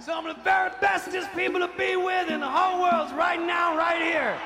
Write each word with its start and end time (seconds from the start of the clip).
Some 0.00 0.26
of 0.26 0.36
the 0.36 0.42
very 0.42 0.70
bestest 0.80 1.28
people 1.36 1.60
to 1.60 1.70
be 1.78 1.96
with 1.96 2.28
in 2.28 2.40
the 2.40 2.48
whole 2.48 2.82
world 2.82 3.12
right 3.12 3.40
now, 3.40 3.76
right 3.76 4.02
here. 4.02 4.36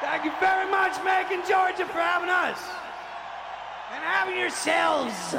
Thank 0.00 0.24
you 0.24 0.32
very 0.38 0.70
much, 0.70 0.92
Macon, 1.04 1.42
Georgia, 1.48 1.84
for 1.84 1.98
having 1.98 2.30
us. 2.30 2.58
And 3.92 4.02
having 4.04 4.38
yourselves. 4.38 5.34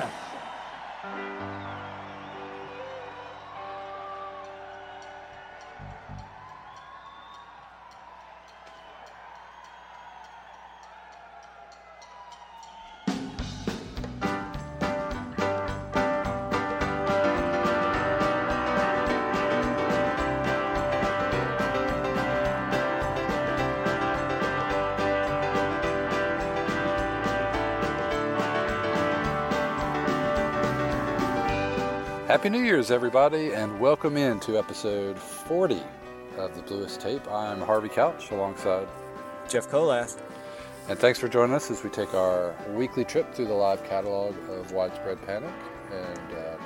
Happy 32.40 32.52
New 32.52 32.64
Year's, 32.64 32.90
everybody, 32.90 33.52
and 33.52 33.82
welcome 33.82 34.16
in 34.16 34.40
to 34.40 34.58
episode 34.58 35.20
40 35.20 35.84
of 36.38 36.56
the 36.56 36.62
Bluest 36.62 37.02
Tape. 37.02 37.30
I'm 37.30 37.60
Harvey 37.60 37.90
Couch 37.90 38.32
alongside 38.32 38.88
Jeff 39.50 39.70
Colast. 39.70 40.22
And 40.88 40.98
thanks 40.98 41.20
for 41.20 41.28
joining 41.28 41.54
us 41.54 41.70
as 41.70 41.84
we 41.84 41.90
take 41.90 42.14
our 42.14 42.56
weekly 42.70 43.04
trip 43.04 43.34
through 43.34 43.48
the 43.48 43.54
live 43.54 43.84
catalog 43.84 44.34
of 44.50 44.72
Widespread 44.72 45.22
Panic. 45.26 45.54
And 45.92 46.38
uh, 46.38 46.58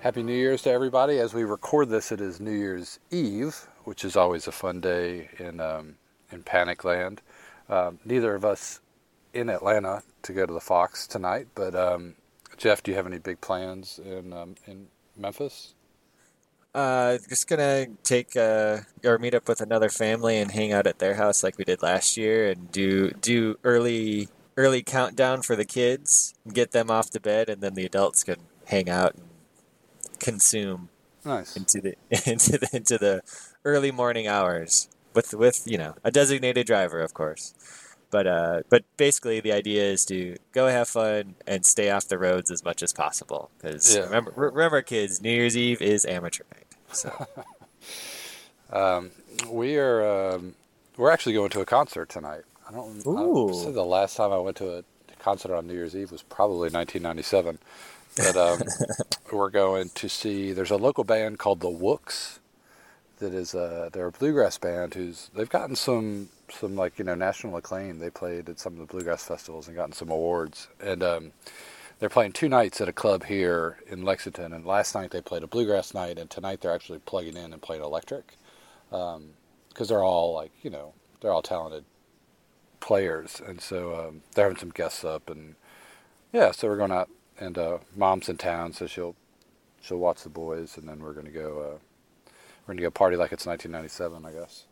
Happy 0.00 0.24
New 0.24 0.34
Year's 0.34 0.62
to 0.62 0.72
everybody. 0.72 1.20
As 1.20 1.32
we 1.32 1.44
record 1.44 1.88
this, 1.88 2.10
it 2.10 2.20
is 2.20 2.40
New 2.40 2.50
Year's 2.50 2.98
Eve, 3.12 3.68
which 3.84 4.04
is 4.04 4.16
always 4.16 4.48
a 4.48 4.52
fun 4.52 4.80
day 4.80 5.28
in, 5.38 5.60
um, 5.60 5.94
in 6.32 6.42
Panic 6.42 6.82
Land. 6.82 7.22
Um, 7.68 8.00
neither 8.04 8.34
of 8.34 8.44
us 8.44 8.80
in 9.32 9.48
Atlanta 9.48 10.02
to 10.22 10.32
go 10.32 10.44
to 10.44 10.52
the 10.52 10.60
Fox 10.60 11.06
tonight, 11.06 11.46
but 11.54 11.76
um, 11.76 12.16
Jeff, 12.62 12.80
do 12.80 12.92
you 12.92 12.96
have 12.96 13.08
any 13.08 13.18
big 13.18 13.40
plans 13.40 13.98
in 13.98 14.32
um, 14.32 14.54
in 14.68 14.86
Memphis? 15.16 15.74
Uh, 16.72 17.18
just 17.28 17.48
gonna 17.48 17.86
take 18.04 18.36
uh, 18.36 18.78
or 19.04 19.18
meet 19.18 19.34
up 19.34 19.48
with 19.48 19.60
another 19.60 19.88
family 19.88 20.38
and 20.38 20.52
hang 20.52 20.72
out 20.72 20.86
at 20.86 21.00
their 21.00 21.14
house 21.14 21.42
like 21.42 21.58
we 21.58 21.64
did 21.64 21.82
last 21.82 22.16
year, 22.16 22.48
and 22.48 22.70
do 22.70 23.10
do 23.20 23.58
early 23.64 24.28
early 24.56 24.80
countdown 24.80 25.42
for 25.42 25.56
the 25.56 25.64
kids, 25.64 26.34
get 26.52 26.70
them 26.70 26.88
off 26.88 27.10
to 27.10 27.18
bed, 27.18 27.48
and 27.48 27.62
then 27.62 27.74
the 27.74 27.84
adults 27.84 28.22
can 28.22 28.36
hang 28.66 28.88
out 28.88 29.16
and 29.16 29.24
consume 30.20 30.88
nice 31.24 31.56
into 31.56 31.80
the 31.80 31.96
into 32.30 32.58
the 32.58 32.68
into 32.72 32.96
the 32.96 33.22
early 33.64 33.90
morning 33.90 34.28
hours 34.28 34.88
with 35.14 35.34
with 35.34 35.64
you 35.66 35.78
know 35.78 35.96
a 36.04 36.12
designated 36.12 36.68
driver, 36.68 37.00
of 37.00 37.12
course. 37.12 37.54
But 38.12 38.26
uh, 38.28 38.60
but 38.68 38.84
basically, 38.96 39.40
the 39.40 39.52
idea 39.52 39.82
is 39.82 40.04
to 40.04 40.36
go 40.52 40.68
have 40.68 40.88
fun 40.88 41.34
and 41.46 41.66
stay 41.66 41.90
off 41.90 42.06
the 42.06 42.18
roads 42.18 42.50
as 42.52 42.62
much 42.62 42.82
as 42.84 42.92
possible. 42.92 43.50
Because 43.56 43.96
Yeah. 43.96 44.02
remember, 44.02 44.32
remember, 44.36 44.82
kids, 44.82 45.20
New 45.20 45.30
Year's 45.32 45.56
Eve 45.56 45.82
is 45.82 46.04
amateur 46.04 46.44
night. 46.54 46.66
So 46.92 47.26
Um, 48.72 49.10
we 49.50 49.76
are 49.76 50.34
um, 50.34 50.54
we're 50.96 51.10
actually 51.10 51.34
going 51.34 51.50
to 51.50 51.60
a 51.60 51.66
concert 51.66 52.08
tonight. 52.08 52.42
I 52.68 52.72
don't. 52.72 53.00
I 53.06 53.22
Ooh. 53.22 53.52
say 53.52 53.70
the 53.72 53.84
last 53.84 54.16
time 54.16 54.32
I 54.32 54.38
went 54.38 54.56
to 54.58 54.78
a 54.78 54.84
concert 55.18 55.54
on 55.54 55.66
New 55.66 55.74
Year's 55.74 55.96
Eve 55.96 56.12
was 56.12 56.22
probably 56.22 56.70
1997. 56.70 57.58
But 58.16 58.36
um, 58.36 58.62
we're 59.32 59.50
going 59.50 59.90
to 59.94 60.08
see. 60.08 60.52
There's 60.52 60.70
a 60.70 60.76
local 60.76 61.04
band 61.04 61.38
called 61.38 61.60
the 61.60 61.70
Wooks. 61.70 62.40
That 63.22 63.34
is 63.34 63.54
a 63.54 63.88
they're 63.92 64.08
a 64.08 64.12
bluegrass 64.12 64.58
band 64.58 64.94
who's 64.94 65.30
they've 65.32 65.48
gotten 65.48 65.76
some 65.76 66.28
some 66.50 66.74
like 66.74 66.98
you 66.98 67.04
know 67.04 67.14
national 67.14 67.56
acclaim. 67.56 68.00
They 68.00 68.10
played 68.10 68.48
at 68.48 68.58
some 68.58 68.72
of 68.72 68.80
the 68.80 68.92
bluegrass 68.92 69.22
festivals 69.22 69.68
and 69.68 69.76
gotten 69.76 69.92
some 69.92 70.10
awards. 70.10 70.66
And 70.80 71.04
um, 71.04 71.32
they're 72.00 72.08
playing 72.08 72.32
two 72.32 72.48
nights 72.48 72.80
at 72.80 72.88
a 72.88 72.92
club 72.92 73.24
here 73.26 73.78
in 73.86 74.02
Lexington. 74.02 74.52
And 74.52 74.66
last 74.66 74.96
night 74.96 75.12
they 75.12 75.20
played 75.20 75.44
a 75.44 75.46
bluegrass 75.46 75.94
night, 75.94 76.18
and 76.18 76.28
tonight 76.28 76.62
they're 76.62 76.74
actually 76.74 76.98
plugging 76.98 77.36
in 77.36 77.52
and 77.52 77.62
playing 77.62 77.84
electric 77.84 78.36
because 78.90 79.88
they're 79.88 80.02
all 80.02 80.34
like 80.34 80.50
you 80.62 80.70
know 80.70 80.92
they're 81.20 81.32
all 81.32 81.42
talented 81.42 81.84
players, 82.80 83.40
and 83.46 83.60
so 83.60 83.94
um, 83.94 84.22
they're 84.34 84.46
having 84.46 84.58
some 84.58 84.70
guests 84.70 85.04
up, 85.04 85.30
and 85.30 85.54
yeah, 86.32 86.50
so 86.50 86.66
we're 86.66 86.76
going 86.76 86.90
out, 86.90 87.08
and 87.38 87.56
uh, 87.56 87.78
mom's 87.94 88.28
in 88.28 88.36
town, 88.36 88.72
so 88.72 88.88
she'll 88.88 89.14
she'll 89.80 89.98
watch 89.98 90.24
the 90.24 90.28
boys, 90.28 90.76
and 90.76 90.88
then 90.88 90.98
we're 90.98 91.12
gonna 91.12 91.30
go 91.30 91.76
uh, 91.76 91.78
we're 92.72 92.76
gonna 92.76 92.86
go 92.86 92.90
party 92.90 93.16
like 93.16 93.32
it's 93.32 93.46
1997, 93.46 94.24
I 94.24 94.32
guess. 94.32 94.64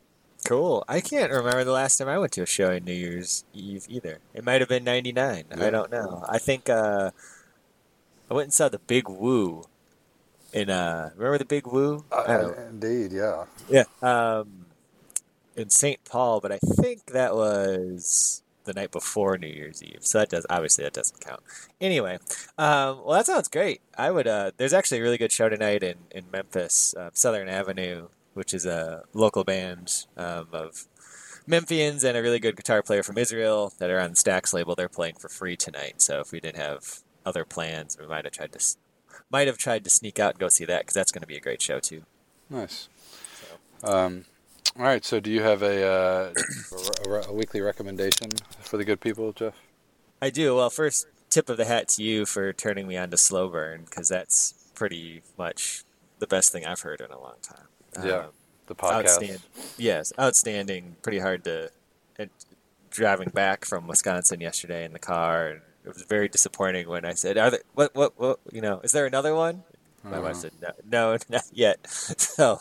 cool. 0.46 0.84
I 0.88 1.00
can't 1.00 1.30
remember 1.30 1.64
the 1.64 1.72
last 1.72 1.98
time 1.98 2.08
I 2.08 2.18
went 2.18 2.32
to 2.32 2.42
a 2.42 2.46
show 2.46 2.70
in 2.70 2.84
New 2.84 2.94
Year's 2.94 3.44
Eve 3.52 3.84
either. 3.90 4.20
It 4.32 4.42
might 4.42 4.60
have 4.62 4.68
been 4.70 4.84
'99. 4.84 5.44
Yeah. 5.50 5.66
I 5.66 5.70
don't 5.70 5.90
know. 5.92 6.24
I 6.26 6.38
think 6.38 6.70
uh, 6.70 7.10
I 8.30 8.34
went 8.34 8.46
and 8.46 8.52
saw 8.54 8.68
the 8.70 8.78
Big 8.78 9.08
Wu. 9.08 9.64
In 10.52 10.70
uh, 10.70 11.10
remember 11.14 11.38
the 11.38 11.44
Big 11.44 11.66
Wu? 11.66 12.04
Know. 12.10 12.54
indeed, 12.70 13.12
yeah. 13.12 13.44
Yeah. 13.68 13.84
Um, 14.02 14.64
in 15.56 15.68
St. 15.68 16.02
Paul, 16.04 16.40
but 16.40 16.50
I 16.52 16.58
think 16.58 17.06
that 17.06 17.34
was 17.34 18.42
the 18.72 18.80
night 18.80 18.90
before 18.90 19.36
New 19.36 19.48
Year's 19.48 19.82
Eve. 19.82 20.00
So 20.00 20.18
that 20.18 20.30
does 20.30 20.46
obviously 20.48 20.84
that 20.84 20.92
doesn't 20.92 21.20
count. 21.20 21.42
Anyway, 21.80 22.18
um, 22.58 23.02
well 23.04 23.16
that 23.16 23.26
sounds 23.26 23.48
great. 23.48 23.80
I 23.96 24.10
would. 24.10 24.26
Uh, 24.26 24.52
there's 24.56 24.72
actually 24.72 24.98
a 24.98 25.02
really 25.02 25.18
good 25.18 25.32
show 25.32 25.48
tonight 25.48 25.82
in 25.82 25.96
in 26.10 26.30
Memphis, 26.30 26.94
uh, 26.96 27.10
Southern 27.12 27.48
Avenue, 27.48 28.08
which 28.34 28.54
is 28.54 28.66
a 28.66 29.04
local 29.12 29.44
band 29.44 30.06
um, 30.16 30.48
of 30.52 30.86
Memphians 31.48 32.04
and 32.04 32.16
a 32.16 32.22
really 32.22 32.38
good 32.38 32.56
guitar 32.56 32.82
player 32.82 33.02
from 33.02 33.18
Israel 33.18 33.72
that 33.78 33.90
are 33.90 33.98
on 33.98 34.12
Stax 34.12 34.52
label. 34.52 34.74
They're 34.74 34.88
playing 34.88 35.16
for 35.16 35.28
free 35.28 35.56
tonight. 35.56 36.00
So 36.00 36.20
if 36.20 36.32
we 36.32 36.40
didn't 36.40 36.60
have 36.60 37.00
other 37.26 37.44
plans, 37.44 37.96
we 38.00 38.06
might 38.06 38.24
have 38.24 38.32
tried 38.32 38.52
to 38.52 38.76
might 39.30 39.46
have 39.46 39.58
tried 39.58 39.84
to 39.84 39.90
sneak 39.90 40.18
out 40.18 40.32
and 40.32 40.40
go 40.40 40.48
see 40.48 40.64
that 40.64 40.82
because 40.82 40.94
that's 40.94 41.12
going 41.12 41.22
to 41.22 41.26
be 41.26 41.36
a 41.36 41.40
great 41.40 41.62
show 41.62 41.80
too. 41.80 42.02
Nice. 42.48 42.88
Um, 43.82 44.24
all 44.76 44.84
right, 44.84 45.04
so 45.04 45.20
do 45.20 45.30
you 45.30 45.42
have 45.42 45.62
a, 45.62 45.84
uh, 45.86 46.32
a, 47.08 47.12
a 47.28 47.32
weekly 47.32 47.60
recommendation 47.60 48.30
for 48.60 48.76
the 48.76 48.84
good 48.84 49.00
people, 49.00 49.32
Jeff? 49.32 49.54
I 50.22 50.30
do. 50.30 50.56
Well, 50.56 50.70
first, 50.70 51.06
tip 51.30 51.48
of 51.48 51.56
the 51.56 51.64
hat 51.64 51.88
to 51.88 52.02
you 52.02 52.26
for 52.26 52.52
turning 52.52 52.86
me 52.86 52.96
on 52.96 53.10
to 53.10 53.16
Slow 53.16 53.48
Burn 53.48 53.84
because 53.84 54.08
that's 54.08 54.54
pretty 54.74 55.22
much 55.38 55.84
the 56.18 56.26
best 56.26 56.52
thing 56.52 56.66
I've 56.66 56.80
heard 56.80 57.00
in 57.00 57.10
a 57.10 57.18
long 57.20 57.36
time. 57.42 57.66
Yeah, 58.04 58.18
Um, 58.26 58.30
the 58.66 58.74
podcast. 58.74 58.92
outstanding. 59.06 59.40
Yes, 59.76 60.12
outstanding. 60.18 60.96
Pretty 61.02 61.18
hard 61.18 61.44
to. 61.44 61.70
It, 62.18 62.30
driving 62.90 63.28
back 63.30 63.64
from 63.64 63.86
Wisconsin 63.86 64.40
yesterday 64.40 64.84
in 64.84 64.92
the 64.92 64.98
car, 64.98 65.48
and 65.48 65.60
it 65.84 65.88
was 65.88 66.02
very 66.02 66.28
disappointing 66.28 66.88
when 66.88 67.04
I 67.04 67.14
said, 67.14 67.38
"Are 67.38 67.50
there 67.50 67.60
what 67.74 67.94
what 67.94 68.18
what? 68.18 68.40
You 68.52 68.60
know, 68.60 68.80
is 68.80 68.92
there 68.92 69.06
another 69.06 69.34
one?" 69.34 69.64
My 70.04 70.12
Uh-huh. 70.18 70.22
wife 70.22 70.36
said, 70.36 70.52
"No, 70.60 70.70
no, 70.84 71.16
not 71.28 71.44
yet." 71.52 71.78
So, 72.18 72.60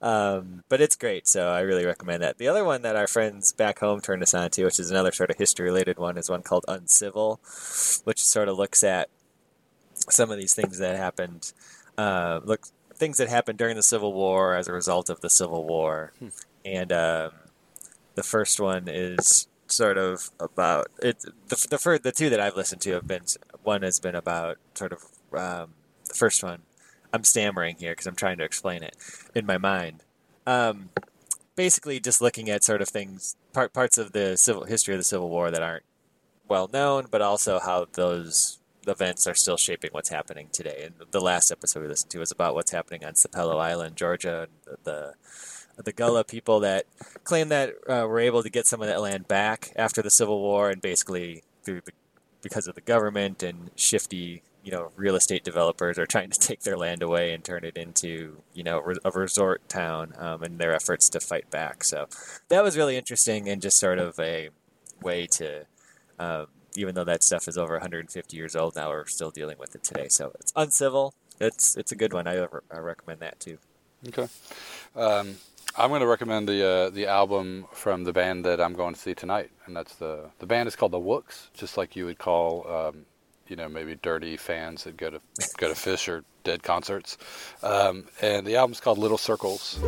um, 0.00 0.64
but 0.68 0.80
it's 0.80 0.96
great. 0.96 1.26
So 1.26 1.50
I 1.50 1.60
really 1.60 1.84
recommend 1.84 2.22
that. 2.22 2.38
The 2.38 2.48
other 2.48 2.64
one 2.64 2.82
that 2.82 2.96
our 2.96 3.06
friends 3.06 3.52
back 3.52 3.80
home 3.80 4.00
turned 4.00 4.22
us 4.22 4.34
on 4.34 4.50
to, 4.50 4.64
which 4.64 4.78
is 4.80 4.90
another 4.90 5.12
sort 5.12 5.30
of 5.30 5.36
history-related 5.36 5.98
one, 5.98 6.18
is 6.18 6.30
one 6.30 6.42
called 6.42 6.64
Uncivil, 6.68 7.40
which 8.04 8.24
sort 8.24 8.48
of 8.48 8.56
looks 8.56 8.84
at 8.84 9.08
some 10.10 10.30
of 10.30 10.38
these 10.38 10.54
things 10.54 10.78
that 10.78 10.96
happened. 10.96 11.52
Uh, 11.96 12.40
look, 12.44 12.66
things 12.94 13.18
that 13.18 13.28
happened 13.28 13.58
during 13.58 13.76
the 13.76 13.82
Civil 13.82 14.12
War 14.12 14.54
as 14.54 14.68
a 14.68 14.72
result 14.72 15.10
of 15.10 15.20
the 15.20 15.30
Civil 15.30 15.64
War, 15.64 16.12
and 16.64 16.92
um, 16.92 17.30
the 18.14 18.22
first 18.22 18.60
one 18.60 18.84
is 18.88 19.48
sort 19.66 19.98
of 19.98 20.30
about 20.40 20.88
it. 21.02 21.24
The 21.48 21.66
the, 21.68 21.78
fir- 21.78 21.98
the 21.98 22.12
two 22.12 22.30
that 22.30 22.40
I've 22.40 22.56
listened 22.56 22.80
to 22.82 22.92
have 22.92 23.06
been 23.06 23.22
one 23.62 23.82
has 23.82 24.00
been 24.00 24.14
about 24.14 24.58
sort 24.74 24.92
of 24.92 25.02
um, 25.34 25.74
the 26.06 26.14
first 26.14 26.42
one. 26.42 26.62
I'm 27.12 27.24
stammering 27.24 27.76
here 27.78 27.92
because 27.92 28.06
I'm 28.06 28.14
trying 28.14 28.38
to 28.38 28.44
explain 28.44 28.82
it 28.82 28.96
in 29.34 29.46
my 29.46 29.58
mind. 29.58 30.04
Um, 30.46 30.90
basically, 31.56 32.00
just 32.00 32.20
looking 32.20 32.48
at 32.50 32.64
sort 32.64 32.82
of 32.82 32.88
things, 32.88 33.36
part, 33.52 33.72
parts 33.72 33.98
of 33.98 34.12
the 34.12 34.36
civil 34.36 34.64
history 34.64 34.94
of 34.94 35.00
the 35.00 35.04
Civil 35.04 35.28
War 35.28 35.50
that 35.50 35.62
aren't 35.62 35.84
well 36.48 36.68
known, 36.72 37.06
but 37.10 37.20
also 37.20 37.58
how 37.58 37.86
those 37.92 38.58
events 38.86 39.26
are 39.26 39.34
still 39.34 39.56
shaping 39.56 39.90
what's 39.92 40.08
happening 40.08 40.48
today. 40.52 40.82
And 40.84 41.10
the 41.10 41.20
last 41.20 41.50
episode 41.50 41.82
we 41.82 41.88
listened 41.88 42.10
to 42.12 42.18
was 42.18 42.30
about 42.30 42.54
what's 42.54 42.70
happening 42.70 43.04
on 43.04 43.12
Sapelo 43.12 43.60
Island, 43.60 43.96
Georgia, 43.96 44.48
and 44.66 44.78
the 44.84 45.14
the, 45.82 45.92
Gullah 45.92 46.24
people 46.24 46.58
that 46.60 46.86
claim 47.22 47.50
that 47.50 47.74
uh, 47.88 48.04
were 48.08 48.18
able 48.18 48.42
to 48.42 48.50
get 48.50 48.66
some 48.66 48.82
of 48.82 48.88
that 48.88 49.00
land 49.00 49.28
back 49.28 49.72
after 49.76 50.02
the 50.02 50.10
Civil 50.10 50.40
War, 50.40 50.70
and 50.70 50.82
basically 50.82 51.44
through 51.62 51.82
because 52.42 52.66
of 52.66 52.74
the 52.74 52.80
government 52.80 53.42
and 53.42 53.70
shifty, 53.76 54.42
you 54.64 54.72
know, 54.72 54.90
real 54.96 55.16
estate 55.16 55.44
developers 55.44 55.98
are 55.98 56.06
trying 56.06 56.30
to 56.30 56.38
take 56.38 56.60
their 56.60 56.76
land 56.76 57.02
away 57.02 57.32
and 57.32 57.44
turn 57.44 57.64
it 57.64 57.76
into, 57.76 58.42
you 58.54 58.62
know, 58.62 58.82
a 59.04 59.10
resort 59.10 59.68
town, 59.68 60.12
um, 60.18 60.42
in 60.44 60.58
their 60.58 60.74
efforts 60.74 61.08
to 61.10 61.20
fight 61.20 61.50
back. 61.50 61.84
So 61.84 62.08
that 62.48 62.62
was 62.62 62.76
really 62.76 62.96
interesting 62.96 63.48
and 63.48 63.62
just 63.62 63.78
sort 63.78 63.98
of 63.98 64.18
a 64.18 64.50
way 65.02 65.26
to. 65.26 65.66
Um, 66.18 66.46
even 66.76 66.94
though 66.94 67.04
that 67.04 67.22
stuff 67.22 67.48
is 67.48 67.56
over 67.56 67.74
150 67.74 68.36
years 68.36 68.54
old 68.54 68.76
now, 68.76 68.90
we're 68.90 69.06
still 69.06 69.30
dealing 69.30 69.56
with 69.58 69.74
it 69.74 69.82
today. 69.82 70.08
So 70.08 70.32
it's 70.38 70.52
uncivil. 70.54 71.14
it's 71.40 71.76
it's 71.76 71.92
a 71.92 71.96
good 71.96 72.12
one. 72.12 72.28
I, 72.28 72.46
I 72.70 72.78
recommend 72.78 73.20
that 73.20 73.40
too. 73.40 73.58
Okay. 74.06 74.28
Um, 74.94 75.36
I'm 75.76 75.90
going 75.90 76.00
to 76.00 76.06
recommend 76.06 76.48
the 76.48 76.66
uh, 76.66 76.90
the 76.90 77.06
album 77.06 77.66
from 77.72 78.04
the 78.04 78.12
band 78.12 78.44
that 78.44 78.60
I'm 78.60 78.74
going 78.74 78.94
to 78.94 79.00
see 79.00 79.14
tonight, 79.14 79.50
and 79.66 79.76
that's 79.76 79.94
the 79.94 80.30
the 80.38 80.46
band 80.46 80.66
is 80.66 80.76
called 80.76 80.92
the 80.92 80.98
Wooks, 80.98 81.50
just 81.54 81.76
like 81.76 81.94
you 81.94 82.04
would 82.06 82.18
call, 82.18 82.66
um, 82.68 83.06
you 83.48 83.56
know, 83.56 83.68
maybe 83.68 83.96
dirty 84.02 84.36
fans 84.36 84.84
that 84.84 84.96
go 84.96 85.10
to 85.10 85.20
go 85.56 85.68
to 85.68 85.74
Phish 85.74 86.08
or 86.08 86.24
Dead 86.44 86.62
concerts. 86.62 87.18
Um, 87.62 88.04
and 88.22 88.46
the 88.46 88.56
album's 88.56 88.80
called 88.80 88.98
Little 88.98 89.18
Circles. 89.18 89.78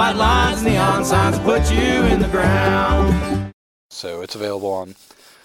White 0.00 0.16
lines, 0.16 0.62
neon 0.62 1.04
signs 1.04 1.38
put 1.40 1.70
you 1.70 2.06
in 2.06 2.20
the 2.20 2.28
ground. 2.28 3.52
So 3.90 4.22
it's 4.22 4.34
available 4.34 4.72
on 4.72 4.94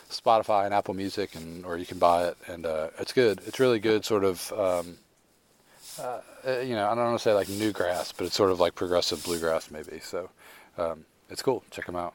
Spotify 0.09 0.63
and 0.63 0.73
Apple 0.73 0.93
Music, 0.93 1.35
and 1.35 1.65
or 1.65 1.77
you 1.77 1.85
can 1.85 1.99
buy 1.99 2.27
it, 2.27 2.37
and 2.47 2.65
uh, 2.65 2.87
it's 2.97 3.11
good. 3.11 3.41
It's 3.45 3.59
really 3.59 3.79
good, 3.79 4.05
sort 4.05 4.23
of. 4.23 4.53
Um, 4.53 4.95
uh, 5.99 6.21
uh, 6.47 6.59
you 6.59 6.73
know, 6.73 6.85
I 6.85 6.95
don't 6.95 7.03
want 7.03 7.19
to 7.19 7.21
say 7.21 7.33
like 7.33 7.49
new 7.49 7.73
grass, 7.73 8.13
but 8.13 8.27
it's 8.27 8.35
sort 8.37 8.49
of 8.49 8.61
like 8.61 8.75
progressive 8.75 9.25
bluegrass, 9.25 9.69
maybe. 9.71 9.99
So 9.99 10.29
um, 10.77 11.03
it's 11.29 11.41
cool. 11.41 11.65
Check 11.69 11.87
them 11.87 11.97
out. 11.97 12.13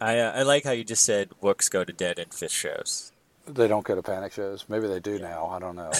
I 0.00 0.18
uh, 0.18 0.32
I 0.34 0.42
like 0.42 0.64
how 0.64 0.72
you 0.72 0.82
just 0.82 1.04
said 1.04 1.30
Wooks 1.40 1.68
go 1.68 1.84
to 1.84 1.92
Dead 1.92 2.18
and 2.18 2.32
Phish 2.32 2.50
shows. 2.50 3.12
They 3.46 3.68
don't 3.68 3.84
go 3.84 3.94
to 3.94 4.02
panic 4.02 4.32
shows. 4.32 4.64
Maybe 4.68 4.88
they 4.88 4.98
do 4.98 5.20
now. 5.20 5.46
I 5.46 5.60
don't 5.60 5.76
know. 5.76 5.92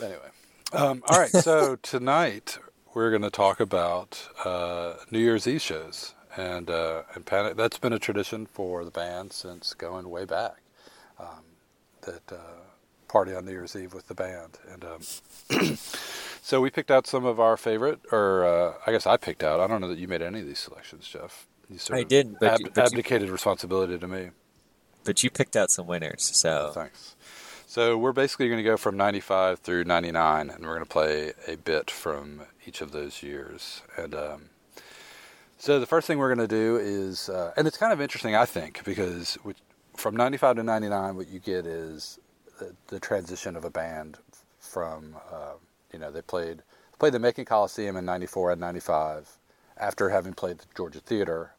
anyway, 0.00 0.30
um, 0.72 1.02
all 1.08 1.18
right. 1.18 1.30
So 1.30 1.74
tonight 1.82 2.60
we're 2.94 3.10
going 3.10 3.22
to 3.22 3.30
talk 3.30 3.60
about 3.60 4.28
uh, 4.44 4.94
New 5.10 5.18
Year's 5.18 5.46
Eve 5.46 5.60
shows, 5.62 6.14
and 6.36 6.70
uh, 6.70 7.02
and 7.14 7.26
panic. 7.26 7.56
That's 7.56 7.78
been 7.78 7.92
a 7.92 7.98
tradition 7.98 8.46
for 8.46 8.84
the 8.84 8.90
band 8.90 9.32
since 9.32 9.74
going 9.74 10.08
way 10.10 10.24
back. 10.24 10.56
Um, 11.18 11.44
that 12.02 12.32
uh, 12.32 12.36
party 13.08 13.34
on 13.34 13.44
New 13.44 13.52
Year's 13.52 13.76
Eve 13.76 13.94
with 13.94 14.08
the 14.08 14.14
band, 14.14 14.58
and 14.70 14.84
um, 14.84 15.76
so 16.42 16.60
we 16.60 16.70
picked 16.70 16.90
out 16.90 17.06
some 17.06 17.24
of 17.24 17.38
our 17.40 17.56
favorite, 17.56 18.00
or 18.12 18.44
uh, 18.44 18.74
I 18.86 18.92
guess 18.92 19.06
I 19.06 19.16
picked 19.16 19.42
out. 19.42 19.60
I 19.60 19.66
don't 19.66 19.80
know 19.80 19.88
that 19.88 19.98
you 19.98 20.08
made 20.08 20.22
any 20.22 20.40
of 20.40 20.46
these 20.46 20.58
selections, 20.58 21.06
Jeff. 21.06 21.46
You 21.70 21.78
sort 21.78 21.98
I 21.98 22.02
of 22.02 22.08
did, 22.08 22.38
but 22.38 22.52
ab- 22.54 22.60
you- 22.60 22.66
but 22.70 22.76
you- 22.76 22.82
abdicated 22.82 23.30
responsibility 23.30 23.98
to 23.98 24.06
me. 24.08 24.30
But 25.04 25.22
you 25.22 25.30
picked 25.30 25.54
out 25.54 25.70
some 25.70 25.86
winners, 25.86 26.30
so 26.34 26.70
Thanks. 26.74 27.14
So 27.74 27.98
we're 27.98 28.12
basically 28.12 28.46
going 28.46 28.58
to 28.58 28.62
go 28.62 28.76
from 28.76 28.96
95 28.96 29.58
through 29.58 29.82
99, 29.82 30.48
and 30.48 30.64
we're 30.64 30.74
going 30.74 30.84
to 30.84 30.88
play 30.88 31.32
a 31.48 31.56
bit 31.56 31.90
from 31.90 32.42
each 32.68 32.80
of 32.80 32.92
those 32.92 33.20
years. 33.20 33.82
And 33.96 34.14
um, 34.14 34.42
so 35.58 35.80
the 35.80 35.86
first 35.86 36.06
thing 36.06 36.18
we're 36.18 36.32
going 36.32 36.48
to 36.48 36.54
do 36.56 36.76
is, 36.76 37.28
uh, 37.28 37.52
and 37.56 37.66
it's 37.66 37.76
kind 37.76 37.92
of 37.92 38.00
interesting, 38.00 38.36
I 38.36 38.44
think, 38.44 38.84
because 38.84 39.36
from 39.96 40.14
95 40.14 40.54
to 40.54 40.62
99, 40.62 41.16
what 41.16 41.26
you 41.26 41.40
get 41.40 41.66
is 41.66 42.20
the, 42.60 42.76
the 42.86 43.00
transition 43.00 43.56
of 43.56 43.64
a 43.64 43.70
band 43.70 44.18
from, 44.60 45.16
uh, 45.32 45.54
you 45.92 45.98
know, 45.98 46.12
they 46.12 46.22
played 46.22 46.62
played 47.00 47.12
the 47.12 47.18
Macon 47.18 47.44
Coliseum 47.44 47.96
in 47.96 48.04
94 48.04 48.52
and 48.52 48.60
95 48.60 49.36
after 49.78 50.10
having 50.10 50.32
played 50.32 50.58
the 50.58 50.66
Georgia 50.76 51.00
Theater 51.00 51.54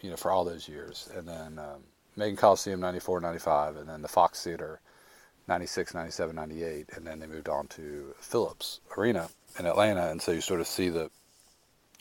you 0.00 0.10
know, 0.10 0.16
for 0.16 0.32
all 0.32 0.44
those 0.44 0.68
years. 0.68 1.08
And 1.16 1.28
then 1.28 1.60
um, 1.60 1.82
Macon 2.16 2.36
Coliseum 2.36 2.80
94, 2.80 3.20
95, 3.20 3.76
and 3.76 3.88
then 3.88 4.02
the 4.02 4.08
Fox 4.08 4.42
Theater 4.42 4.80
96, 5.48 5.94
97, 5.94 6.34
98. 6.34 6.86
And 6.94 7.06
then 7.06 7.20
they 7.20 7.26
moved 7.26 7.48
on 7.48 7.66
to 7.68 8.14
Phillips 8.20 8.80
Arena 8.96 9.28
in 9.58 9.66
Atlanta. 9.66 10.10
And 10.10 10.20
so 10.20 10.32
you 10.32 10.40
sort 10.40 10.60
of 10.60 10.66
see 10.66 10.88
the 10.88 11.10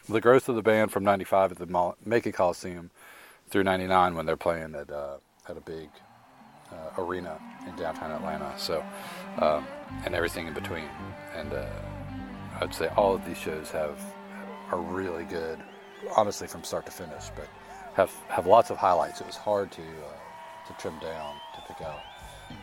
the 0.07 0.21
growth 0.21 0.47
of 0.49 0.55
the 0.55 0.61
band 0.61 0.91
from 0.91 1.03
95 1.03 1.53
at 1.53 1.57
the 1.57 1.93
Macon 2.05 2.31
Coliseum 2.31 2.91
through 3.49 3.63
99 3.63 4.15
when 4.15 4.25
they're 4.27 4.37
playing 4.37 4.75
at, 4.75 4.91
uh, 4.91 5.17
at 5.49 5.57
a 5.57 5.61
big 5.61 5.89
uh, 6.71 7.01
arena 7.01 7.39
in 7.67 7.75
downtown 7.75 8.11
Atlanta. 8.11 8.53
So, 8.57 8.83
um, 9.39 9.65
and 10.05 10.13
everything 10.13 10.47
in 10.47 10.53
between. 10.53 10.87
And 11.35 11.53
uh, 11.53 11.65
I'd 12.61 12.73
say 12.73 12.87
all 12.95 13.15
of 13.15 13.25
these 13.25 13.37
shows 13.37 13.71
have 13.71 13.99
are 14.71 14.79
really 14.79 15.25
good, 15.25 15.59
honestly, 16.15 16.47
from 16.47 16.63
start 16.63 16.85
to 16.85 16.91
finish. 16.91 17.29
But 17.35 17.47
have 17.95 18.11
have 18.27 18.45
lots 18.45 18.69
of 18.69 18.77
highlights. 18.77 19.21
It 19.21 19.27
was 19.27 19.37
hard 19.37 19.71
to 19.71 19.81
uh, 19.81 20.67
to 20.67 20.73
trim 20.79 20.99
down 20.99 21.35
to 21.55 21.61
pick 21.67 21.81
out 21.81 21.99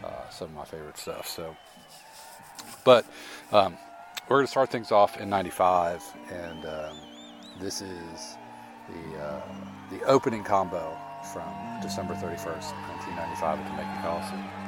uh, 0.05 0.29
some 0.31 0.49
of 0.49 0.55
my 0.55 0.65
favorite 0.65 0.99
stuff. 0.99 1.27
So, 1.27 1.57
but 2.85 3.07
um, 3.51 3.77
we're 4.29 4.37
going 4.37 4.47
to 4.47 4.51
start 4.51 4.71
things 4.71 4.93
off 4.93 5.19
in 5.19 5.29
'95, 5.31 6.03
and 6.31 6.67
um, 6.67 6.97
this 7.61 7.81
is 7.81 8.37
the 8.89 9.19
uh, 9.19 9.43
the 9.91 10.03
opening 10.05 10.45
combo 10.45 10.97
from 11.33 11.49
December 11.81 12.15
31st, 12.15 12.73
1995, 13.07 13.59
at 13.59 13.65
the 13.65 13.73
Macon 13.77 14.03
Coliseum. 14.03 14.63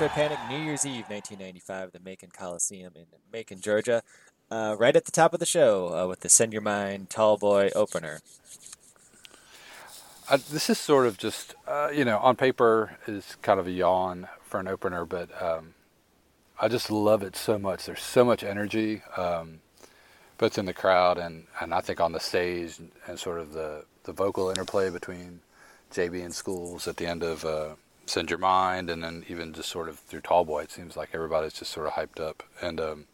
Widespread 0.00 0.30
Panic, 0.30 0.38
New 0.48 0.64
Year's 0.64 0.86
Eve, 0.86 1.10
1995, 1.10 1.92
the 1.92 2.00
Macon 2.00 2.30
Coliseum 2.32 2.94
in 2.96 3.04
Macon, 3.30 3.60
Georgia. 3.60 4.02
Uh, 4.50 4.74
right 4.78 4.96
at 4.96 5.04
the 5.04 5.12
top 5.12 5.34
of 5.34 5.40
the 5.40 5.44
show 5.44 5.94
uh, 5.94 6.06
with 6.06 6.20
the 6.20 6.30
Send 6.30 6.54
Your 6.54 6.62
Mind 6.62 7.10
Tall 7.10 7.36
Boy 7.36 7.68
opener. 7.74 8.20
I, 10.30 10.38
this 10.38 10.70
is 10.70 10.78
sort 10.78 11.06
of 11.06 11.18
just, 11.18 11.54
uh, 11.68 11.90
you 11.94 12.06
know, 12.06 12.16
on 12.16 12.34
paper 12.36 12.96
is 13.06 13.36
kind 13.42 13.60
of 13.60 13.66
a 13.66 13.70
yawn 13.70 14.28
for 14.40 14.58
an 14.58 14.68
opener, 14.68 15.04
but 15.04 15.30
um, 15.42 15.74
I 16.58 16.68
just 16.68 16.90
love 16.90 17.22
it 17.22 17.36
so 17.36 17.58
much. 17.58 17.84
There's 17.84 18.00
so 18.00 18.24
much 18.24 18.42
energy, 18.42 19.02
um, 19.18 19.60
both 20.38 20.56
in 20.56 20.64
the 20.64 20.72
crowd 20.72 21.18
and, 21.18 21.44
and 21.60 21.74
I 21.74 21.82
think 21.82 22.00
on 22.00 22.12
the 22.12 22.20
stage, 22.20 22.78
and, 22.78 22.90
and 23.06 23.18
sort 23.18 23.38
of 23.38 23.52
the, 23.52 23.84
the 24.04 24.12
vocal 24.12 24.48
interplay 24.48 24.88
between 24.88 25.40
JB 25.92 26.24
and 26.24 26.34
Schools 26.34 26.88
at 26.88 26.96
the 26.96 27.06
end 27.06 27.22
of 27.22 27.44
uh, 27.44 27.74
Send 28.10 28.30
Your 28.30 28.38
Mind, 28.38 28.90
and 28.90 29.02
then 29.02 29.24
even 29.28 29.52
just 29.52 29.68
sort 29.68 29.88
of 29.88 29.98
through 29.98 30.20
Tallboy. 30.22 30.64
It 30.64 30.70
seems 30.70 30.96
like 30.96 31.10
everybody's 31.12 31.52
just 31.52 31.72
sort 31.72 31.86
of 31.86 31.94
hyped 31.94 32.20
up. 32.20 32.42
And 32.60 32.80
um, 32.80 33.06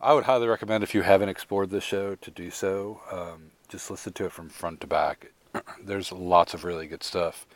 I 0.00 0.14
would 0.14 0.24
highly 0.24 0.48
recommend 0.48 0.82
if 0.82 0.94
you 0.94 1.02
haven't 1.02 1.28
explored 1.28 1.70
this 1.70 1.84
show 1.84 2.16
to 2.16 2.30
do 2.30 2.50
so. 2.50 3.00
Um, 3.10 3.52
just 3.68 3.90
listen 3.90 4.12
to 4.14 4.26
it 4.26 4.32
from 4.32 4.48
front 4.48 4.80
to 4.82 4.86
back. 4.86 5.32
There's 5.82 6.10
lots 6.10 6.54
of 6.54 6.64
really 6.64 6.86
good 6.86 7.02
stuff. 7.02 7.46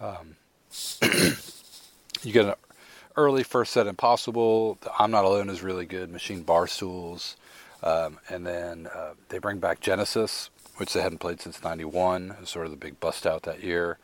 Um, 0.00 0.36
you 2.22 2.32
get 2.32 2.46
an 2.46 2.54
early 3.16 3.42
first 3.42 3.72
set 3.72 3.86
Impossible. 3.86 4.78
The 4.80 4.92
I'm 4.98 5.10
Not 5.10 5.24
Alone 5.24 5.50
is 5.50 5.62
really 5.62 5.86
good. 5.86 6.10
Machine 6.10 6.42
Bar 6.42 6.68
Stools. 6.68 7.36
Um, 7.82 8.18
and 8.28 8.46
then 8.46 8.88
uh, 8.94 9.14
they 9.28 9.38
bring 9.38 9.58
back 9.58 9.80
Genesis, 9.80 10.50
which 10.76 10.92
they 10.92 11.02
hadn't 11.02 11.18
played 11.18 11.40
since 11.40 11.62
91. 11.62 12.30
It 12.30 12.40
was 12.40 12.50
sort 12.50 12.66
of 12.66 12.70
the 12.70 12.76
big 12.76 13.00
bust 13.00 13.26
out 13.26 13.42
that 13.42 13.62
year. 13.62 13.98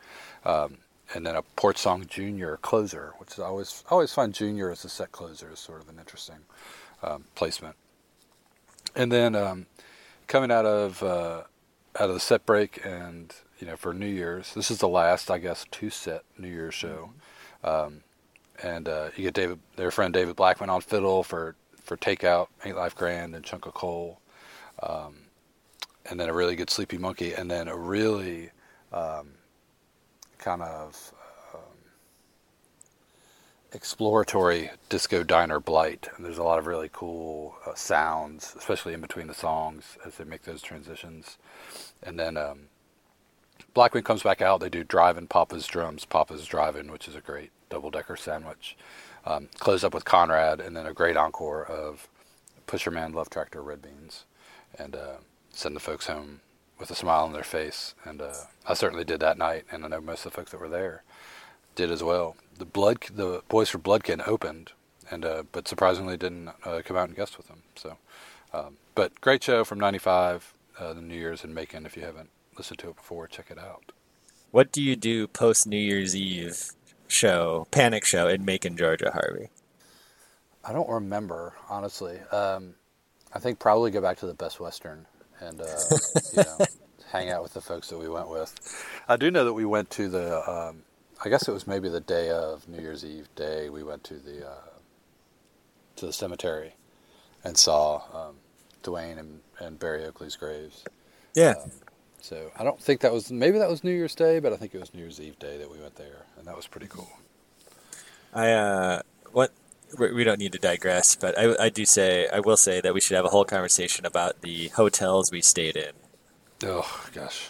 Um, 0.45 0.77
and 1.13 1.25
then 1.25 1.35
a 1.35 1.41
Porch 1.41 1.77
Song 1.77 2.05
Junior 2.07 2.57
closer, 2.57 3.13
which 3.17 3.33
is 3.33 3.39
I 3.39 3.45
always, 3.45 3.83
I 3.87 3.91
always 3.91 4.13
find 4.13 4.33
Junior 4.33 4.71
as 4.71 4.83
a 4.85 4.89
set 4.89 5.11
closer 5.11 5.51
is 5.51 5.59
sort 5.59 5.81
of 5.81 5.89
an 5.89 5.99
interesting 5.99 6.39
um, 7.03 7.25
placement. 7.35 7.75
And 8.95 9.11
then 9.11 9.35
um, 9.35 9.67
coming 10.27 10.51
out 10.51 10.65
of 10.65 11.03
uh, 11.03 11.43
out 11.99 12.09
of 12.09 12.13
the 12.13 12.19
set 12.19 12.45
break 12.45 12.85
and 12.85 13.33
you 13.59 13.67
know 13.67 13.75
for 13.75 13.93
New 13.93 14.07
Year's, 14.07 14.53
this 14.53 14.71
is 14.71 14.79
the 14.79 14.87
last 14.87 15.29
I 15.29 15.37
guess 15.37 15.65
two 15.71 15.89
set 15.89 16.23
New 16.37 16.49
Year's 16.49 16.73
show, 16.73 17.11
um, 17.63 18.01
and 18.63 18.87
uh, 18.87 19.09
you 19.15 19.23
get 19.23 19.33
David 19.33 19.59
their 19.75 19.91
friend 19.91 20.13
David 20.13 20.35
Blackmon 20.35 20.69
on 20.69 20.81
fiddle 20.81 21.23
for 21.23 21.55
for 21.83 21.97
Takeout, 21.97 22.47
Ain't 22.63 22.77
Life 22.77 22.95
Grand, 22.95 23.35
and 23.35 23.43
Chunk 23.43 23.65
of 23.65 23.73
Coal, 23.73 24.19
um, 24.81 25.15
and 26.09 26.19
then 26.19 26.29
a 26.29 26.33
really 26.33 26.55
good 26.55 26.69
Sleepy 26.69 26.97
Monkey, 26.97 27.33
and 27.33 27.49
then 27.51 27.67
a 27.67 27.75
really 27.75 28.51
um, 28.91 29.33
kind 30.45 30.61
of 30.61 31.11
um, 31.55 31.59
exploratory 33.73 34.69
disco 34.89 35.23
diner 35.23 35.59
blight. 35.59 36.07
And 36.15 36.23
there's 36.23 36.37
a 36.37 36.43
lot 36.43 36.59
of 36.59 36.67
really 36.67 36.89
cool 36.93 37.55
uh, 37.65 37.73
sounds 37.73 38.53
especially 38.55 38.93
in 38.93 39.01
between 39.01 39.25
the 39.25 39.33
songs 39.33 39.97
as 40.05 40.17
they 40.17 40.23
make 40.23 40.43
those 40.43 40.61
transitions. 40.61 41.39
And 42.03 42.19
then 42.19 42.37
um, 42.37 42.59
Blackmon 43.75 44.05
comes 44.05 44.21
back 44.21 44.39
out. 44.39 44.59
They 44.59 44.69
do 44.69 44.83
driving 44.83 45.25
papa's 45.25 45.65
drums 45.65 46.05
papa's 46.05 46.45
driving 46.45 46.91
which 46.91 47.07
is 47.07 47.15
a 47.15 47.21
great 47.21 47.49
double 47.71 47.89
decker 47.89 48.15
sandwich. 48.15 48.77
Um, 49.25 49.49
close 49.57 49.83
up 49.83 49.95
with 49.95 50.05
conrad 50.05 50.59
and 50.59 50.77
then 50.77 50.85
a 50.85 50.93
great 50.93 51.17
encore 51.17 51.65
of 51.65 52.07
pusherman 52.67 53.15
love 53.15 53.31
tractor 53.31 53.63
red 53.63 53.81
beans. 53.81 54.25
And 54.77 54.95
uh, 54.95 55.17
send 55.49 55.75
the 55.75 55.79
folks 55.79 56.05
home 56.05 56.41
with 56.79 56.91
a 56.91 56.95
smile 56.95 57.23
on 57.25 57.33
their 57.33 57.43
face 57.43 57.95
and 58.03 58.21
uh, 58.21 58.33
i 58.67 58.73
certainly 58.73 59.03
did 59.05 59.19
that 59.19 59.37
night 59.37 59.65
and 59.71 59.85
i 59.85 59.87
know 59.87 60.01
most 60.01 60.25
of 60.25 60.31
the 60.31 60.35
folks 60.35 60.51
that 60.51 60.59
were 60.59 60.69
there 60.69 61.03
did 61.75 61.91
as 61.91 62.01
well. 62.01 62.35
The 62.57 62.65
blood, 62.65 63.03
the 63.13 63.43
boys 63.49 63.69
for 63.69 63.77
Bloodkin 63.77 64.25
opened, 64.27 64.71
and 65.11 65.25
uh, 65.25 65.43
but 65.51 65.67
surprisingly 65.67 66.17
didn't 66.17 66.49
uh, 66.63 66.81
come 66.83 66.97
out 66.97 67.09
and 67.09 67.15
guest 67.15 67.37
with 67.37 67.47
them. 67.47 67.61
So, 67.75 67.97
um, 68.53 68.77
but 68.95 69.19
great 69.21 69.43
show 69.43 69.63
from 69.63 69.79
'95, 69.79 70.53
uh, 70.79 70.93
the 70.93 71.01
New 71.01 71.15
Year's 71.15 71.43
in 71.43 71.53
Macon. 71.53 71.85
If 71.85 71.95
you 71.95 72.03
haven't 72.03 72.29
listened 72.57 72.79
to 72.79 72.89
it 72.89 72.95
before, 72.95 73.27
check 73.27 73.51
it 73.51 73.59
out. 73.59 73.91
What 74.51 74.71
do 74.71 74.81
you 74.81 74.95
do 74.95 75.27
post 75.27 75.67
New 75.67 75.77
Year's 75.77 76.15
Eve 76.15 76.71
show, 77.07 77.67
Panic 77.71 78.05
Show 78.05 78.27
in 78.27 78.45
Macon, 78.45 78.77
Georgia, 78.77 79.11
Harvey? 79.11 79.49
I 80.63 80.73
don't 80.73 80.89
remember 80.89 81.53
honestly. 81.69 82.19
Um, 82.31 82.75
I 83.33 83.39
think 83.39 83.59
probably 83.59 83.91
go 83.91 84.01
back 84.01 84.17
to 84.19 84.25
the 84.25 84.33
Best 84.33 84.61
Western 84.61 85.05
and 85.39 85.61
uh, 85.61 85.65
you 86.33 86.43
know 86.43 86.65
hang 87.11 87.29
out 87.29 87.43
with 87.43 87.53
the 87.53 87.61
folks 87.61 87.89
that 87.89 87.97
we 87.97 88.09
went 88.09 88.29
with. 88.29 88.53
I 89.07 89.17
do 89.17 89.31
know 89.31 89.45
that 89.45 89.53
we 89.53 89.65
went 89.65 89.89
to 89.91 90.09
the. 90.09 90.49
Um, 90.49 90.83
I 91.23 91.29
guess 91.29 91.47
it 91.47 91.51
was 91.51 91.65
maybe 91.65 91.87
the 91.89 92.01
day 92.01 92.29
of 92.29 92.67
New 92.67 92.81
Year's 92.81 93.05
Eve 93.05 93.29
day. 93.35 93.69
We 93.69 93.83
went 93.83 94.03
to 94.05 94.15
the 94.15 94.47
uh, 94.47 94.69
to 95.97 96.05
the 96.05 96.13
cemetery 96.13 96.73
and 97.43 97.57
saw 97.57 98.01
um, 98.13 98.35
Duane 98.83 99.17
and, 99.17 99.39
and 99.59 99.79
Berry 99.79 100.05
Oakley's 100.05 100.35
graves. 100.35 100.83
Yeah. 101.35 101.53
So 102.21 102.51
I 102.57 102.63
don't 102.63 102.81
think 102.81 103.01
that 103.01 103.13
was 103.13 103.31
maybe 103.31 103.59
that 103.59 103.69
was 103.69 103.83
New 103.83 103.91
Year's 103.91 104.15
Day, 104.15 104.39
but 104.39 104.51
I 104.51 104.57
think 104.57 104.73
it 104.73 104.79
was 104.79 104.93
New 104.93 105.01
Year's 105.01 105.21
Eve 105.21 105.37
day 105.37 105.57
that 105.57 105.71
we 105.71 105.77
went 105.79 105.95
there, 105.95 106.25
and 106.37 106.47
that 106.47 106.55
was 106.55 106.65
pretty 106.65 106.87
cool. 106.87 107.09
I 108.33 108.51
uh, 108.51 109.01
what 109.31 109.51
we 109.97 110.13
we 110.13 110.23
don't 110.23 110.39
need 110.39 110.51
to 110.53 110.59
digress, 110.59 111.15
but 111.15 111.37
I, 111.37 111.65
I 111.65 111.69
do 111.69 111.85
say 111.85 112.27
I 112.29 112.39
will 112.39 112.57
say 112.57 112.81
that 112.81 112.93
we 112.93 113.01
should 113.01 113.15
have 113.15 113.25
a 113.25 113.29
whole 113.29 113.45
conversation 113.45 114.05
about 114.05 114.41
the 114.41 114.69
hotels 114.69 115.31
we 115.31 115.41
stayed 115.41 115.75
in 115.75 115.93
Oh 116.63 117.07
gosh. 117.13 117.49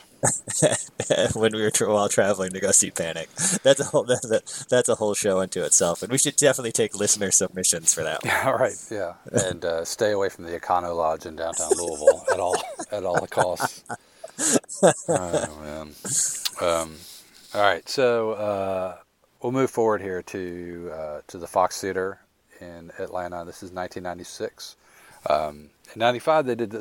when 1.36 1.54
we 1.54 1.62
were 1.62 1.70
tra- 1.70 1.94
while 1.94 2.10
traveling 2.10 2.52
to 2.52 2.60
go 2.60 2.72
see 2.72 2.90
Panic. 2.90 3.30
That's 3.62 3.80
a 3.80 3.84
whole 3.84 4.04
that's 4.04 4.26
a, 4.26 4.42
that's 4.68 4.90
a 4.90 4.96
whole 4.96 5.14
show 5.14 5.40
unto 5.40 5.62
itself, 5.62 6.02
and 6.02 6.12
we 6.12 6.18
should 6.18 6.36
definitely 6.36 6.72
take 6.72 6.96
listener 6.96 7.30
submissions 7.30 7.94
for 7.94 8.04
that. 8.04 8.24
One. 8.24 8.34
All 8.46 8.58
right, 8.58 8.76
yeah, 8.90 9.14
and 9.32 9.64
uh, 9.64 9.86
stay 9.86 10.12
away 10.12 10.30
from 10.30 10.46
the 10.46 10.60
Econo 10.60 10.96
Lodge 10.96 11.28
in 11.28 11.36
downtown 11.36 11.70
Louisville 11.78 12.26
at 12.34 12.40
all 12.40 12.56
at 12.92 13.06
all 13.06 13.20
the 13.20 13.28
costs. 13.28 13.84
Oh 15.08 15.60
man. 15.64 15.94
Um, 16.60 16.96
all 17.54 17.62
right, 17.62 17.88
so 17.88 18.32
uh, 18.32 18.98
we'll 19.42 19.54
move 19.54 19.72
forward 19.72 20.02
here 20.02 20.22
to 20.24 20.92
uh, 20.94 21.22
to 21.28 21.38
the 21.38 21.48
Fox 21.48 21.80
Theater 21.80 22.20
in 22.66 22.92
Atlanta. 23.00 23.46
This 23.46 23.64
is 23.64 23.72
1996. 23.72 24.76
Um, 25.30 25.70
in 25.94 26.00
'95, 26.00 26.46
they 26.46 26.56
did 26.56 26.76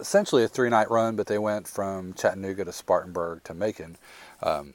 essentially 0.00 0.44
a 0.44 0.48
three 0.48 0.70
night 0.70 0.90
run, 0.90 1.16
but 1.16 1.26
they 1.26 1.38
went 1.38 1.68
from 1.68 2.14
Chattanooga 2.14 2.64
to 2.64 2.72
Spartanburg 2.72 3.44
to 3.44 3.54
Macon. 3.54 3.96
Um, 4.42 4.74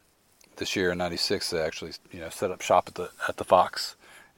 this 0.57 0.75
year 0.75 0.91
in 0.91 0.97
'96, 0.97 1.49
they 1.49 1.61
actually 1.61 1.93
you 2.11 2.19
know 2.19 2.29
set 2.29 2.51
up 2.51 2.61
shop 2.61 2.85
at 2.87 2.95
the 2.95 3.09
at 3.27 3.37
the 3.37 3.43
Fox 3.43 3.95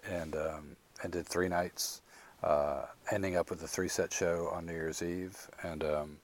and 0.09 0.35
um, 0.35 0.75
and 1.01 1.11
did 1.11 1.27
three 1.27 1.49
nights, 1.49 2.01
uh, 2.43 2.83
ending 3.11 3.35
up 3.35 3.49
with 3.49 3.61
a 3.63 3.67
three 3.67 3.89
set 3.89 4.13
show 4.13 4.49
on 4.51 4.65
New 4.65 4.73
Year's 4.73 5.01
Eve, 5.01 5.49
and 5.63 5.83
um, 5.83 6.17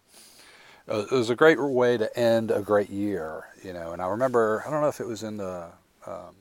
it 0.89 1.11
was 1.11 1.29
a 1.29 1.35
great 1.35 1.59
way 1.61 1.97
to 1.97 2.17
end 2.17 2.49
a 2.51 2.61
great 2.61 2.89
year, 2.89 3.45
you 3.63 3.73
know. 3.73 3.91
And 3.91 4.01
I 4.01 4.07
remember, 4.07 4.63
I 4.65 4.71
don't 4.71 4.81
know 4.81 4.87
if 4.87 4.99
it 4.99 5.07
was 5.07 5.21
in 5.23 5.37
the, 5.37 5.67
um, 6.07 6.35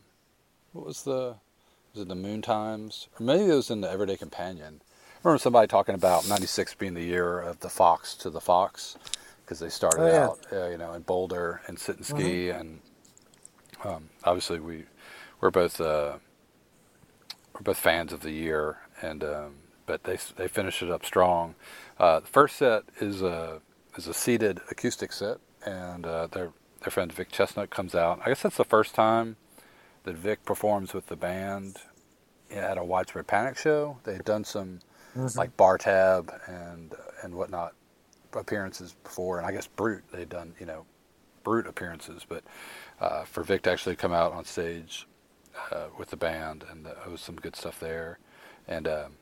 what 0.72 0.86
was 0.86 1.02
the, 1.02 1.34
was 1.98 2.04
it 2.04 2.08
the 2.08 2.14
Moon 2.14 2.40
Times, 2.40 3.08
or 3.18 3.26
maybe 3.26 3.50
it 3.50 3.54
was 3.54 3.70
in 3.70 3.80
the 3.80 3.90
Everyday 3.90 4.16
Companion. 4.16 4.80
I 5.16 5.18
remember 5.24 5.38
somebody 5.38 5.66
talking 5.66 5.96
about 5.96 6.28
'96 6.28 6.74
being 6.74 6.94
the 6.94 7.02
year 7.02 7.40
of 7.40 7.58
the 7.58 7.68
Fox 7.68 8.14
to 8.16 8.30
the 8.30 8.40
Fox, 8.40 8.96
because 9.44 9.58
they 9.58 9.68
started 9.68 10.02
Oh, 10.02 10.06
yeah. 10.06 10.24
out, 10.26 10.38
uh, 10.52 10.68
you 10.68 10.78
know, 10.78 10.92
in 10.92 11.02
Boulder 11.02 11.60
and 11.66 11.76
sit 11.76 11.96
and 11.96 12.06
ski, 12.06 12.50
and 12.50 12.78
um, 13.84 14.10
obviously 14.22 14.60
we 14.60 14.84
we're 15.40 15.50
both 15.50 15.80
uh, 15.80 16.18
we're 17.54 17.62
both 17.62 17.78
fans 17.78 18.12
of 18.12 18.20
the 18.20 18.30
year, 18.30 18.78
and 19.02 19.24
um, 19.24 19.54
but 19.86 20.04
they 20.04 20.18
they 20.36 20.46
finished 20.46 20.82
it 20.82 20.90
up 20.92 21.04
strong. 21.04 21.56
Uh, 21.98 22.20
the 22.20 22.28
first 22.28 22.56
set 22.58 22.84
is 23.00 23.24
uh, 23.24 23.58
is 23.96 24.06
a 24.06 24.14
seated 24.14 24.60
acoustic 24.70 25.12
set, 25.12 25.38
and 25.66 26.06
uh, 26.06 26.28
their 26.28 26.52
their 26.82 26.92
friend 26.92 27.12
Vic 27.12 27.32
Chesnutt 27.32 27.70
comes 27.70 27.96
out. 27.96 28.20
I 28.24 28.28
guess 28.28 28.42
that's 28.42 28.56
the 28.56 28.64
first 28.64 28.94
time 28.94 29.34
that 30.04 30.14
Vic 30.14 30.44
performs 30.44 30.94
with 30.94 31.08
the 31.08 31.16
band 31.16 31.78
at 32.50 32.78
a 32.78 32.84
widespread 32.84 33.26
panic 33.26 33.56
show. 33.58 33.98
They 34.04 34.14
had 34.14 34.24
done 34.24 34.44
some 34.44 34.80
like 35.36 35.56
bar 35.56 35.78
tab 35.78 36.32
and 36.46 36.94
and 37.22 37.34
whatnot 37.34 37.74
appearances 38.32 38.94
before, 39.02 39.38
and 39.38 39.46
I 39.46 39.52
guess 39.52 39.66
Brute 39.66 40.04
they'd 40.12 40.28
done 40.28 40.54
you 40.60 40.66
know 40.66 40.84
Brute 41.44 41.66
appearances, 41.66 42.24
but 42.28 42.44
uh, 43.00 43.24
for 43.24 43.42
Vic 43.42 43.62
to 43.62 43.70
actually 43.72 43.96
come 43.96 44.12
out 44.12 44.32
on 44.32 44.44
stage 44.44 45.06
uh, 45.72 45.86
with 45.98 46.10
the 46.10 46.16
band, 46.16 46.64
and 46.70 46.86
uh, 46.86 46.90
it 47.06 47.10
was 47.10 47.20
some 47.20 47.36
good 47.36 47.56
stuff 47.56 47.80
there, 47.80 48.18
and. 48.66 48.86
Um, 48.88 49.12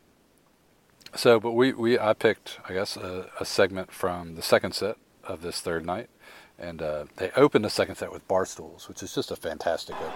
so, 1.15 1.41
but 1.41 1.53
we, 1.53 1.73
we 1.73 1.99
I 1.99 2.13
picked 2.13 2.59
I 2.69 2.75
guess 2.75 2.97
a, 2.97 3.31
a 3.41 3.45
segment 3.45 3.91
from 3.93 4.35
the 4.35 4.43
second 4.43 4.73
set 4.75 4.97
of 5.25 5.41
this 5.41 5.61
third 5.61 5.87
night, 5.87 6.11
and 6.59 6.83
uh, 6.83 7.05
they 7.17 7.31
opened 7.37 7.65
the 7.65 7.71
second 7.71 7.95
set 7.95 8.13
with 8.13 8.27
Barstools, 8.29 8.89
which 8.89 9.03
is 9.03 9.15
just 9.15 9.31
a 9.31 9.37
fantastic 9.37 9.97
opener. 9.97 10.13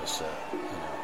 the 0.00 0.06
set, 0.06 0.30
you 0.52 0.58
know. 0.58 0.97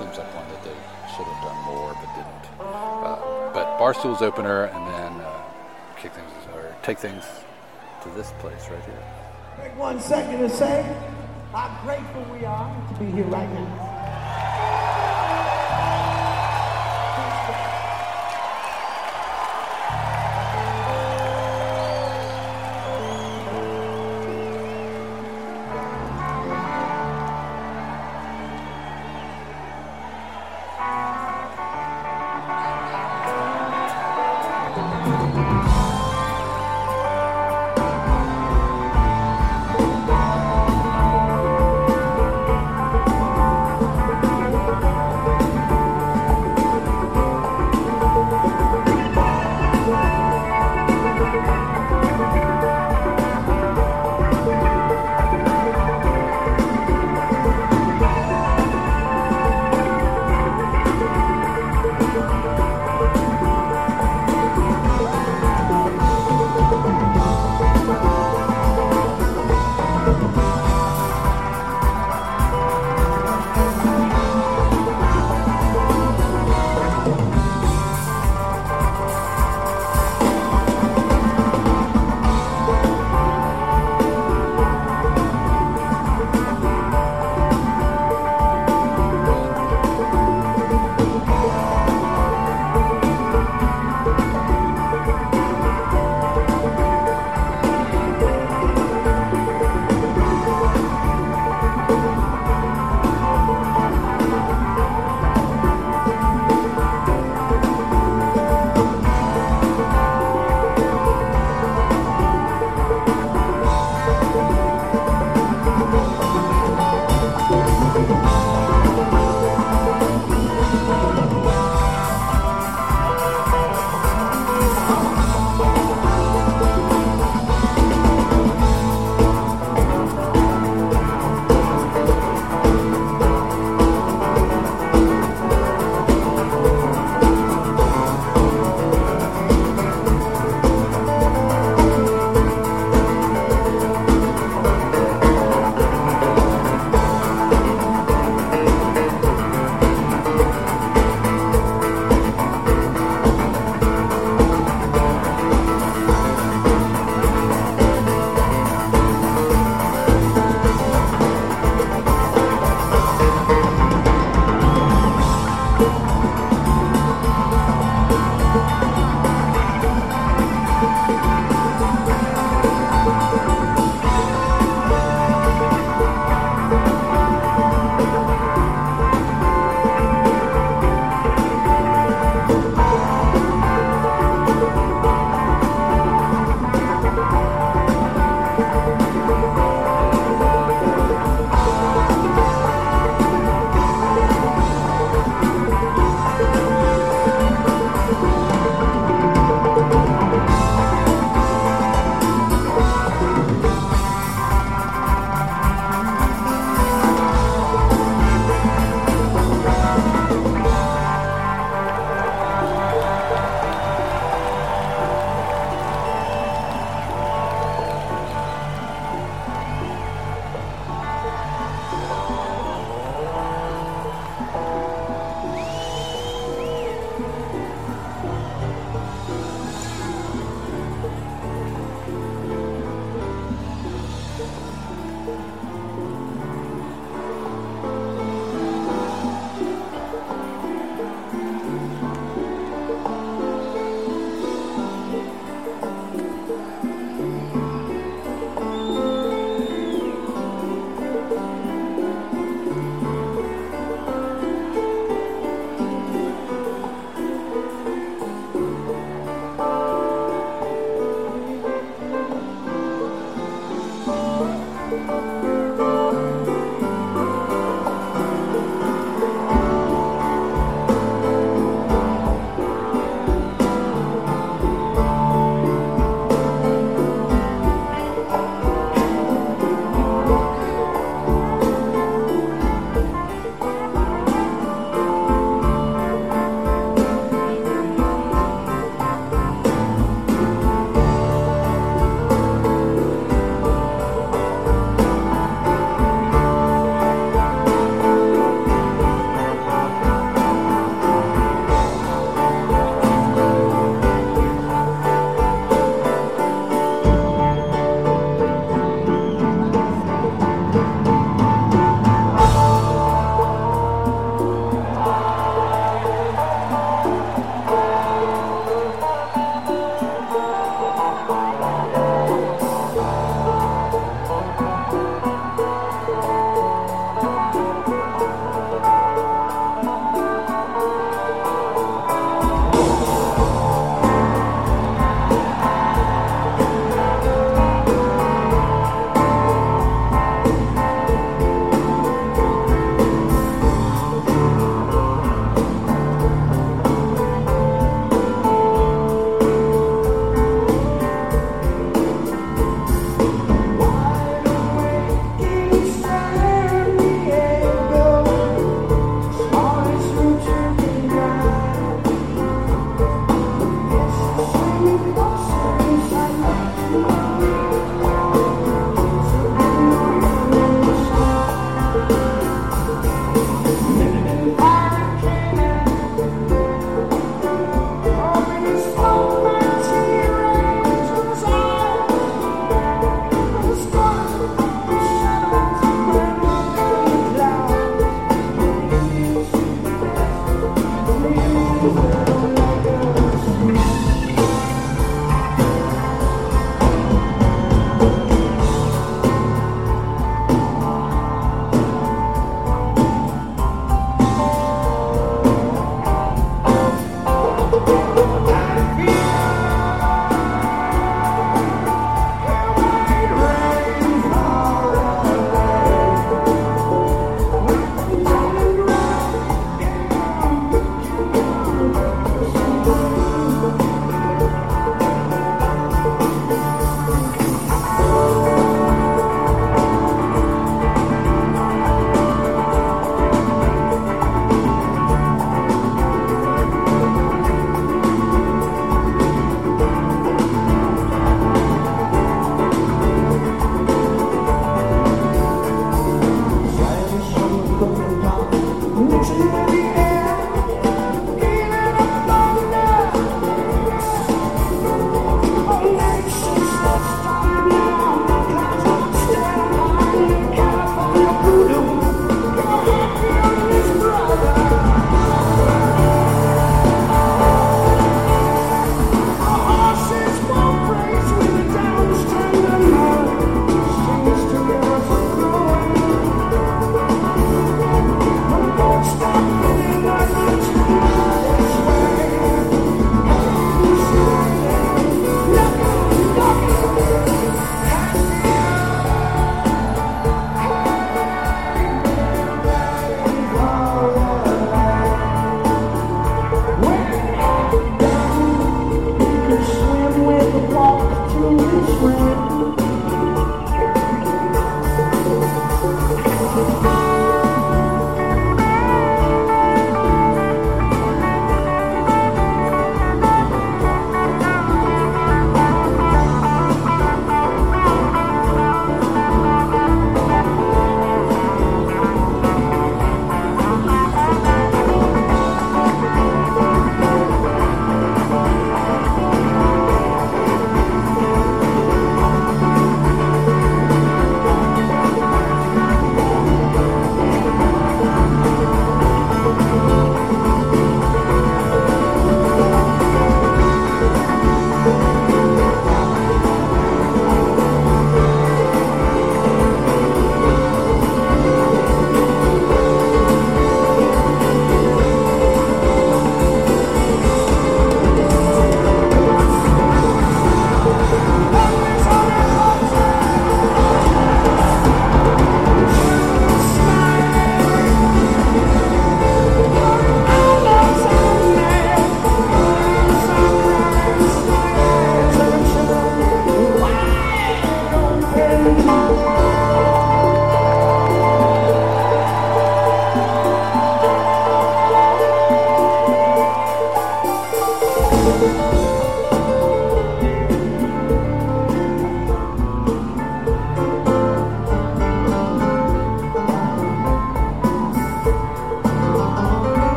Seems 0.00 0.16
like 0.16 0.34
one 0.34 0.48
that 0.48 0.64
they 0.64 0.78
should 1.12 1.26
have 1.26 1.44
done 1.44 1.64
more, 1.66 1.92
but 1.92 2.08
didn't. 2.16 2.44
Uh, 2.58 3.52
but 3.52 3.78
Barstool's 3.78 4.22
opener, 4.22 4.64
and 4.64 4.86
then 4.86 5.20
uh, 5.20 5.42
kick 5.98 6.12
things 6.12 6.30
or 6.54 6.74
take 6.82 6.98
things 6.98 7.22
to 8.02 8.08
this 8.16 8.32
place 8.38 8.70
right 8.70 8.82
here. 8.86 9.02
Take 9.60 9.76
one 9.76 10.00
second 10.00 10.38
to 10.40 10.48
say 10.48 10.82
how 11.52 11.78
grateful 11.84 12.22
we 12.32 12.46
are 12.46 12.88
to 12.88 12.94
be 12.98 13.10
here 13.10 13.24
right 13.24 13.52
now. 13.52 13.89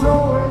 I 0.00 0.47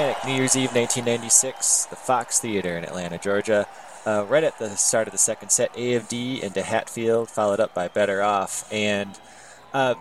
Panic, 0.00 0.24
New 0.24 0.32
Year's 0.32 0.56
Eve 0.56 0.74
1996, 0.74 1.84
the 1.84 1.96
Fox 1.96 2.40
Theater 2.40 2.78
in 2.78 2.84
Atlanta, 2.84 3.18
Georgia. 3.18 3.68
Uh, 4.06 4.24
right 4.26 4.42
at 4.44 4.58
the 4.58 4.74
start 4.74 5.06
of 5.06 5.12
the 5.12 5.18
second 5.18 5.50
set, 5.50 5.70
A 5.76 5.92
of 5.92 6.08
D 6.08 6.42
into 6.42 6.62
Hatfield, 6.62 7.28
followed 7.28 7.60
up 7.60 7.74
by 7.74 7.86
Better 7.86 8.22
Off. 8.22 8.66
And 8.72 9.20
uh, 9.74 9.92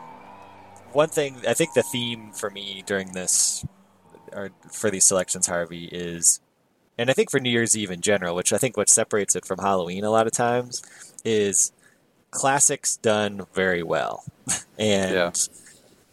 one 0.93 1.10
thing, 1.10 1.41
I 1.45 1.54
think 1.54 1.74
the 1.74 1.84
theme 1.84 2.32
for 2.32 2.50
me 2.50 2.82
during 2.86 3.12
this, 3.12 3.66
or 4.32 4.52
for 4.72 4.89
these 4.89 5.04
selections, 5.04 5.47
Harvey, 5.47 5.89
is, 5.91 6.39
and 6.97 7.10
I 7.10 7.14
think 7.14 7.30
for 7.30 7.41
New 7.41 7.52
Year's 7.52 7.76
Eve 7.76 7.91
in 7.91 8.00
general, 8.00 8.38
which 8.38 8.54
I 8.54 8.58
think 8.58 8.78
what 8.78 8.88
separates 8.88 9.36
it 9.36 9.45
from 9.45 9.60
Halloween 9.60 10.06
a 10.06 10.12
lot 10.12 10.28
of 10.28 10.32
times, 10.32 10.82
is 11.26 11.74
classics 12.32 12.95
done 12.95 13.47
very 13.54 13.84
well. 13.84 14.24
and 14.80 15.14
Yeah. 15.14 15.32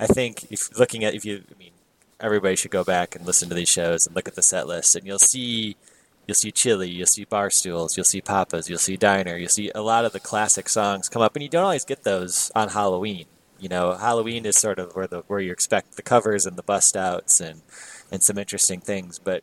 I 0.01 0.07
think 0.09 0.51
if 0.51 0.77
looking 0.77 1.05
at 1.05 1.15
if 1.15 1.25
you, 1.25 1.45
everybody 2.21 2.57
should 2.57 2.71
go 2.71 2.85
back 2.85 3.15
and 3.15 3.27
listen 3.27 3.49
to 3.49 3.55
these 3.55 3.69
shows 3.69 4.07
and 4.07 4.15
look 4.15 4.29
at 4.29 4.35
the 4.35 4.43
set 4.43 4.67
list, 4.67 4.97
and 4.97 5.07
you'll 5.07 5.19
see, 5.19 5.77
you'll 6.27 6.35
see 6.35 6.51
Chilly, 6.51 6.91
you'll 6.91 7.07
see 7.07 7.27
Barstools, 7.27 7.97
you'll 7.97 8.05
see 8.05 8.21
Papas, 8.21 8.69
you'll 8.69 8.79
see 8.79 8.97
Diner, 8.97 9.37
you'll 9.37 9.49
see 9.49 9.71
a 9.75 9.83
lot 9.83 10.05
of 10.05 10.13
the 10.13 10.21
classic 10.21 10.69
songs 10.69 11.09
come 11.09 11.23
up, 11.23 11.37
and 11.37 11.43
you 11.43 11.49
don't 11.49 11.65
always 11.65 11.85
get 11.85 12.05
those 12.05 12.51
on 12.55 12.69
Halloween. 12.69 13.27
You 13.59 13.69
know, 13.69 13.95
Halloween 13.95 14.45
is 14.45 14.57
sort 14.57 14.79
of 14.79 14.95
where 14.95 15.07
the 15.07 15.23
where 15.29 15.41
you 15.41 15.51
expect 15.51 15.97
the 15.97 16.03
covers 16.03 16.45
and 16.45 16.57
the 16.57 16.63
bust 16.63 16.97
outs 16.97 17.41
and 17.41 17.63
and 18.13 18.23
some 18.23 18.39
interesting 18.39 18.81
things, 18.81 19.19
but 19.19 19.43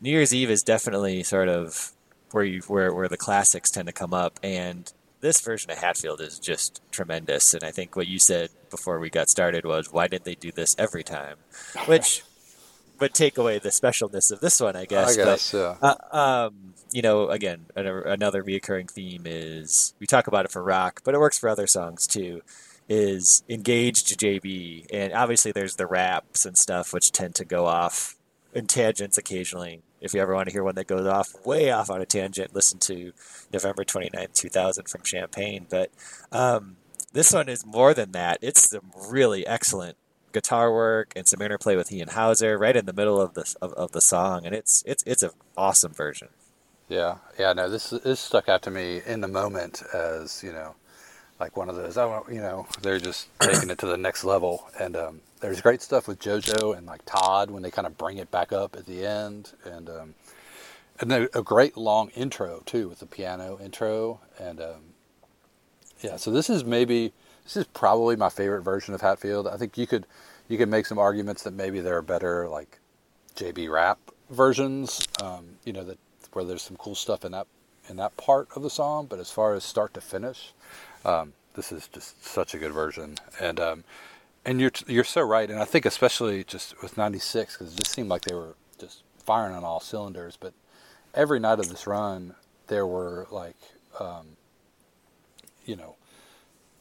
New 0.00 0.10
Year's 0.10 0.32
Eve 0.32 0.50
is 0.50 0.62
definitely 0.62 1.22
sort 1.24 1.48
of 1.48 1.92
where 2.30 2.44
you 2.44 2.60
where 2.68 2.94
where 2.94 3.08
the 3.08 3.16
classics 3.16 3.70
tend 3.70 3.86
to 3.88 3.92
come 3.92 4.14
up, 4.14 4.38
and 4.42 4.92
this 5.20 5.40
version 5.40 5.70
of 5.70 5.78
Hatfield 5.78 6.20
is 6.20 6.38
just 6.38 6.80
tremendous. 6.90 7.54
And 7.54 7.64
I 7.64 7.70
think 7.70 7.96
what 7.96 8.06
you 8.06 8.18
said 8.18 8.50
before 8.70 8.98
we 8.98 9.10
got 9.10 9.28
started 9.28 9.64
was, 9.64 9.92
why 9.92 10.06
didn't 10.06 10.24
they 10.24 10.34
do 10.34 10.52
this 10.52 10.76
every 10.78 11.02
time? 11.02 11.36
Which 11.86 12.22
would 13.00 13.14
take 13.14 13.38
away 13.38 13.58
the 13.58 13.68
specialness 13.68 14.32
of 14.32 14.40
this 14.40 14.60
one, 14.60 14.76
I 14.76 14.84
guess. 14.84 15.12
I 15.12 15.24
guess, 15.24 15.52
but, 15.52 15.58
yeah. 15.82 15.94
uh, 16.12 16.46
um, 16.46 16.74
you 16.90 17.02
know, 17.02 17.28
again, 17.28 17.66
another, 17.76 18.02
another 18.02 18.42
reoccurring 18.42 18.90
theme 18.90 19.22
is 19.24 19.94
we 19.98 20.06
talk 20.06 20.26
about 20.26 20.44
it 20.44 20.50
for 20.50 20.62
rock, 20.62 21.00
but 21.04 21.14
it 21.14 21.20
works 21.20 21.38
for 21.38 21.48
other 21.48 21.66
songs 21.66 22.06
too. 22.06 22.42
Is 22.88 23.42
engaged 23.50 24.18
JB, 24.18 24.86
and 24.90 25.12
obviously 25.12 25.52
there's 25.52 25.76
the 25.76 25.86
raps 25.86 26.46
and 26.46 26.56
stuff 26.56 26.94
which 26.94 27.12
tend 27.12 27.34
to 27.34 27.44
go 27.44 27.66
off 27.66 28.16
in 28.54 28.66
tangents 28.66 29.18
occasionally. 29.18 29.82
If 30.00 30.14
you 30.14 30.20
ever 30.20 30.34
want 30.34 30.48
to 30.48 30.52
hear 30.52 30.62
one 30.62 30.76
that 30.76 30.86
goes 30.86 31.06
off 31.06 31.34
way 31.44 31.70
off 31.70 31.90
on 31.90 32.00
a 32.00 32.06
tangent, 32.06 32.54
listen 32.54 32.78
to 32.80 33.12
November 33.52 33.84
29th, 33.84 34.32
2000 34.34 34.88
from 34.88 35.02
Champaign. 35.02 35.66
But 35.68 35.90
um, 36.32 36.76
this 37.12 37.32
one 37.32 37.48
is 37.48 37.66
more 37.66 37.94
than 37.94 38.12
that. 38.12 38.38
It's 38.42 38.70
some 38.70 38.92
really 39.08 39.46
excellent 39.46 39.96
guitar 40.32 40.72
work 40.72 41.12
and 41.16 41.26
some 41.26 41.42
interplay 41.42 41.74
with 41.74 41.90
Ian 41.90 42.08
Houser 42.08 42.58
right 42.58 42.76
in 42.76 42.86
the 42.86 42.92
middle 42.92 43.20
of 43.20 43.34
the 43.34 43.54
of, 43.60 43.72
of 43.74 43.92
the 43.92 44.00
song, 44.00 44.46
and 44.46 44.54
it's 44.54 44.82
it's 44.86 45.02
it's 45.06 45.22
an 45.22 45.30
awesome 45.56 45.92
version. 45.92 46.28
Yeah, 46.88 47.16
yeah. 47.38 47.52
No, 47.52 47.68
this 47.68 47.90
this 47.90 48.20
stuck 48.20 48.48
out 48.48 48.62
to 48.62 48.70
me 48.70 49.02
in 49.06 49.20
the 49.20 49.28
moment 49.28 49.82
as 49.92 50.42
you 50.42 50.52
know, 50.52 50.74
like 51.40 51.56
one 51.56 51.68
of 51.68 51.76
those. 51.76 51.96
Oh, 51.96 52.24
you 52.30 52.40
know, 52.40 52.66
they're 52.82 52.98
just 52.98 53.28
taking 53.40 53.70
it 53.70 53.78
to 53.78 53.86
the 53.86 53.96
next 53.96 54.24
level. 54.24 54.68
And 54.78 54.96
um, 54.96 55.20
there's 55.40 55.60
great 55.60 55.82
stuff 55.82 56.08
with 56.08 56.18
JoJo 56.20 56.76
and 56.76 56.86
like 56.86 57.04
Todd 57.04 57.50
when 57.50 57.62
they 57.62 57.70
kind 57.70 57.86
of 57.86 57.96
bring 57.96 58.18
it 58.18 58.30
back 58.30 58.52
up 58.52 58.76
at 58.76 58.86
the 58.86 59.06
end, 59.06 59.52
and 59.64 59.88
um, 59.88 60.14
and 61.00 61.12
a 61.12 61.42
great 61.42 61.76
long 61.76 62.10
intro 62.10 62.62
too 62.66 62.88
with 62.88 63.00
the 63.00 63.06
piano 63.06 63.58
intro. 63.62 64.20
And 64.38 64.60
um, 64.60 64.80
yeah, 66.00 66.16
so 66.16 66.30
this 66.30 66.50
is 66.50 66.64
maybe 66.64 67.12
this 67.44 67.56
is 67.56 67.66
probably 67.66 68.16
my 68.16 68.28
favorite 68.28 68.62
version 68.62 68.94
of 68.94 69.00
Hatfield. 69.00 69.46
I 69.46 69.56
think 69.56 69.78
you 69.78 69.86
could 69.86 70.06
you 70.48 70.58
could 70.58 70.68
make 70.68 70.86
some 70.86 70.98
arguments 70.98 71.42
that 71.44 71.52
maybe 71.52 71.80
there 71.80 71.96
are 71.96 72.02
better 72.02 72.48
like 72.48 72.78
JB 73.36 73.70
rap 73.70 73.98
versions. 74.30 75.06
Um, 75.22 75.56
you 75.64 75.72
know 75.72 75.84
that 75.84 75.98
where 76.32 76.44
there's 76.44 76.62
some 76.62 76.76
cool 76.76 76.94
stuff 76.94 77.24
in 77.24 77.32
that 77.32 77.46
in 77.88 77.96
that 77.96 78.16
part 78.16 78.48
of 78.54 78.62
the 78.62 78.70
song. 78.70 79.06
But 79.06 79.18
as 79.18 79.30
far 79.30 79.54
as 79.54 79.64
start 79.64 79.94
to 79.94 80.00
finish, 80.00 80.52
um, 81.04 81.32
this 81.54 81.72
is 81.72 81.88
just 81.88 82.24
such 82.24 82.54
a 82.54 82.58
good 82.58 82.72
version. 82.72 83.16
And 83.40 83.60
um, 83.60 83.84
and 84.48 84.62
you're 84.62 84.72
you're 84.86 85.04
so 85.04 85.20
right. 85.20 85.50
And 85.50 85.60
I 85.60 85.66
think 85.66 85.84
especially 85.84 86.42
just 86.42 86.80
with 86.80 86.96
'96 86.96 87.56
because 87.56 87.74
it 87.74 87.76
just 87.76 87.92
seemed 87.92 88.08
like 88.08 88.22
they 88.22 88.34
were 88.34 88.54
just 88.80 89.02
firing 89.18 89.54
on 89.54 89.62
all 89.62 89.78
cylinders. 89.78 90.38
But 90.40 90.54
every 91.14 91.38
night 91.38 91.58
of 91.58 91.68
this 91.68 91.86
run, 91.86 92.34
there 92.68 92.86
were 92.86 93.26
like 93.30 93.56
um, 94.00 94.38
you 95.66 95.76
know 95.76 95.96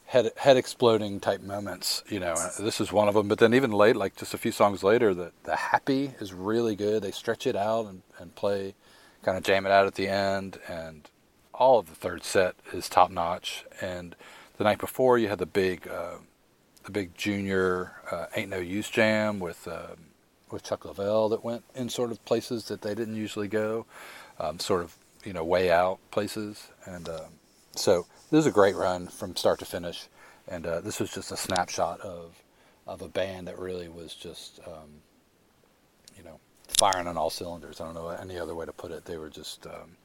head 0.06 0.32
head 0.38 0.56
exploding 0.56 1.20
type 1.20 1.42
moments. 1.42 2.04
You 2.08 2.22
know, 2.22 2.36
this 2.58 2.80
is 2.80 2.94
one 2.94 3.10
of 3.10 3.16
them. 3.16 3.28
But 3.28 3.40
then 3.40 3.54
even 3.54 3.72
late, 3.72 3.98
like 3.98 4.16
just 4.16 4.34
a 4.34 4.38
few 4.38 4.54
songs 4.54 4.82
later, 4.82 5.14
the 5.14 5.34
the 5.44 5.58
happy 5.58 6.14
is 6.22 6.34
really 6.34 6.76
good. 6.78 7.04
They 7.04 7.12
stretch 7.12 7.46
it 7.46 7.58
out 7.58 7.88
and, 7.88 8.02
and 8.18 8.34
play, 8.34 8.76
kind 9.24 9.38
of 9.38 9.44
jam 9.44 9.66
it 9.66 9.74
out 9.74 9.88
at 9.88 9.96
the 9.96 10.08
end, 10.08 10.58
and 10.70 11.10
all 11.54 11.80
of 11.80 11.90
the 11.90 11.96
third 11.96 12.24
set 12.24 12.56
is 12.72 12.88
top 12.88 13.12
notch. 13.12 13.66
And 13.82 14.16
the 14.58 14.64
night 14.64 14.80
before, 14.80 15.18
you 15.18 15.28
had 15.28 15.40
the 15.40 15.46
big 15.46 15.86
uh, 15.86 16.20
the 16.88 16.92
big 16.92 17.16
junior 17.16 17.92
uh, 18.10 18.26
ain't 18.36 18.50
no 18.50 18.58
use 18.58 18.90
jam 18.90 19.40
with. 19.40 19.68
Um, 19.68 20.08
with 20.50 20.64
Chuck 20.64 20.84
Leavell 20.84 21.30
that 21.32 21.44
went 21.44 21.64
in 21.76 21.90
sort 21.90 22.10
of 22.10 22.24
places 22.24 22.70
that 22.70 22.82
they 22.82 22.96
didn't 22.96 23.16
usually 23.16 23.50
go, 23.50 23.86
um, 24.40 24.60
sort 24.60 24.82
of 24.82 24.96
you 25.26 25.34
know 25.34 25.44
way 25.44 25.70
out 25.70 26.00
places, 26.12 26.70
and 26.86 27.10
um, 27.10 27.26
so 27.76 28.06
this 28.32 28.40
is 28.40 28.46
a 28.46 28.52
great 28.52 28.76
run 28.76 29.08
from 29.08 29.36
start 29.36 29.60
to 29.60 29.66
finish, 29.66 30.08
and 30.48 30.66
uh, 30.66 30.80
this 30.80 31.00
was 31.00 31.12
just 31.12 31.32
a 31.32 31.38
snapshot 31.38 32.00
of 32.02 32.42
of 32.88 33.02
a 33.02 33.10
band 33.10 33.48
that 33.48 33.60
really 33.60 33.90
was 33.90 34.14
just 34.14 34.62
um, 34.66 35.02
you 36.16 36.24
know 36.24 36.40
firing 36.80 37.08
on 37.08 37.18
all 37.18 37.30
cylinders. 37.30 37.82
I 37.82 37.86
don't 37.86 37.96
know 37.96 38.08
any 38.08 38.40
other 38.40 38.56
way 38.56 38.66
to 38.66 38.74
put 38.74 38.92
it. 38.92 39.04
They 39.06 39.18
were 39.18 39.30
just 39.30 39.66
um, 39.68 39.98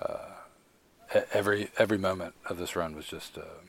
uh, 0.00 1.22
every 1.32 1.70
every 1.76 1.98
moment 1.98 2.34
of 2.48 2.58
this 2.58 2.76
run 2.76 2.94
was 2.94 3.06
just 3.06 3.36
uh, 3.36 3.62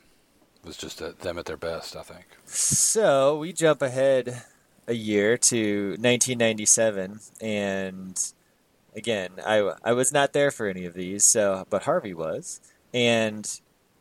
was 0.63 0.77
just 0.77 1.01
uh, 1.01 1.11
them 1.19 1.37
at 1.37 1.45
their 1.45 1.57
best. 1.57 1.95
I 1.95 2.03
think. 2.03 2.25
So 2.45 3.37
we 3.37 3.53
jump 3.53 3.81
ahead 3.81 4.43
a 4.87 4.93
year 4.93 5.37
to 5.37 5.91
1997, 5.91 7.19
and 7.39 8.33
again, 8.95 9.31
I 9.45 9.73
I 9.83 9.93
was 9.93 10.11
not 10.11 10.33
there 10.33 10.51
for 10.51 10.67
any 10.67 10.85
of 10.85 10.93
these, 10.93 11.23
so 11.23 11.65
but 11.69 11.83
Harvey 11.83 12.13
was, 12.13 12.59
and 12.93 13.59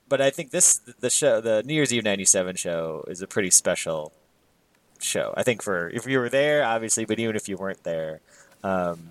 but 0.08 0.20
I 0.20 0.30
think 0.30 0.50
this 0.50 0.78
the 0.78 1.10
show 1.10 1.40
the 1.40 1.62
New 1.62 1.74
Year's 1.74 1.92
Eve 1.92 2.04
'97 2.04 2.56
show 2.56 3.04
is 3.08 3.22
a 3.22 3.26
pretty 3.26 3.50
special 3.50 4.12
show. 4.98 5.32
I 5.36 5.42
think 5.42 5.62
for 5.62 5.88
if 5.88 6.06
you 6.06 6.18
were 6.18 6.28
there, 6.28 6.64
obviously, 6.64 7.04
but 7.04 7.18
even 7.18 7.36
if 7.36 7.48
you 7.48 7.56
weren't 7.56 7.84
there, 7.84 8.20
um, 8.62 9.10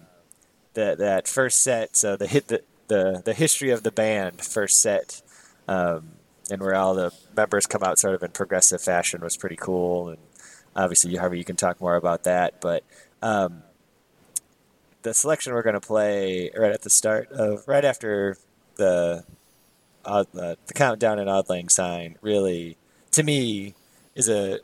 that 0.74 0.98
that 0.98 1.28
first 1.28 1.64
set, 1.64 1.96
so 1.96 2.16
the 2.16 2.28
hit 2.28 2.48
the 2.48 2.62
the 2.88 3.22
the 3.24 3.34
history 3.34 3.72
of 3.72 3.84
the 3.84 3.92
band 3.92 4.42
first 4.42 4.82
set. 4.82 5.22
Um, 5.68 6.19
and 6.52 6.62
where 6.62 6.76
all 6.76 6.94
the 6.94 7.12
members 7.36 7.66
come 7.66 7.84
out 7.84 8.00
sort 8.00 8.16
of 8.16 8.24
in 8.24 8.32
progressive 8.32 8.82
fashion 8.82 9.22
was 9.22 9.38
pretty 9.38 9.56
cool, 9.56 10.10
and 10.10 10.18
obviously, 10.76 11.16
Harvey, 11.16 11.38
you 11.38 11.46
can 11.46 11.56
talk 11.56 11.80
more 11.82 11.96
about 11.96 12.24
that. 12.24 12.60
But 12.62 12.84
um, 13.22 13.64
the 15.02 15.14
selection 15.14 15.54
we're 15.54 15.62
going 15.64 15.74
to 15.76 15.82
play 15.82 16.52
right 16.58 16.72
at 16.72 16.82
the 16.82 16.90
start 16.90 17.30
of 17.32 17.68
right 17.68 17.86
after 17.86 18.38
the 18.76 19.24
uh, 20.06 20.24
the 20.34 20.58
countdown 20.76 21.20
and 21.20 21.30
Auld 21.30 21.50
Lang 21.50 21.70
Syne 21.70 22.18
really, 22.22 22.78
to 23.12 23.24
me, 23.24 23.76
is 24.16 24.30
a 24.30 24.60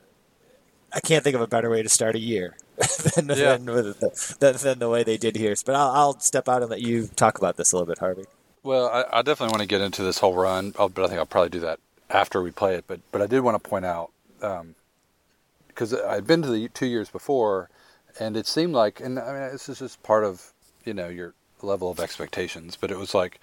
I 0.94 1.00
can't 1.02 1.24
think 1.24 1.36
of 1.36 1.42
a 1.42 1.48
better 1.48 1.70
way 1.70 1.84
to 1.84 1.90
start 1.90 2.16
a 2.16 2.20
year 2.20 2.56
than, 3.16 3.28
Yeah. 3.30 3.58
than, 3.58 3.66
with 3.66 4.00
the, 4.00 4.36
than, 4.40 4.56
than 4.56 4.80
the 4.80 4.90
way 4.90 5.04
they 5.04 5.18
did 5.18 5.36
here. 5.36 5.54
But 5.66 5.76
I'll, 5.76 5.92
I'll 5.92 6.20
step 6.22 6.48
out 6.48 6.62
and 6.62 6.72
let 6.72 6.82
you 6.82 7.08
talk 7.16 7.38
about 7.38 7.58
this 7.58 7.74
a 7.74 7.76
little 7.76 7.88
bit, 7.88 8.00
Harvey. 8.00 8.24
Well, 8.66 8.90
I, 8.90 9.20
I 9.20 9.22
definitely 9.22 9.54
want 9.54 9.62
to 9.62 9.68
get 9.68 9.82
into 9.82 10.02
this 10.02 10.18
whole 10.20 10.34
run, 10.34 10.74
I'll- 10.80 10.90
but 10.90 11.06
I 11.06 11.08
think 11.08 11.20
I'll 11.20 11.28
probably 11.28 11.52
do 11.52 11.60
that 11.60 11.80
after 12.10 12.42
we 12.42 12.50
play 12.50 12.74
it. 12.74 12.86
But 12.88 13.00
but 13.12 13.22
I 13.22 13.28
did 13.28 13.42
want 13.42 13.62
to 13.62 13.70
point 13.70 13.86
out 13.86 14.12
um, 14.42 14.74
because 15.68 15.94
I'd 15.94 16.26
been 16.26 16.42
to 16.42 16.50
the 16.50 16.68
two 16.70 16.88
years 16.88 17.10
before, 17.10 17.70
and 18.20 18.36
it 18.36 18.48
seemed 18.48 18.74
like, 18.74 19.00
and 19.00 19.20
I 19.20 19.34
mean, 19.34 19.52
this 19.52 19.70
is 19.70 19.78
just 19.80 20.02
part 20.02 20.24
of 20.24 20.52
you 20.84 20.96
know 20.96 21.10
your 21.10 21.36
level 21.62 21.92
of 21.92 22.00
expectations. 22.00 22.76
But 22.76 22.90
it 22.90 22.98
was 22.98 23.14
like 23.14 23.40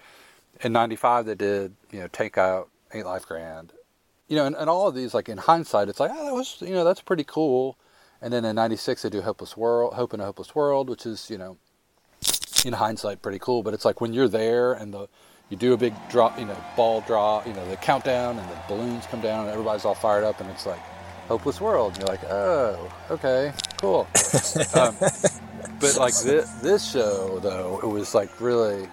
in 0.61 0.73
'95 0.73 1.27
they 1.27 1.37
did 1.37 1.77
you 1.93 2.01
know 2.01 2.09
take 2.09 2.37
out 2.37 2.69
Ain't 2.93 3.07
Life 3.07 3.25
Grand, 3.27 3.73
you 4.27 4.37
know, 4.37 4.45
and, 4.45 4.57
and 4.57 4.69
all 4.69 4.89
of 4.89 4.97
these 4.97 5.15
like 5.15 5.29
in 5.29 5.39
hindsight 5.39 5.89
it's 5.89 6.01
like 6.01 6.11
oh 6.13 6.25
that 6.25 6.35
was 6.35 6.57
you 6.61 6.75
know 6.75 6.85
that's 6.85 7.01
pretty 7.01 7.25
cool. 7.25 7.79
And 8.21 8.33
then 8.33 8.45
in 8.45 8.57
'96 8.57 9.03
they 9.03 9.09
do 9.11 9.23
Hopeless 9.23 9.57
World, 9.57 9.95
Hope 9.95 10.15
in 10.15 10.21
a 10.21 10.25
Hopeless 10.25 10.53
World, 10.57 10.91
which 10.91 11.07
is 11.07 11.31
you 11.31 11.39
know 11.39 11.59
in 12.65 12.73
hindsight 12.73 13.23
pretty 13.23 13.39
cool 13.39 13.63
but 13.63 13.75
it's 13.75 13.85
like 13.85 14.01
when 14.01 14.13
you're 14.13 14.29
there 14.29 14.73
and 14.75 14.93
the 14.93 15.09
you 15.51 15.57
do 15.57 15.73
a 15.73 15.77
big 15.77 15.95
drop 16.09 16.39
you 16.39 16.47
know 16.47 16.57
ball 16.77 17.03
drop 17.03 17.47
you 17.47 17.53
know 17.53 17.69
the 17.69 17.77
countdown 17.77 18.39
and 18.39 18.49
the 18.51 18.57
balloons 18.69 19.05
come 19.07 19.21
down 19.21 19.41
and 19.41 19.51
everybody's 19.51 19.85
all 19.85 19.95
fired 19.95 20.25
up 20.25 20.41
and 20.41 20.49
it's 20.51 20.67
like 20.67 20.81
hopeless 21.29 21.61
world. 21.61 21.93
And 21.93 22.01
you're 22.01 22.09
like 22.09 22.25
oh 22.25 22.93
okay 23.11 23.53
cool. 23.79 24.07
Um, 24.75 24.95
but 25.79 25.97
like 25.97 26.15
this, 26.21 26.51
this 26.63 26.91
show 26.91 27.39
though 27.41 27.81
it 27.83 27.87
was 27.87 28.15
like 28.15 28.41
really 28.41 28.89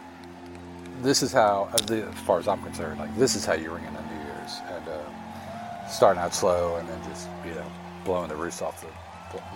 this 1.02 1.24
is 1.24 1.32
how 1.32 1.70
as 1.74 2.20
far 2.26 2.40
as 2.40 2.48
i'm 2.48 2.62
concerned 2.62 3.00
like 3.00 3.16
this 3.18 3.36
is 3.36 3.46
how 3.46 3.54
you 3.54 3.72
ring 3.72 3.84
in 3.86 3.96
a 3.96 4.02
new 4.02 4.24
year's 4.26 4.60
and 4.68 4.88
uh, 4.88 5.88
starting 5.88 6.22
out 6.22 6.34
slow 6.34 6.76
and 6.76 6.88
then 6.90 7.00
just 7.10 7.28
you 7.46 7.52
know 7.52 7.66
blowing 8.04 8.30
the 8.30 8.36
roof 8.36 8.62
off 8.62 8.82
the 8.82 8.88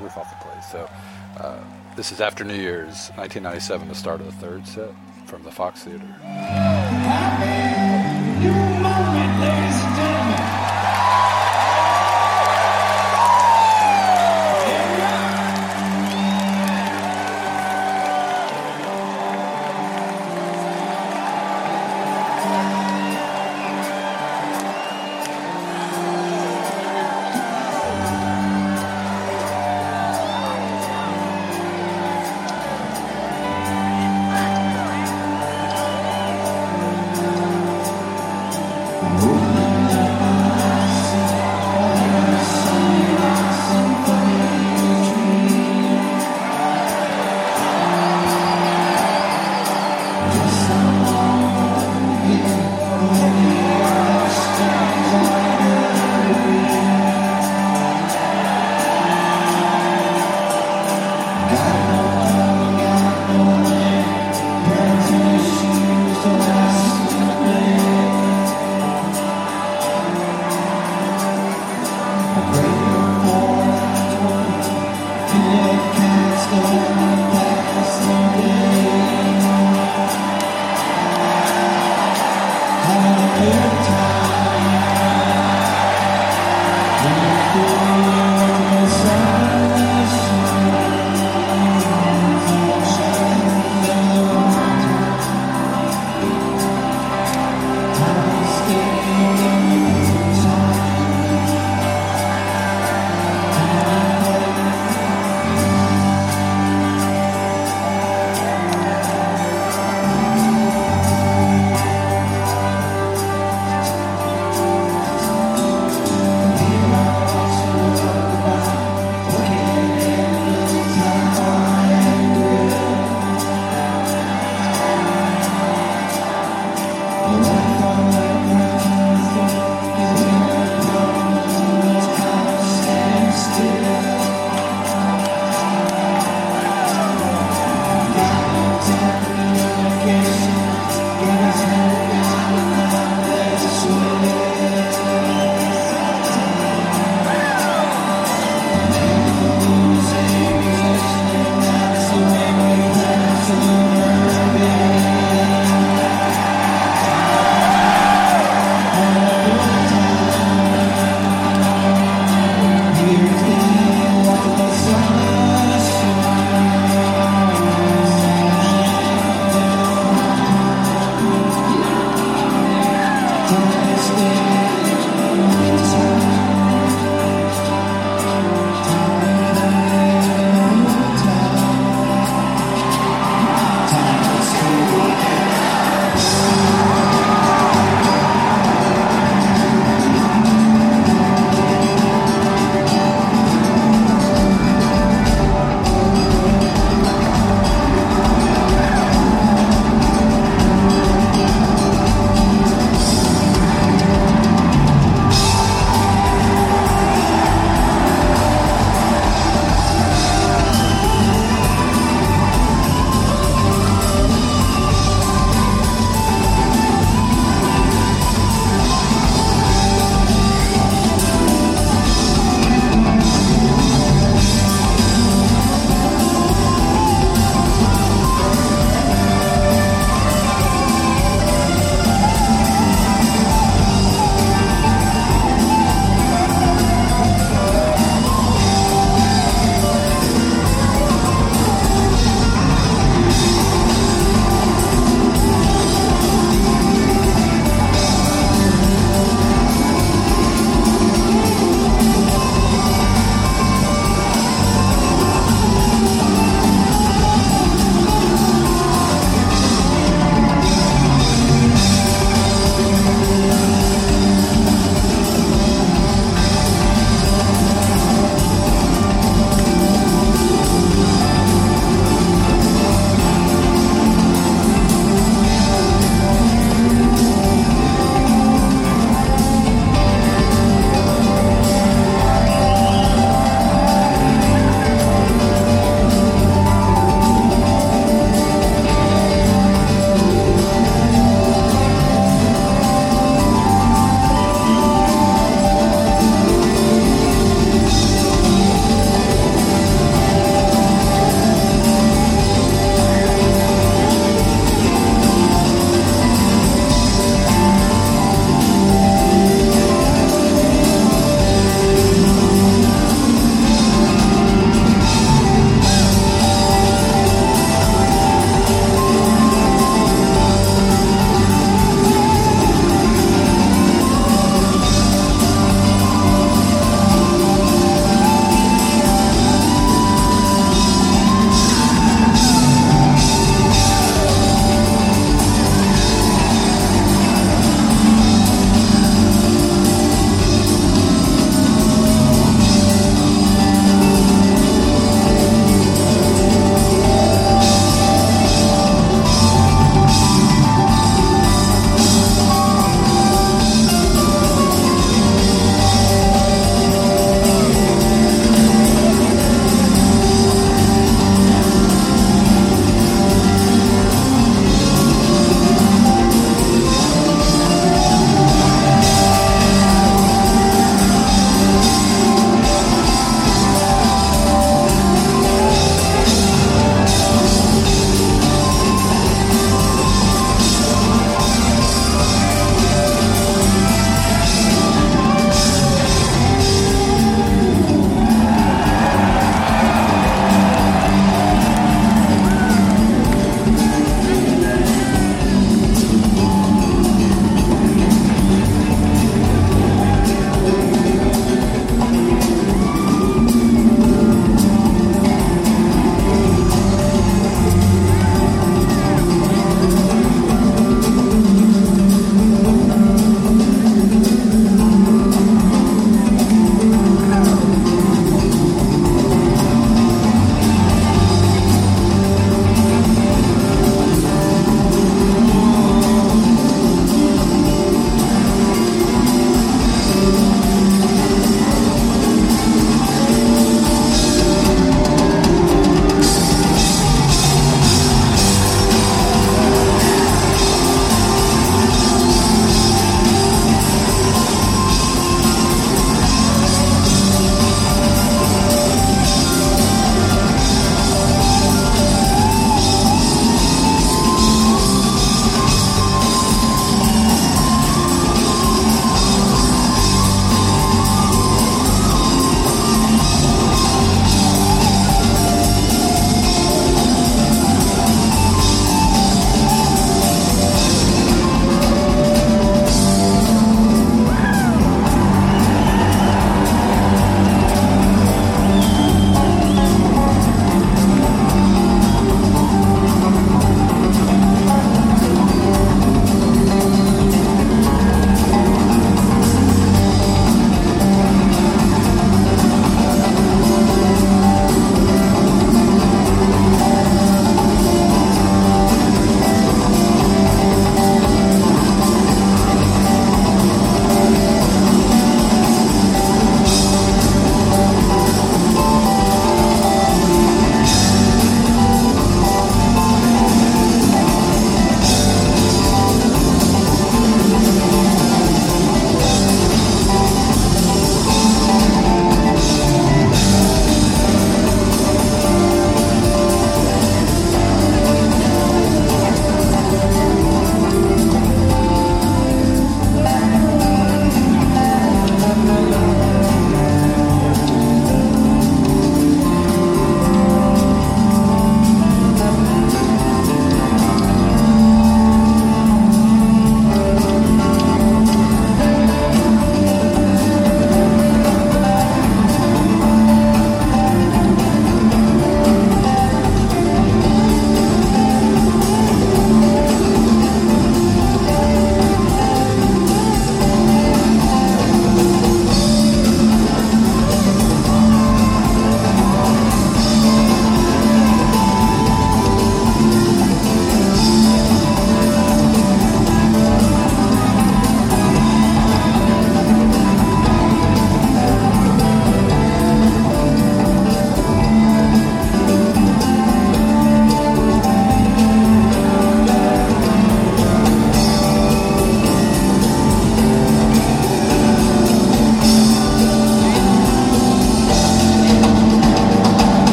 roof 0.00 0.16
off 0.16 0.28
the 0.30 0.44
place. 0.44 0.70
So 0.70 0.90
uh, 1.38 1.62
this 2.00 2.12
is 2.12 2.20
after 2.22 2.44
New 2.44 2.54
Year's, 2.54 3.10
1997, 3.16 3.88
the 3.88 3.94
start 3.94 4.20
of 4.20 4.26
the 4.26 4.32
third 4.32 4.66
set 4.66 4.90
from 5.26 5.42
the 5.42 5.50
Fox 5.50 5.84
Theater. 5.84 6.16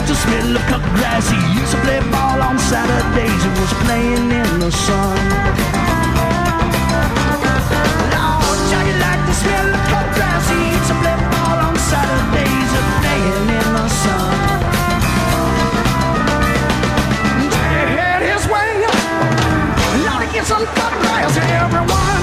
Liked 0.00 0.08
the 0.08 0.14
smell 0.14 0.56
of 0.56 0.62
cut 0.62 0.82
grass. 0.96 1.28
He 1.28 1.60
used 1.60 1.72
to 1.72 1.80
play 1.82 2.00
ball 2.10 2.40
on 2.40 2.58
Saturdays. 2.58 3.42
He 3.44 3.50
was 3.60 3.72
playing 3.84 4.30
in 4.30 4.60
the 4.60 4.70
sun. 4.70 5.18
Lord, 8.14 8.60
the 9.28 9.34
smell 9.42 9.68
of 9.74 9.82
cut 9.92 10.06
grass. 10.16 10.44
He 10.48 10.60
used 10.76 10.88
to 10.88 10.96
play 11.02 11.16
ball 11.32 11.58
on 11.68 11.76
Saturdays. 11.76 12.70
Playing 13.02 13.48
in 13.58 13.68
the 13.76 13.88
sun. 14.02 14.36
Had 17.98 18.22
his 18.22 18.44
way. 18.52 18.72
Lord, 20.06 20.22
he 20.24 20.32
gets 20.32 20.48
some 20.48 20.64
cut 20.64 20.92
grass 21.02 21.36
everyone. 21.36 22.19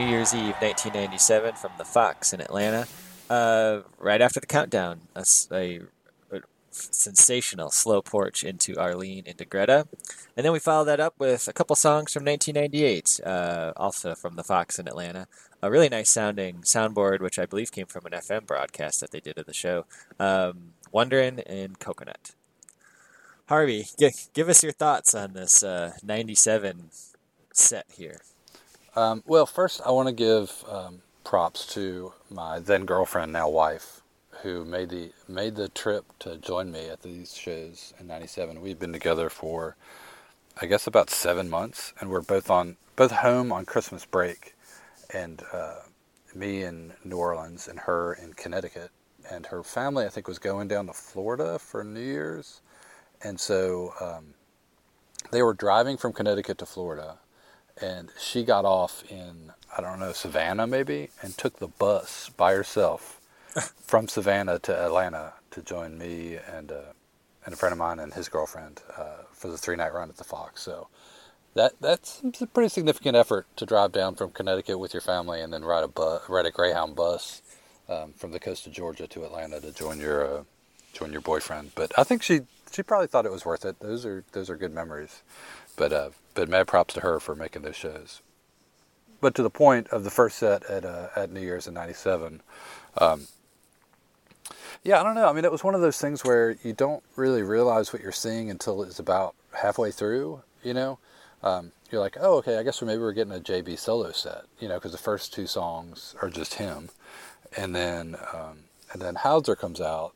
New 0.00 0.06
Year's 0.06 0.32
Eve, 0.32 0.54
1997, 0.62 1.56
from 1.56 1.72
the 1.76 1.84
Fox 1.84 2.32
in 2.32 2.40
Atlanta. 2.40 2.86
Uh, 3.28 3.80
right 3.98 4.22
after 4.22 4.40
the 4.40 4.46
countdown, 4.46 5.02
A 5.14 5.24
sensational 6.70 7.70
slow 7.70 8.00
porch 8.00 8.42
into 8.42 8.72
Arleen, 8.76 9.26
into 9.26 9.44
Greta. 9.44 9.86
And 10.38 10.46
then 10.46 10.54
we 10.54 10.58
followed 10.58 10.86
that 10.86 11.00
up 11.00 11.16
with 11.18 11.48
a 11.48 11.52
couple 11.52 11.76
songs 11.76 12.14
from 12.14 12.24
1998, 12.24 13.20
uh, 13.26 13.72
also 13.76 14.14
from 14.14 14.36
the 14.36 14.42
Fox 14.42 14.78
in 14.78 14.88
Atlanta. 14.88 15.26
A 15.62 15.70
really 15.70 15.90
nice 15.90 16.08
sounding 16.08 16.62
soundboard, 16.62 17.20
which 17.20 17.38
I 17.38 17.44
believe 17.44 17.70
came 17.70 17.86
from 17.86 18.06
an 18.06 18.12
FM 18.12 18.46
broadcast 18.46 19.00
that 19.02 19.10
they 19.10 19.20
did 19.20 19.36
of 19.36 19.44
the 19.44 19.52
show. 19.52 19.84
Um, 20.18 20.72
Wonderin' 20.94 21.42
and 21.44 21.78
Coconut. 21.78 22.30
Harvey, 23.50 23.84
g- 23.98 24.12
give 24.32 24.48
us 24.48 24.62
your 24.62 24.72
thoughts 24.72 25.14
on 25.14 25.34
this 25.34 25.62
uh, 25.62 25.92
97 26.02 26.88
set 27.52 27.84
here. 27.94 28.22
Um, 29.00 29.22
well, 29.26 29.46
first, 29.46 29.80
I 29.86 29.92
want 29.92 30.08
to 30.08 30.14
give 30.14 30.62
um, 30.68 31.00
props 31.24 31.64
to 31.72 32.12
my 32.28 32.58
then 32.58 32.84
girlfriend, 32.84 33.32
now 33.32 33.48
wife, 33.48 34.02
who 34.42 34.62
made 34.66 34.90
the 34.90 35.12
made 35.26 35.56
the 35.56 35.70
trip 35.70 36.04
to 36.18 36.36
join 36.36 36.70
me 36.70 36.90
at 36.90 37.00
these 37.00 37.34
shows 37.34 37.94
in 37.98 38.06
'97. 38.06 38.60
We've 38.60 38.78
been 38.78 38.92
together 38.92 39.30
for, 39.30 39.74
I 40.60 40.66
guess, 40.66 40.86
about 40.86 41.08
seven 41.08 41.48
months, 41.48 41.94
and 41.98 42.10
we're 42.10 42.20
both 42.20 42.50
on 42.50 42.76
both 42.94 43.10
home 43.10 43.52
on 43.52 43.64
Christmas 43.64 44.04
break, 44.04 44.54
and 45.14 45.44
uh, 45.50 45.76
me 46.34 46.62
in 46.62 46.92
New 47.02 47.16
Orleans 47.16 47.68
and 47.68 47.78
her 47.78 48.12
in 48.12 48.34
Connecticut, 48.34 48.90
and 49.30 49.46
her 49.46 49.62
family, 49.62 50.04
I 50.04 50.10
think, 50.10 50.28
was 50.28 50.38
going 50.38 50.68
down 50.68 50.88
to 50.88 50.92
Florida 50.92 51.58
for 51.58 51.82
New 51.82 52.00
Year's, 52.00 52.60
and 53.24 53.40
so 53.40 53.94
um, 53.98 54.34
they 55.30 55.40
were 55.40 55.54
driving 55.54 55.96
from 55.96 56.12
Connecticut 56.12 56.58
to 56.58 56.66
Florida 56.66 57.16
and 57.82 58.10
she 58.18 58.44
got 58.44 58.64
off 58.64 59.02
in 59.10 59.52
I 59.76 59.80
don't 59.80 60.00
know 60.00 60.12
Savannah 60.12 60.66
maybe 60.66 61.10
and 61.22 61.36
took 61.36 61.58
the 61.58 61.68
bus 61.68 62.30
by 62.36 62.52
herself 62.52 63.20
from 63.80 64.08
Savannah 64.08 64.58
to 64.60 64.76
Atlanta 64.76 65.34
to 65.52 65.62
join 65.62 65.98
me 65.98 66.36
and 66.36 66.72
uh, 66.72 66.92
and 67.44 67.54
a 67.54 67.56
friend 67.56 67.72
of 67.72 67.78
mine 67.78 67.98
and 67.98 68.14
his 68.14 68.28
girlfriend 68.28 68.82
uh, 68.96 69.24
for 69.32 69.48
the 69.48 69.58
three 69.58 69.76
night 69.76 69.94
run 69.94 70.08
at 70.08 70.16
the 70.16 70.24
Fox. 70.24 70.62
So 70.62 70.88
that 71.54 71.72
that's 71.80 72.22
a 72.40 72.46
pretty 72.46 72.68
significant 72.68 73.16
effort 73.16 73.46
to 73.56 73.66
drive 73.66 73.92
down 73.92 74.14
from 74.14 74.30
Connecticut 74.30 74.78
with 74.78 74.94
your 74.94 75.00
family 75.00 75.40
and 75.40 75.52
then 75.52 75.64
ride 75.64 75.84
a 75.84 75.88
bus, 75.88 76.22
ride 76.28 76.46
a 76.46 76.50
Greyhound 76.50 76.94
bus 76.94 77.42
um, 77.88 78.12
from 78.12 78.30
the 78.30 78.38
coast 78.38 78.66
of 78.66 78.72
Georgia 78.72 79.06
to 79.08 79.24
Atlanta 79.24 79.60
to 79.60 79.72
join 79.72 79.98
your 79.98 80.38
uh, 80.38 80.42
join 80.92 81.12
your 81.12 81.20
boyfriend. 81.20 81.72
But 81.74 81.92
I 81.98 82.04
think 82.04 82.22
she 82.22 82.42
she 82.70 82.82
probably 82.82 83.08
thought 83.08 83.26
it 83.26 83.32
was 83.32 83.44
worth 83.44 83.64
it. 83.64 83.80
Those 83.80 84.06
are 84.06 84.24
those 84.32 84.48
are 84.48 84.56
good 84.56 84.72
memories. 84.72 85.22
But 85.76 85.92
uh, 85.92 86.10
but 86.34 86.48
mad 86.48 86.66
props 86.66 86.94
to 86.94 87.00
her 87.00 87.20
for 87.20 87.34
making 87.34 87.62
those 87.62 87.76
shows. 87.76 88.22
But 89.20 89.34
to 89.34 89.42
the 89.42 89.50
point 89.50 89.88
of 89.88 90.04
the 90.04 90.10
first 90.10 90.38
set 90.38 90.64
at 90.64 90.84
uh, 90.84 91.08
at 91.14 91.30
New 91.30 91.40
Year's 91.40 91.66
in 91.66 91.74
'97, 91.74 92.42
um, 92.98 93.26
yeah, 94.82 95.00
I 95.00 95.02
don't 95.02 95.14
know. 95.14 95.28
I 95.28 95.32
mean, 95.32 95.44
it 95.44 95.52
was 95.52 95.62
one 95.62 95.74
of 95.74 95.82
those 95.82 95.98
things 95.98 96.24
where 96.24 96.56
you 96.62 96.72
don't 96.72 97.02
really 97.16 97.42
realize 97.42 97.92
what 97.92 98.02
you're 98.02 98.12
seeing 98.12 98.50
until 98.50 98.82
it's 98.82 98.98
about 98.98 99.34
halfway 99.52 99.90
through. 99.90 100.42
You 100.62 100.74
know, 100.74 100.98
um, 101.42 101.72
you're 101.90 102.00
like, 102.00 102.16
oh, 102.18 102.38
okay, 102.38 102.58
I 102.58 102.62
guess 102.62 102.80
maybe 102.80 103.00
we're 103.00 103.12
getting 103.12 103.34
a 103.34 103.40
JB 103.40 103.78
solo 103.78 104.12
set. 104.12 104.44
You 104.58 104.68
know, 104.68 104.76
because 104.76 104.92
the 104.92 104.98
first 104.98 105.34
two 105.34 105.46
songs 105.46 106.14
are 106.22 106.30
just 106.30 106.54
him, 106.54 106.88
and 107.56 107.74
then 107.76 108.16
um, 108.32 108.64
and 108.92 109.02
then 109.02 109.16
Houser 109.16 109.54
comes 109.54 109.80
out, 109.80 110.14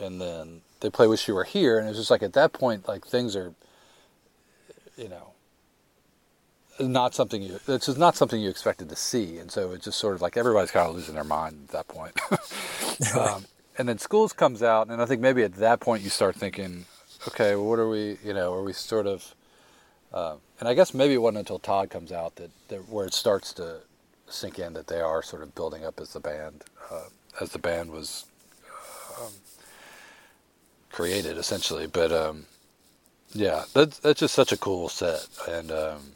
and 0.00 0.20
then 0.20 0.62
they 0.80 0.88
play 0.88 1.06
"Wish 1.06 1.28
You 1.28 1.34
Were 1.34 1.44
Here," 1.44 1.78
and 1.78 1.88
it's 1.88 1.98
just 1.98 2.10
like 2.10 2.22
at 2.22 2.32
that 2.32 2.54
point, 2.54 2.88
like 2.88 3.06
things 3.06 3.36
are, 3.36 3.54
you 4.96 5.08
know, 5.08 5.32
not 6.80 7.14
something 7.14 7.42
you 7.42 7.58
it's 7.68 7.86
just 7.86 7.98
not 7.98 8.16
something 8.16 8.40
you 8.40 8.50
expected 8.50 8.88
to 8.88 8.96
see, 8.96 9.38
and 9.38 9.50
so 9.50 9.72
it's 9.72 9.84
just 9.84 9.98
sort 9.98 10.14
of 10.14 10.22
like 10.22 10.36
everybody's 10.36 10.70
kind 10.70 10.88
of 10.88 10.94
losing 10.94 11.14
their 11.14 11.24
mind 11.24 11.68
at 11.68 11.70
that 11.70 11.88
point. 11.88 12.18
um, 13.16 13.44
and 13.78 13.88
then 13.88 13.98
Schools 13.98 14.32
comes 14.32 14.62
out, 14.62 14.88
and 14.88 15.00
I 15.00 15.06
think 15.06 15.20
maybe 15.20 15.42
at 15.42 15.54
that 15.56 15.80
point 15.80 16.02
you 16.02 16.10
start 16.10 16.36
thinking, 16.36 16.86
okay, 17.28 17.54
well, 17.54 17.66
what 17.66 17.78
are 17.78 17.88
we? 17.88 18.18
You 18.24 18.34
know, 18.34 18.54
are 18.54 18.62
we 18.62 18.72
sort 18.72 19.06
of? 19.06 19.34
Uh, 20.12 20.36
and 20.60 20.68
I 20.68 20.74
guess 20.74 20.94
maybe 20.94 21.14
it 21.14 21.18
wasn't 21.18 21.38
until 21.38 21.58
Todd 21.58 21.90
comes 21.90 22.12
out 22.12 22.36
that, 22.36 22.50
that 22.68 22.88
where 22.88 23.06
it 23.06 23.12
starts 23.12 23.52
to 23.54 23.80
sink 24.28 24.58
in 24.58 24.72
that 24.72 24.86
they 24.86 25.00
are 25.00 25.22
sort 25.22 25.42
of 25.42 25.54
building 25.54 25.84
up 25.84 26.00
as 26.00 26.12
the 26.12 26.20
band, 26.20 26.64
uh, 26.90 27.06
as 27.40 27.50
the 27.50 27.58
band 27.58 27.90
was 27.90 28.24
um, 29.20 29.32
created 30.90 31.36
essentially. 31.36 31.86
But 31.86 32.12
um, 32.12 32.46
yeah, 33.32 33.64
that's 33.74 33.98
that's 33.98 34.20
just 34.20 34.34
such 34.34 34.52
a 34.52 34.56
cool 34.56 34.88
set 34.88 35.26
and 35.48 35.70
um, 35.70 36.12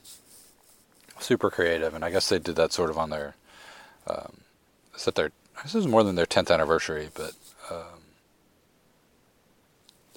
super 1.23 1.51
creative. 1.51 1.95
And 1.95 2.05
I 2.05 2.11
guess 2.11 2.29
they 2.29 2.39
did 2.39 2.57
that 2.57 2.73
sort 2.73 2.91
of 2.91 2.99
on 2.99 3.11
their 3.11 3.35
um, 4.07 4.39
set 4.97 5.15
their. 5.15 5.31
This 5.63 5.75
is 5.75 5.87
more 5.87 6.03
than 6.03 6.15
their 6.15 6.27
tenth 6.27 6.51
anniversary, 6.51 7.11
but 7.15 7.33
um, 7.71 8.01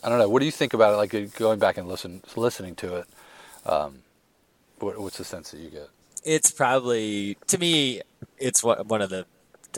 I 0.04 0.10
don't 0.10 0.20
know. 0.20 0.30
What 0.30 0.40
do 0.40 0.46
you 0.46 0.52
think 0.52 0.74
about 0.74 0.94
it? 0.94 0.98
Like 0.98 1.36
going 1.36 1.60
back 1.60 1.78
and 1.78 1.88
listen 1.88 2.22
listening 2.36 2.76
to 2.76 2.96
it. 2.98 3.06
Um, 3.66 4.00
what, 4.80 5.00
what's 5.00 5.18
the 5.18 5.24
sense 5.24 5.52
that 5.52 5.60
you 5.60 5.70
get? 5.70 5.90
It's 6.26 6.52
probably 6.52 7.38
to 7.48 7.58
me, 7.58 8.02
it's 8.38 8.64
one 8.64 9.02
of 9.02 9.10
the 9.10 9.26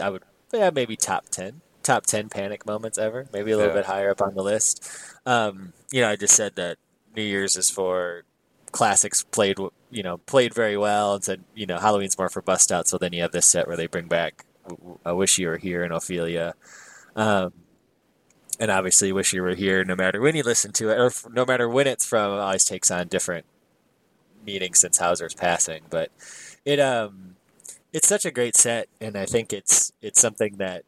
I 0.01 0.09
would 0.09 0.23
yeah 0.53 0.69
maybe 0.69 0.95
top 0.95 1.29
ten 1.29 1.61
top 1.83 2.05
ten 2.05 2.29
panic 2.29 2.65
moments 2.65 2.97
ever. 2.97 3.27
Maybe 3.33 3.51
a 3.51 3.57
little 3.57 3.71
Yeah. 3.71 3.79
bit 3.79 3.85
higher 3.85 4.11
up 4.11 4.21
on 4.21 4.35
the 4.35 4.43
list. 4.43 4.87
Um, 5.25 5.73
you 5.91 6.01
know, 6.01 6.09
I 6.09 6.15
just 6.15 6.35
said 6.35 6.55
that 6.55 6.77
New 7.15 7.23
Year's 7.23 7.55
is 7.55 7.69
for 7.69 8.23
classics 8.71 9.23
played 9.23 9.57
you 9.95 10.03
know 10.03 10.17
played 10.17 10.53
very 10.53 10.77
well, 10.77 11.15
and 11.15 11.23
said 11.23 11.43
you 11.55 11.65
know 11.65 11.77
Halloween's 11.79 12.17
more 12.17 12.29
for 12.29 12.41
bust 12.41 12.71
out. 12.71 12.87
So 12.87 12.97
then 12.97 13.13
you 13.13 13.21
have 13.21 13.31
this 13.31 13.47
set 13.47 13.67
where 13.67 13.77
they 13.77 13.87
bring 13.87 14.07
back 14.07 14.45
I 15.05 15.11
wish 15.11 15.37
you 15.37 15.47
were 15.47 15.57
here 15.57 15.83
and 15.83 15.93
Ophelia. 15.93 16.55
Um, 17.15 17.53
and 18.59 18.71
obviously, 18.71 19.11
wish 19.11 19.33
you 19.33 19.41
were 19.41 19.55
here. 19.55 19.83
No 19.83 19.95
matter 19.95 20.21
when 20.21 20.35
you 20.35 20.43
listen 20.43 20.71
to 20.73 20.89
it, 20.89 20.97
or 20.97 21.11
no 21.31 21.45
matter 21.45 21.67
when 21.67 21.87
it's 21.87 22.05
from, 22.05 22.33
it 22.33 22.39
always 22.39 22.65
takes 22.65 22.89
on 22.89 23.07
different 23.07 23.45
meanings 24.45 24.79
since 24.79 24.97
Houser's 24.97 25.33
passing. 25.33 25.83
But 25.89 26.11
it 26.63 26.79
um, 26.79 27.35
it's 27.91 28.07
such 28.07 28.25
a 28.25 28.31
great 28.31 28.55
set, 28.55 28.87
and 29.01 29.17
I 29.17 29.25
think 29.25 29.51
it's 29.51 29.91
it's 30.01 30.21
something 30.21 30.55
that 30.57 30.83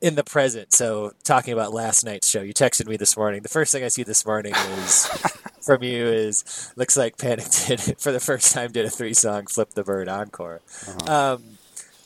in 0.00 0.14
the 0.14 0.24
present. 0.24 0.72
So 0.72 1.12
talking 1.24 1.52
about 1.52 1.72
last 1.72 2.04
night's 2.04 2.28
show, 2.28 2.42
you 2.42 2.54
texted 2.54 2.86
me 2.86 2.96
this 2.96 3.16
morning. 3.16 3.42
The 3.42 3.48
first 3.48 3.72
thing 3.72 3.84
I 3.84 3.88
see 3.88 4.02
this 4.02 4.24
morning 4.24 4.54
is 4.54 5.06
from 5.62 5.82
you 5.82 6.06
is 6.06 6.72
looks 6.76 6.96
like 6.96 7.18
Panic 7.18 7.46
did 7.66 7.80
for 7.98 8.12
the 8.12 8.20
first 8.20 8.52
time 8.52 8.72
did 8.72 8.84
a 8.84 8.90
three 8.90 9.14
song 9.14 9.46
Flip 9.46 9.70
the 9.70 9.84
Bird 9.84 10.08
encore. 10.08 10.60
Um, 11.06 11.58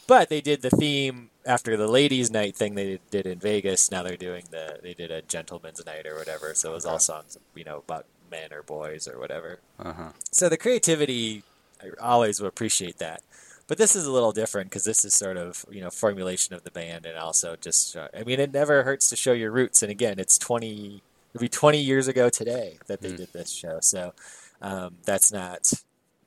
but 0.07 0.29
they 0.29 0.41
did 0.41 0.63
the 0.63 0.71
theme 0.71 1.31
after 1.47 1.77
the 1.77 1.89
ladies' 1.89 2.31
night 2.31 2.57
thing 2.57 2.75
they 2.75 2.99
did 3.11 3.27
in 3.27 3.39
Vegas. 3.39 3.91
Now 3.91 4.03
they're 4.03 4.17
doing 4.17 4.45
the 4.51 4.79
they 4.83 4.95
did 4.95 5.11
a 5.11 5.23
gentleman's 5.23 5.85
night 5.85 6.07
or 6.07 6.17
whatever. 6.17 6.55
So 6.55 6.73
it 6.73 6.75
was 6.75 6.87
all 6.87 6.99
songs 6.99 7.39
you 7.55 7.65
know 7.65 7.79
about 7.79 8.07
men 8.31 8.53
or 8.53 8.63
boys 8.63 9.07
or 9.09 9.19
whatever. 9.19 9.61
Uh-huh. 9.79 10.11
So 10.31 10.49
the 10.49 10.57
creativity, 10.57 11.43
I 11.83 11.91
always 12.01 12.41
will 12.41 12.49
appreciate 12.49 12.99
that. 12.99 13.23
But 13.67 13.79
this 13.79 13.97
is 13.97 14.07
a 14.07 14.13
little 14.13 14.33
different 14.33 14.71
because 14.71 14.85
this 14.85 15.05
is 15.05 15.15
sort 15.15 15.37
of 15.37 15.65
you 15.71 15.81
know 15.81 15.91
formulation 15.91 16.55
of 16.55 16.65
the 16.65 16.71
band 16.71 17.07
and 17.07 17.17
also 17.17 17.57
just 17.57 17.97
uh, 17.97 18.09
I 18.17 18.25
mean 18.25 18.41
it 18.41 18.53
never 18.53 18.83
hurts 18.83 19.09
to 19.11 19.17
show 19.17 19.33
your 19.33 19.51
roots. 19.51 19.83
And 19.83 19.91
again, 19.91 20.19
it's 20.19 20.39
twenty 20.39 21.03
it'll 21.33 21.43
be 21.43 21.49
twenty 21.49 21.81
years 21.81 22.09
ago 22.09 22.29
today 22.29 22.79
that 22.87 23.01
they 23.01 23.15
did 23.15 23.33
this 23.33 23.51
show. 23.51 23.79
So 23.81 24.13
um, 24.61 24.97
that's 25.05 25.33
not 25.33 25.73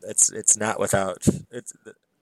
it's 0.04 0.32
it's 0.32 0.58
not 0.58 0.80
without 0.80 1.26
it's 1.52 1.74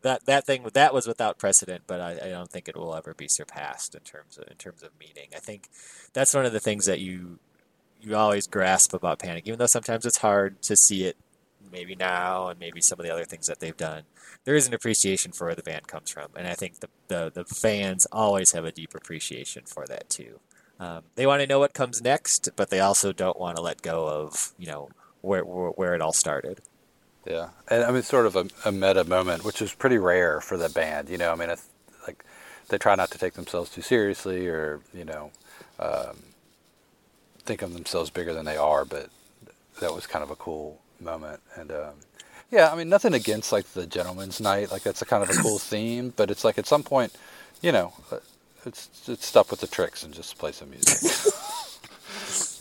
that 0.02 0.26
that 0.26 0.46
thing 0.46 0.66
that 0.74 0.94
was 0.94 1.08
without 1.08 1.38
precedent. 1.38 1.84
But 1.88 2.02
I, 2.02 2.12
I 2.12 2.30
don't 2.30 2.52
think 2.52 2.68
it 2.68 2.76
will 2.76 2.96
ever 2.96 3.14
be 3.14 3.28
surpassed 3.28 3.96
in 3.96 4.02
terms 4.02 4.38
of 4.38 4.48
in 4.50 4.58
terms 4.58 4.84
of 4.84 4.90
meaning. 5.00 5.30
I 5.36 5.40
think 5.40 5.70
that's 6.14 6.34
one 6.34 6.46
of 6.46 6.54
the 6.54 6.60
things 6.60 6.86
that 6.86 7.00
you 7.00 7.40
you 8.02 8.16
always 8.16 8.48
grasp 8.48 8.94
about 8.94 9.20
Panic, 9.20 9.48
even 9.48 9.60
though 9.60 9.66
sometimes 9.66 10.06
it's 10.06 10.20
hard 10.20 10.62
to 10.64 10.76
see 10.76 11.06
it 11.06 11.18
maybe 11.72 11.96
now 11.96 12.48
and 12.48 12.60
maybe 12.60 12.82
some 12.82 13.00
of 13.00 13.06
the 13.06 13.14
other 13.14 13.26
things 13.26 13.48
that 13.48 13.60
they've 13.60 13.78
done. 13.78 14.04
There 14.44 14.56
is 14.56 14.68
an 14.68 14.74
appreciation 14.74 15.32
for 15.32 15.46
where 15.46 15.56
the 15.56 15.64
band 15.64 15.88
comes 15.88 16.10
from, 16.10 16.30
and 16.36 16.48
I 16.48 16.54
think 16.54 16.80
the 16.80 16.90
the, 17.08 17.32
the 17.34 17.46
fans 17.46 18.08
always 18.12 18.52
have 18.52 18.66
a 18.66 18.72
deep 18.72 18.96
appreciation 18.96 19.64
for 19.66 19.86
that 19.88 20.10
too. 20.10 20.40
Um, 20.80 21.04
they 21.16 21.26
want 21.26 21.42
to 21.42 21.48
know 21.48 21.60
what 21.60 21.74
comes 21.74 22.02
next, 22.02 22.50
but 22.56 22.70
they 22.70 22.80
also 22.80 23.14
don't 23.14 23.40
want 23.40 23.56
to 23.56 23.62
let 23.62 23.82
go 23.82 24.08
of 24.08 24.54
you 24.58 24.68
know 24.68 24.90
where 25.22 25.44
where, 25.44 25.70
where 25.70 25.96
it 25.96 26.02
all 26.02 26.14
started. 26.14 26.62
Yeah, 27.26 27.50
and 27.68 27.84
I 27.84 27.92
mean, 27.92 28.04
sort 28.04 28.28
of 28.28 28.36
a, 28.36 28.48
a 28.66 28.72
meta 28.72 29.04
moment, 29.04 29.44
which 29.44 29.62
is 29.62 29.74
pretty 29.74 29.98
rare 29.98 30.42
for 30.42 30.58
the 30.58 30.70
band. 30.70 31.10
You 31.10 31.18
know, 31.18 31.32
I 31.32 31.36
mean, 31.36 31.50
it's 31.50 31.68
like 32.06 32.24
they 32.70 32.78
try 32.78 32.96
not 32.96 33.12
to 33.12 33.18
take 33.18 33.34
themselves 33.34 33.72
too 33.72 33.82
seriously, 33.82 34.48
or 34.48 34.82
you 34.94 35.06
know, 35.06 35.32
um, 35.80 36.18
think 37.40 37.62
of 37.62 37.74
themselves 37.74 38.10
bigger 38.10 38.34
than 38.34 38.46
they 38.46 38.58
are. 38.58 38.86
But 38.86 39.10
that 39.80 39.94
was 39.94 40.06
kind 40.06 40.24
of 40.24 40.30
a 40.30 40.36
cool 40.36 40.80
moment, 41.06 41.40
and 41.56 41.72
um, 41.72 41.94
yeah, 42.52 42.72
I 42.72 42.76
mean, 42.76 42.90
nothing 42.90 43.14
against 43.14 43.52
like 43.52 43.66
the 43.74 43.86
gentleman's 43.88 44.40
night. 44.42 44.72
Like 44.72 44.84
that's 44.84 45.02
a 45.02 45.06
kind 45.06 45.24
of 45.24 45.30
a 45.30 45.34
cool 45.42 45.60
theme, 45.72 46.14
but 46.16 46.30
it's 46.32 46.44
like 46.44 46.58
at 46.58 46.66
some 46.68 46.84
point, 46.84 47.16
you 47.62 47.72
know, 47.72 47.94
uh, 48.12 48.18
it's 48.66 48.90
it's 49.08 49.26
stop 49.26 49.52
with 49.52 49.62
the 49.62 49.68
tricks 49.68 50.04
and 50.04 50.14
just 50.14 50.38
play 50.38 50.52
some 50.52 50.70
music. 50.72 51.00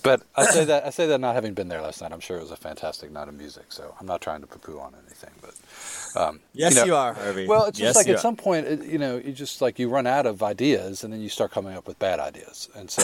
But 0.02 0.20
I 0.36 0.44
say 0.44 0.66
that 0.66 0.84
I 0.84 0.90
say 0.90 1.06
that 1.06 1.18
not 1.18 1.34
having 1.34 1.54
been 1.54 1.68
there 1.68 1.80
last 1.80 2.02
night, 2.02 2.12
I'm 2.12 2.20
sure 2.20 2.36
it 2.36 2.42
was 2.42 2.50
a 2.50 2.56
fantastic 2.56 3.10
night 3.10 3.26
of 3.28 3.34
music. 3.34 3.72
So 3.72 3.94
I'm 3.98 4.06
not 4.06 4.20
trying 4.20 4.42
to 4.42 4.46
poo-poo 4.46 4.78
on 4.78 4.92
anything, 5.06 5.30
but 5.40 5.54
Um, 6.20 6.40
Yes, 6.52 6.74
know- 6.74 6.84
you 6.84 6.94
are, 6.94 7.14
Harvey. 7.14 7.46
Well, 7.46 7.64
it's 7.64 7.78
just 7.78 7.86
Yes, 7.86 7.96
like 7.96 8.08
at 8.08 8.16
are. 8.16 8.18
some 8.18 8.36
point, 8.36 8.66
it, 8.66 8.84
you 8.84 8.98
know, 8.98 9.16
you 9.16 9.32
just 9.32 9.62
like 9.62 9.78
you 9.78 9.88
run 9.88 10.06
out 10.06 10.26
of 10.26 10.42
ideas, 10.42 11.04
and 11.04 11.12
then 11.12 11.22
you 11.22 11.30
start 11.30 11.52
coming 11.52 11.74
up 11.74 11.86
with 11.86 11.98
bad 11.98 12.20
ideas. 12.20 12.68
And 12.74 12.90
so, 12.90 13.02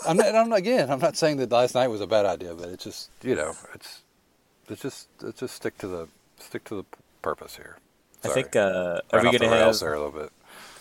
I'm 0.08 0.16
not. 0.16 0.34
I'm 0.34 0.50
again, 0.52 0.90
I'm 0.90 0.98
not 0.98 1.18
saying 1.18 1.36
that 1.38 1.52
last 1.52 1.74
night 1.74 1.88
was 1.88 2.00
a 2.00 2.06
bad 2.06 2.24
idea, 2.24 2.54
but 2.54 2.70
it's 2.70 2.84
just 2.84 3.10
you 3.22 3.34
know, 3.34 3.52
it's 3.74 4.00
it's 4.68 4.82
just 4.82 5.08
it's 5.22 5.40
just 5.40 5.54
stick 5.56 5.78
to 5.78 5.86
the 5.86 6.08
stick 6.38 6.64
to 6.64 6.76
the 6.76 6.84
purpose 7.22 7.56
here. 7.56 7.76
I 8.24 8.28
think. 8.28 8.56
Uh, 8.56 9.00
are 9.12 9.18
Ran 9.20 9.24
we 9.32 9.38
going 9.38 9.50
to 9.50 9.56
have? 9.56 9.78
there 9.80 9.92
a 9.94 10.02
little 10.02 10.12
bit? 10.20 10.32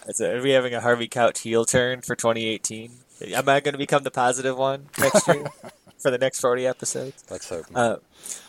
it- 0.08 0.22
Are 0.22 0.42
we 0.42 0.52
having 0.52 0.74
a 0.74 0.82
Harvey 0.82 1.08
Couch 1.08 1.42
heel 1.42 1.66
turn 1.66 2.02
for 2.02 2.16
2018? 2.16 2.92
Am 3.34 3.48
I 3.50 3.60
going 3.60 3.74
to 3.74 3.78
become 3.78 4.04
the 4.04 4.12
positive 4.12 4.58
one 4.58 4.88
next 5.00 5.28
year 5.28 5.46
for 6.00 6.10
the 6.12 6.18
next 6.18 6.40
40 6.40 6.66
episodes? 6.68 7.24
Let's 7.30 7.48
hope. 7.50 7.66
Uh, 7.74 7.98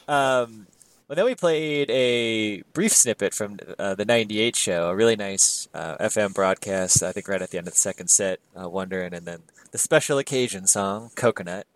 um, 0.08 0.66
well, 1.06 1.16
then 1.16 1.24
we 1.26 1.34
played 1.34 1.90
a 1.90 2.62
brief 2.72 2.92
snippet 2.92 3.34
from 3.34 3.58
uh, 3.78 3.94
the 3.94 4.04
'98 4.04 4.56
show, 4.56 4.88
a 4.88 4.94
really 4.96 5.16
nice 5.16 5.68
uh, 5.74 5.96
FM 5.98 6.32
broadcast. 6.34 7.02
I 7.02 7.12
think 7.12 7.28
right 7.28 7.42
at 7.42 7.50
the 7.50 7.58
end 7.58 7.66
of 7.68 7.74
the 7.74 7.78
second 7.80 8.08
set, 8.08 8.40
uh, 8.60 8.68
"Wondering," 8.68 9.12
and 9.12 9.26
then 9.26 9.42
the 9.70 9.78
special 9.78 10.18
occasion 10.18 10.66
song 10.66 11.10
"Coconut." 11.14 11.66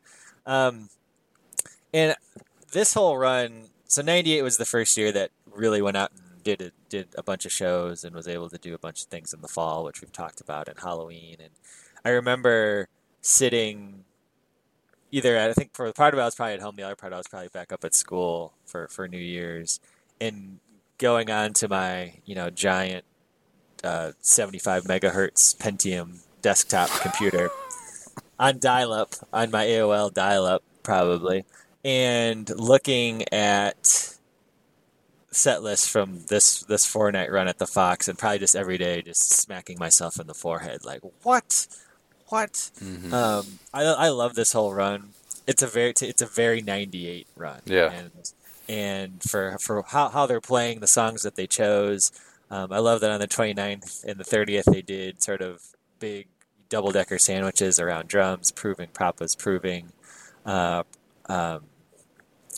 Um, 0.46 0.88
and 1.92 2.16
this 2.72 2.94
whole 2.94 3.18
run, 3.18 3.68
so 3.86 4.02
'98 4.02 4.42
was 4.42 4.56
the 4.56 4.64
first 4.64 4.96
year 4.96 5.12
that 5.12 5.30
really 5.50 5.82
went 5.82 5.96
out 5.96 6.12
and 6.12 6.42
did 6.42 6.62
a, 6.62 6.70
did 6.88 7.08
a 7.16 7.22
bunch 7.22 7.44
of 7.44 7.52
shows 7.52 8.04
and 8.04 8.14
was 8.14 8.28
able 8.28 8.48
to 8.50 8.58
do 8.58 8.74
a 8.74 8.78
bunch 8.78 9.02
of 9.02 9.08
things 9.08 9.32
in 9.32 9.40
the 9.40 9.48
fall, 9.48 9.84
which 9.84 10.00
we've 10.00 10.12
talked 10.12 10.40
about, 10.40 10.68
and 10.68 10.78
Halloween. 10.80 11.36
And 11.40 11.50
I 12.04 12.10
remember 12.10 12.88
sitting 13.20 14.04
either 15.10 15.36
at, 15.36 15.50
I 15.50 15.52
think 15.52 15.74
for 15.74 15.90
part 15.92 16.14
of 16.14 16.18
it 16.18 16.22
I 16.22 16.26
was 16.26 16.34
probably 16.34 16.54
at 16.54 16.60
home, 16.60 16.76
the 16.76 16.82
other 16.82 16.96
part 16.96 17.12
I 17.12 17.16
was 17.16 17.28
probably 17.28 17.48
back 17.48 17.72
up 17.72 17.84
at 17.84 17.94
school 17.94 18.52
for, 18.66 18.88
for 18.88 19.08
New 19.08 19.18
Year's, 19.18 19.80
and 20.20 20.60
going 20.98 21.30
on 21.30 21.52
to 21.54 21.68
my 21.68 22.14
you 22.26 22.34
know 22.34 22.50
giant 22.50 23.04
uh, 23.84 24.12
75 24.20 24.84
megahertz 24.84 25.56
Pentium 25.56 26.20
desktop 26.42 26.90
computer 27.00 27.50
on 28.38 28.58
dial-up 28.58 29.14
on 29.32 29.50
my 29.50 29.64
AOL 29.64 30.12
dial-up 30.12 30.62
probably, 30.82 31.44
and 31.84 32.48
looking 32.58 33.24
at 33.32 34.14
set 35.30 35.62
list 35.62 35.90
from 35.90 36.24
this 36.28 36.62
this 36.64 36.84
four 36.86 37.12
night 37.12 37.30
run 37.30 37.48
at 37.48 37.58
the 37.58 37.66
Fox, 37.66 38.08
and 38.08 38.18
probably 38.18 38.38
just 38.38 38.56
every 38.56 38.78
day 38.78 39.02
just 39.02 39.30
smacking 39.32 39.78
myself 39.78 40.18
in 40.18 40.26
the 40.26 40.34
forehead 40.34 40.84
like 40.84 41.00
what 41.22 41.66
what 42.28 42.52
Mhm. 42.82 43.12
um, 43.12 43.58
I, 43.72 43.82
I 43.84 44.08
love 44.08 44.34
this 44.34 44.52
whole 44.52 44.72
run. 44.74 45.10
It's 45.46 45.62
a 45.62 45.66
very 45.66 45.92
it's 46.00 46.22
a 46.22 46.26
very 46.26 46.60
'98 46.62 47.26
run. 47.36 47.60
Yeah. 47.66 47.90
and 47.92 48.32
and 48.68 49.22
for 49.22 49.56
for 49.58 49.82
how, 49.82 50.08
how 50.10 50.26
they're 50.26 50.40
playing 50.40 50.80
the 50.80 50.86
songs 50.86 51.22
that 51.22 51.36
they 51.36 51.46
chose, 51.46 52.10
um, 52.50 52.70
I 52.72 52.78
love 52.78 53.00
that 53.00 53.10
on 53.10 53.20
the 53.20 53.28
29th 53.28 54.04
and 54.04 54.18
the 54.18 54.24
30th 54.24 54.64
they 54.70 54.82
did 54.82 55.22
sort 55.22 55.40
of 55.40 55.62
big 56.00 56.26
double 56.68 56.90
decker 56.92 57.18
sandwiches 57.18 57.78
around 57.80 58.08
drums, 58.08 58.50
proving 58.52 58.88
prop 58.92 59.20
was 59.20 59.34
proving. 59.34 59.92
Uh, 60.44 60.82
um, 61.28 61.64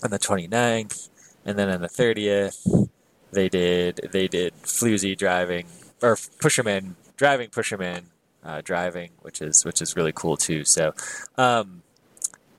on 0.03 0.11
the 0.11 0.19
29th, 0.19 1.09
and 1.45 1.59
then 1.59 1.69
on 1.69 1.81
the 1.81 1.89
30th, 1.89 2.89
they 3.33 3.49
did 3.49 4.09
they 4.13 4.27
did 4.27 4.55
floozy 4.63 5.17
driving 5.17 5.67
or 6.03 6.17
pusherman 6.17 6.95
driving 7.17 7.49
pusherman 7.49 8.03
uh, 8.45 8.61
driving, 8.63 9.11
which 9.23 9.41
is 9.41 9.65
which 9.65 9.83
is 9.83 9.97
really 9.97 10.13
cool 10.13 10.37
too. 10.37 10.65
So, 10.65 10.95
um, 11.37 11.83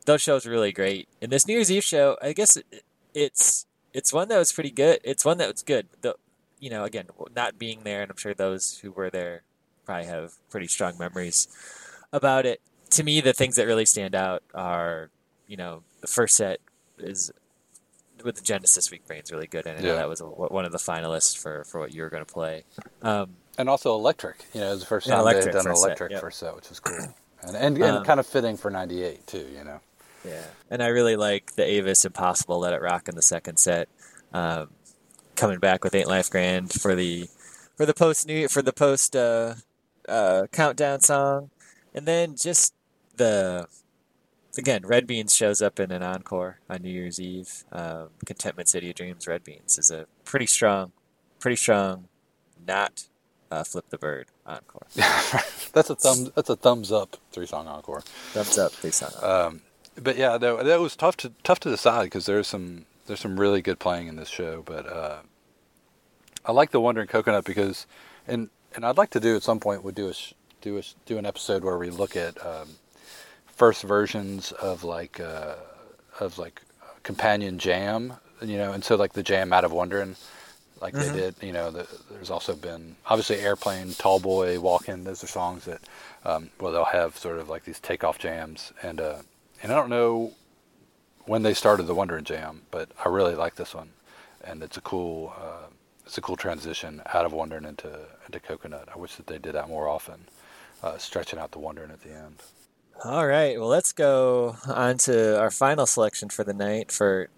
those 0.06 0.22
shows 0.22 0.46
were 0.46 0.52
really 0.52 0.72
great. 0.72 1.08
And 1.22 1.32
this 1.32 1.48
New 1.48 1.54
Year's 1.54 1.72
Eve 1.72 1.84
show, 1.84 2.18
I 2.22 2.34
guess 2.34 2.58
it, 2.58 2.84
it's 3.14 3.66
it's 3.94 4.14
one 4.14 4.28
that 4.30 4.38
was 4.38 4.52
pretty 4.52 4.72
good. 4.72 5.00
It's 5.04 5.26
one 5.26 5.38
that 5.38 5.52
was 5.52 5.64
good. 5.64 5.88
The, 6.02 6.16
you 6.60 6.70
know, 6.70 6.84
again, 6.84 7.08
not 7.36 7.58
being 7.58 7.82
there, 7.84 8.02
and 8.02 8.12
I'm 8.12 8.18
sure 8.18 8.34
those 8.34 8.80
who 8.80 8.92
were 8.92 9.10
there 9.10 9.42
probably 9.86 10.06
have 10.06 10.34
pretty 10.50 10.68
strong 10.68 10.98
memories 10.98 11.48
about 12.14 12.46
it. 12.46 12.62
To 12.92 13.04
me, 13.04 13.22
the 13.22 13.34
things 13.34 13.56
that 13.56 13.66
really 13.66 13.86
stand 13.86 14.16
out 14.16 14.44
are, 14.54 15.10
you 15.48 15.58
know, 15.58 15.82
the 16.02 16.08
first 16.08 16.36
set 16.36 16.60
is 17.00 17.32
with 18.24 18.36
the 18.36 18.42
Genesis 18.42 18.92
Weak 18.92 19.06
Brain's 19.08 19.32
really 19.32 19.48
good, 19.48 19.66
and 19.66 19.84
Yeah. 19.84 19.96
that 19.96 20.10
was 20.10 20.22
a, 20.22 20.26
one 20.26 20.66
of 20.66 20.72
the 20.72 20.78
finalists 20.78 21.36
for 21.38 21.64
for 21.64 21.80
what 21.80 21.94
you 21.94 22.02
were 22.04 22.10
going 22.10 22.26
to 22.26 22.32
play. 22.32 22.66
Um, 23.02 23.38
and 23.58 23.68
also 23.70 23.94
electric. 23.96 24.46
You 24.54 24.62
know, 24.62 24.68
it 24.68 24.72
was 24.72 24.80
the 24.82 24.86
first 24.86 25.08
Yeah, 25.08 25.16
time 25.16 25.26
they 25.26 25.32
electric 25.32 25.46
had 25.48 25.52
done 25.54 25.66
an 25.68 25.72
first 25.72 25.82
set, 25.82 25.88
electric 25.88 26.12
yep. 26.12 26.22
first 26.22 26.40
set, 26.40 26.56
which 26.56 26.70
was 26.70 26.80
cool, 26.80 27.16
and 27.44 27.56
and, 27.56 27.78
and 27.78 27.98
Um, 27.98 28.04
kind 28.04 28.20
of 28.20 28.28
fitting 28.28 28.58
for 28.58 28.70
'98 28.70 29.26
too. 29.28 29.48
You 29.56 29.64
know. 29.64 29.80
Yeah, 30.24 30.44
and 30.70 30.84
I 30.84 30.88
really 30.88 31.16
like 31.16 31.54
the 31.56 31.64
Avis 31.64 32.06
Impossible 32.06 32.60
Let 32.60 32.74
It 32.74 32.82
Rock 32.82 33.08
in 33.10 33.16
the 33.16 33.24
second 33.24 33.58
set. 33.58 33.90
Um, 34.34 34.70
coming 35.36 35.58
back 35.58 35.84
with 35.84 35.96
Ain't 35.96 36.08
Life 36.08 36.30
Grand 36.30 36.72
for 36.72 36.94
the 36.94 37.28
for 37.76 37.88
the 37.88 37.94
post 37.96 38.28
new 38.28 38.48
for 38.48 38.62
the 38.62 38.72
post 38.74 39.16
uh, 39.16 39.56
uh, 40.08 40.46
countdown 40.52 41.00
song, 41.02 41.50
and 41.96 42.06
then 42.06 42.36
just 42.36 42.76
the 43.18 43.68
again 44.58 44.84
Red 44.86 45.08
Beans 45.08 45.36
shows 45.36 45.62
up 45.62 45.80
in 45.80 45.92
an 45.92 46.04
encore 46.04 46.60
on 46.70 46.82
New 46.82 46.90
Year's 46.90 47.20
Eve. 47.20 47.64
Um, 47.72 48.10
Contentment 48.26 48.70
City 48.70 48.90
of 48.90 48.96
Dreams 48.96 49.28
Red 49.28 49.44
Beans 49.44 49.78
is 49.78 49.92
a 49.92 50.06
pretty 50.26 50.46
strong, 50.46 50.92
pretty 51.40 51.58
strong, 51.58 52.06
not 52.66 53.06
uh, 53.52 53.64
Flip 53.64 53.86
the 53.90 53.98
Bird 53.98 54.28
encore. 54.46 54.88
that's 54.96 55.90
a 55.90 55.96
thumbs. 55.96 56.32
That's 56.36 56.50
a 56.50 56.56
thumbs 56.56 56.92
up 56.92 57.18
three 57.32 57.46
song 57.46 57.68
encore. 57.68 58.02
Thumbs 58.32 58.58
up, 58.58 58.72
please. 58.74 58.96
Song. 58.96 59.12
Um, 59.22 59.62
but 60.02 60.18
yeah, 60.18 60.38
that, 60.38 60.66
that 60.66 60.80
was 60.80 60.96
tough 60.96 61.18
to 61.18 61.32
tough 61.44 61.60
to 61.62 61.70
decide 61.70 62.06
because 62.06 62.26
there's 62.26 62.48
some 62.48 62.86
there's 63.08 63.20
some 63.20 63.40
really 63.40 63.62
good 63.62 63.80
playing 63.80 64.08
in 64.08 64.16
this 64.16 64.30
show. 64.30 64.64
But 64.66 64.88
uh, 64.88 65.18
I 66.46 66.52
like 66.52 66.72
the 66.72 66.80
Wandering 66.80 67.08
Coconut 67.08 67.44
because, 67.44 67.86
and 68.28 68.50
and 68.74 68.86
I'd 68.86 68.98
like 68.98 69.10
to 69.12 69.20
do 69.20 69.36
at 69.36 69.44
some 69.44 69.60
point 69.60 69.84
would 69.84 69.96
do 69.96 70.08
a 70.08 70.14
sh- 70.14 70.34
do 70.62 70.78
a 70.78 70.84
do 71.06 71.18
an 71.18 71.26
episode 71.26 71.64
where 71.64 71.78
we 71.78 71.90
look 71.90 72.16
at 72.16 72.44
um, 72.46 72.70
first 73.62 73.84
versions 73.84 74.52
of 74.54 74.84
like 74.84 75.20
uh, 75.20 75.54
of 76.20 76.40
like 76.40 76.64
companion 77.04 77.60
jam, 77.60 78.14
you 78.42 78.58
know, 78.58 78.72
and 78.74 78.84
so 78.84 78.96
like 78.96 79.14
the 79.14 79.22
jam 79.22 79.54
out 79.54 79.64
of 79.64 79.72
Wondering. 79.72 80.16
Like 80.82 80.96
Mhm. 80.96 81.12
they 81.14 81.20
did, 81.22 81.36
you 81.44 81.54
know. 81.54 81.70
The, 81.70 81.86
there's 82.10 82.32
also 82.32 82.56
been 82.56 82.96
obviously 83.06 83.38
Airplane, 83.40 83.94
Tall 83.94 84.20
Boy, 84.20 84.60
Walk 84.60 84.90
In. 84.90 85.04
Those 85.04 85.24
are 85.24 85.28
songs 85.28 85.66
that, 85.66 85.82
um, 86.26 86.50
well, 86.60 86.72
they'll 86.72 86.86
have 87.02 87.16
sort 87.20 87.38
of 87.38 87.50
like 87.50 87.64
these 87.66 87.80
takeoff 87.80 88.18
jams, 88.18 88.74
and 88.82 89.00
uh, 89.00 89.20
and 89.62 89.72
I 89.72 89.76
don't 89.76 89.90
know 89.90 90.32
when 91.26 91.44
they 91.44 91.54
started 91.54 91.84
the 91.86 91.94
Wondering 91.94 92.26
Jam, 92.26 92.64
but 92.72 92.90
I 93.06 93.10
really 93.10 93.36
like 93.36 93.56
this 93.58 93.76
one, 93.76 93.90
and 94.44 94.64
it's 94.64 94.78
a 94.78 94.82
cool 94.82 95.34
uh, 95.40 95.68
it's 96.04 96.18
a 96.18 96.22
cool 96.22 96.36
transition 96.36 97.04
out 97.14 97.28
of 97.28 97.32
Wondering 97.32 97.66
into 97.66 97.92
into 98.26 98.40
Coconut. 98.40 98.90
I 98.92 98.98
wish 98.98 99.18
that 99.18 99.28
they 99.28 99.38
did 99.38 99.54
that 99.54 99.70
more 99.70 99.88
often, 99.88 100.20
uh, 100.82 100.98
stretching 100.98 101.38
out 101.38 101.52
the 101.52 101.60
Wondering 101.60 101.92
at 101.92 102.02
the 102.02 102.14
end. 102.26 102.38
All 103.04 103.26
right, 103.26 103.60
well, 103.60 103.70
let's 103.70 103.94
go 103.94 104.58
on 104.68 105.00
to 105.00 105.40
our 105.40 105.50
final 105.50 105.88
selection 105.88 106.30
for 106.30 106.44
the 106.44 106.54
night 106.54 106.92
for 106.92 107.30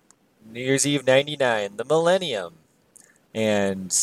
New 0.51 0.59
Year's 0.59 0.85
Eve 0.85 1.07
99, 1.07 1.77
the 1.77 1.85
Millennium. 1.85 2.55
And 3.33 3.97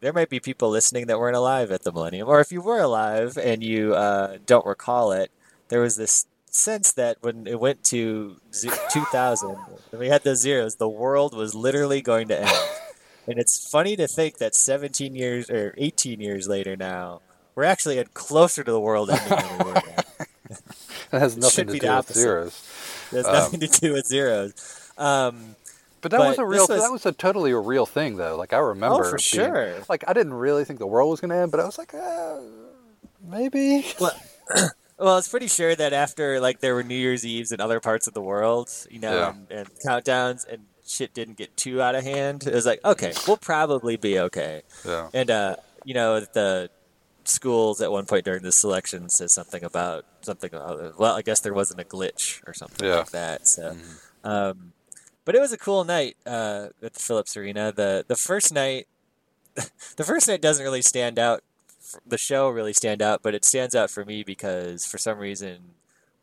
there 0.00 0.12
might 0.12 0.28
be 0.28 0.38
people 0.38 0.70
listening 0.70 1.08
that 1.08 1.18
weren't 1.18 1.34
alive 1.34 1.72
at 1.72 1.82
the 1.82 1.90
Millennium, 1.90 2.28
or 2.28 2.38
if 2.38 2.52
you 2.52 2.60
were 2.60 2.78
alive 2.78 3.36
and 3.36 3.60
you 3.60 3.92
uh, 3.92 4.38
don't 4.46 4.64
recall 4.64 5.10
it, 5.10 5.32
there 5.66 5.80
was 5.80 5.96
this 5.96 6.26
sense 6.48 6.92
that 6.92 7.16
when 7.22 7.48
it 7.48 7.58
went 7.58 7.82
to 7.86 8.36
2000, 8.92 9.48
when 9.90 9.98
we 9.98 10.10
had 10.10 10.22
those 10.22 10.40
zeros, 10.40 10.76
the 10.76 10.88
world 10.88 11.36
was 11.36 11.56
literally 11.56 12.00
going 12.00 12.28
to 12.28 12.40
end. 12.40 12.68
And 13.26 13.36
it's 13.36 13.68
funny 13.68 13.96
to 13.96 14.06
think 14.06 14.38
that 14.38 14.54
17 14.54 15.16
years 15.16 15.50
or 15.50 15.74
18 15.76 16.20
years 16.20 16.46
later 16.46 16.76
now, 16.76 17.20
we're 17.56 17.64
actually 17.64 17.98
at 17.98 18.14
closer 18.14 18.62
to 18.62 18.70
the 18.70 18.80
world 18.80 19.10
ending 19.10 19.28
than 19.28 19.58
we 19.58 19.72
were 19.72 19.82
then. 21.12 21.20
It 21.20 21.22
has 21.22 21.36
nothing 21.36 21.66
to 21.68 21.72
do 21.72 21.78
with 21.78 21.90
opposite. 21.90 22.20
zeros. 22.20 23.08
There's 23.12 23.26
Um, 23.26 23.32
nothing 23.32 23.60
to 23.60 23.66
do 23.68 23.92
with 23.92 24.06
zeros. 24.06 24.52
Um, 24.98 25.56
But 26.02 26.12
that 26.12 26.18
But 26.18 26.28
was 26.28 26.38
a 26.38 26.46
real. 26.46 26.66
was- 26.66 26.80
That 26.80 26.90
was 26.92 27.04
a 27.04 27.12
totally 27.12 27.50
a 27.50 27.58
real 27.58 27.84
thing, 27.84 28.16
though. 28.16 28.36
Like 28.36 28.52
I 28.54 28.58
remember. 28.58 29.04
oh, 29.04 29.10
for 29.10 29.16
being- 29.16 29.18
sure. 29.18 29.74
Like 29.88 30.02
I 30.08 30.12
didn't 30.14 30.32
really 30.34 30.64
think 30.64 30.78
the 30.78 30.86
world 30.86 31.10
was 31.10 31.20
going 31.20 31.28
to 31.30 31.36
end, 31.36 31.50
but 31.50 31.60
I 31.60 31.64
was 31.66 31.76
like, 31.76 31.92
uh, 31.92 32.36
maybe. 33.28 33.86
Well, 34.00 34.14
it's 35.18 35.28
pretty 35.28 35.48
sure 35.48 35.74
that 35.74 35.92
after 35.92 36.40
like 36.40 36.60
there 36.60 36.74
were 36.74 36.82
New 36.82 36.94
Year's 36.96 37.24
Eves 37.26 37.52
in 37.52 37.60
other 37.60 37.80
parts 37.80 38.06
of 38.06 38.14
the 38.14 38.22
world, 38.22 38.70
you 38.90 38.98
know, 39.00 39.12
Yeah. 39.14 39.28
and, 39.30 39.50
and 39.50 39.68
countdowns 39.86 40.46
and 40.50 40.66
shit 40.86 41.12
didn't 41.14 41.36
get 41.36 41.56
too 41.56 41.80
out 41.82 41.94
of 41.94 42.02
hand. 42.04 42.46
It 42.46 42.54
was 42.54 42.66
like, 42.66 42.80
okay, 42.84 43.12
we'll 43.26 43.36
probably 43.36 43.96
be 43.96 44.18
okay. 44.18 44.62
Yeah. 44.86 45.08
And 45.12 45.30
uh, 45.30 45.56
you 45.84 45.94
know, 45.94 46.20
the 46.20 46.70
Schools 47.24 47.80
at 47.80 47.92
one 47.92 48.06
point 48.06 48.24
during 48.24 48.42
the 48.42 48.52
selection 48.52 49.08
says 49.08 49.32
something 49.34 49.62
about 49.62 50.04
something. 50.22 50.50
Well, 50.52 51.14
I 51.16 51.22
guess 51.22 51.40
there 51.40 51.54
wasn't 51.54 51.80
a 51.80 51.84
glitch 51.84 52.40
or 52.46 52.54
something 52.54 52.86
Yeah. 52.86 52.96
like 52.98 53.10
that. 53.10 53.46
So, 53.46 53.74
Mhm. 53.74 53.98
um, 54.24 54.72
but 55.24 55.34
it 55.34 55.40
was 55.40 55.52
a 55.52 55.58
cool 55.58 55.84
night 55.84 56.16
uh, 56.26 56.68
at 56.82 56.94
the 56.94 57.00
Phillips 57.00 57.36
Arena. 57.36 57.72
the 57.72 58.04
The 58.08 58.16
first 58.16 58.52
night, 58.52 58.88
the 59.96 60.04
first 60.04 60.28
night 60.28 60.40
doesn't 60.40 60.64
really 60.64 60.82
stand 60.82 61.18
out. 61.18 61.42
The 62.06 62.18
show 62.18 62.48
really 62.48 62.72
stand 62.72 63.02
out, 63.02 63.22
but 63.22 63.34
it 63.34 63.44
stands 63.44 63.74
out 63.74 63.90
for 63.90 64.04
me 64.04 64.22
because 64.22 64.86
for 64.86 64.98
some 64.98 65.18
reason 65.18 65.74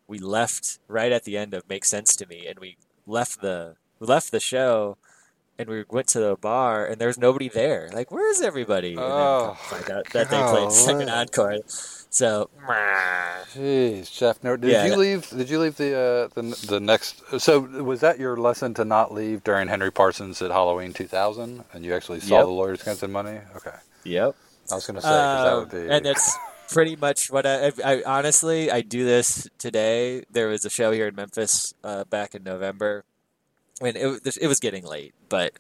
we 0.08 0.18
left 0.20 0.80
right 0.88 1.12
at 1.12 1.26
the 1.26 1.38
end 1.38 1.54
of 1.54 1.68
Make 1.70 1.84
Sense 1.86 2.16
to 2.16 2.26
Me, 2.26 2.48
and 2.48 2.60
we 2.60 2.78
left 3.06 3.42
the 3.42 3.76
we 4.00 4.08
left 4.08 4.32
the 4.32 4.40
show 4.40 4.98
and 5.60 5.68
we 5.70 5.84
went 5.90 6.08
to 6.10 6.20
the 6.20 6.36
bar, 6.36 6.86
and 6.86 7.00
there's 7.00 7.18
nobody 7.18 7.50
there. 7.50 7.90
Like, 7.94 8.12
where 8.12 8.30
is 8.30 8.42
everybody? 8.42 8.90
And 8.90 8.98
then 9.00 9.06
Oh, 9.12 9.58
come 9.70 9.80
find 9.80 9.92
out 9.98 10.10
that 10.14 10.30
they 10.30 10.42
played 10.44 10.72
second 10.72 11.10
encore. 11.10 11.58
So, 12.10 12.50
Jeez, 13.54 14.12
Jeff. 14.16 14.40
Did 14.42 14.64
Yeah, 14.64 14.86
you 14.86 14.96
leave? 14.96 15.30
Did 15.30 15.50
you 15.50 15.60
leave 15.60 15.78
the 15.78 15.96
uh, 15.96 16.28
the 16.34 16.66
the 16.68 16.80
next? 16.80 17.22
So 17.40 17.60
was 17.60 18.02
that 18.02 18.20
your 18.20 18.38
lesson 18.38 18.74
to 18.76 18.86
not 18.86 19.14
leave 19.14 19.44
during 19.44 19.68
Henry 19.68 19.92
Parsons 19.92 20.42
at 20.42 20.52
Halloween 20.52 20.94
2000, 20.94 21.64
and 21.74 21.86
you 21.86 21.94
actually 21.94 22.20
saw 22.20 22.36
Yep. 22.38 22.46
the 22.46 22.52
Lawyers 22.52 22.82
Against 22.82 23.02
the 23.02 23.08
Money? 23.08 23.40
Okay, 23.56 23.76
yep. 24.04 24.36
I 24.72 24.76
was 24.76 24.86
going 24.86 24.96
to 24.96 25.02
say 25.02 25.08
'cause 25.10 25.44
that 25.44 25.54
Um, 25.54 25.60
would 25.60 25.72
be. 25.72 25.94
and 25.94 26.06
that's 26.06 26.38
pretty 26.70 26.96
much 26.98 27.32
what 27.32 27.46
I, 27.46 27.68
I, 27.68 27.72
I 27.86 28.04
honestly 28.06 28.70
I 28.72 28.82
do 28.82 29.06
this 29.06 29.48
today. 29.58 30.24
There 30.30 30.48
was 30.50 30.66
a 30.66 30.70
show 30.70 30.92
here 30.92 31.08
in 31.08 31.16
Memphis 31.16 31.74
uh, 31.84 32.04
back 32.06 32.36
in 32.36 32.44
November, 32.44 33.06
and 33.82 33.96
it 33.96 34.38
it 34.42 34.48
was 34.48 34.60
getting 34.60 34.86
late, 34.86 35.14
but 35.30 35.54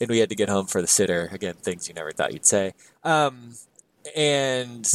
and 0.00 0.08
we 0.10 0.18
had 0.18 0.28
to 0.28 0.36
get 0.36 0.48
home 0.48 0.66
for 0.66 0.80
the 0.80 0.86
sitter 0.86 1.28
again. 1.32 1.54
Things 1.54 1.88
you 1.88 1.94
never 1.94 2.12
thought 2.12 2.32
you'd 2.32 2.46
say. 2.46 2.74
Um, 3.04 3.54
and 4.16 4.90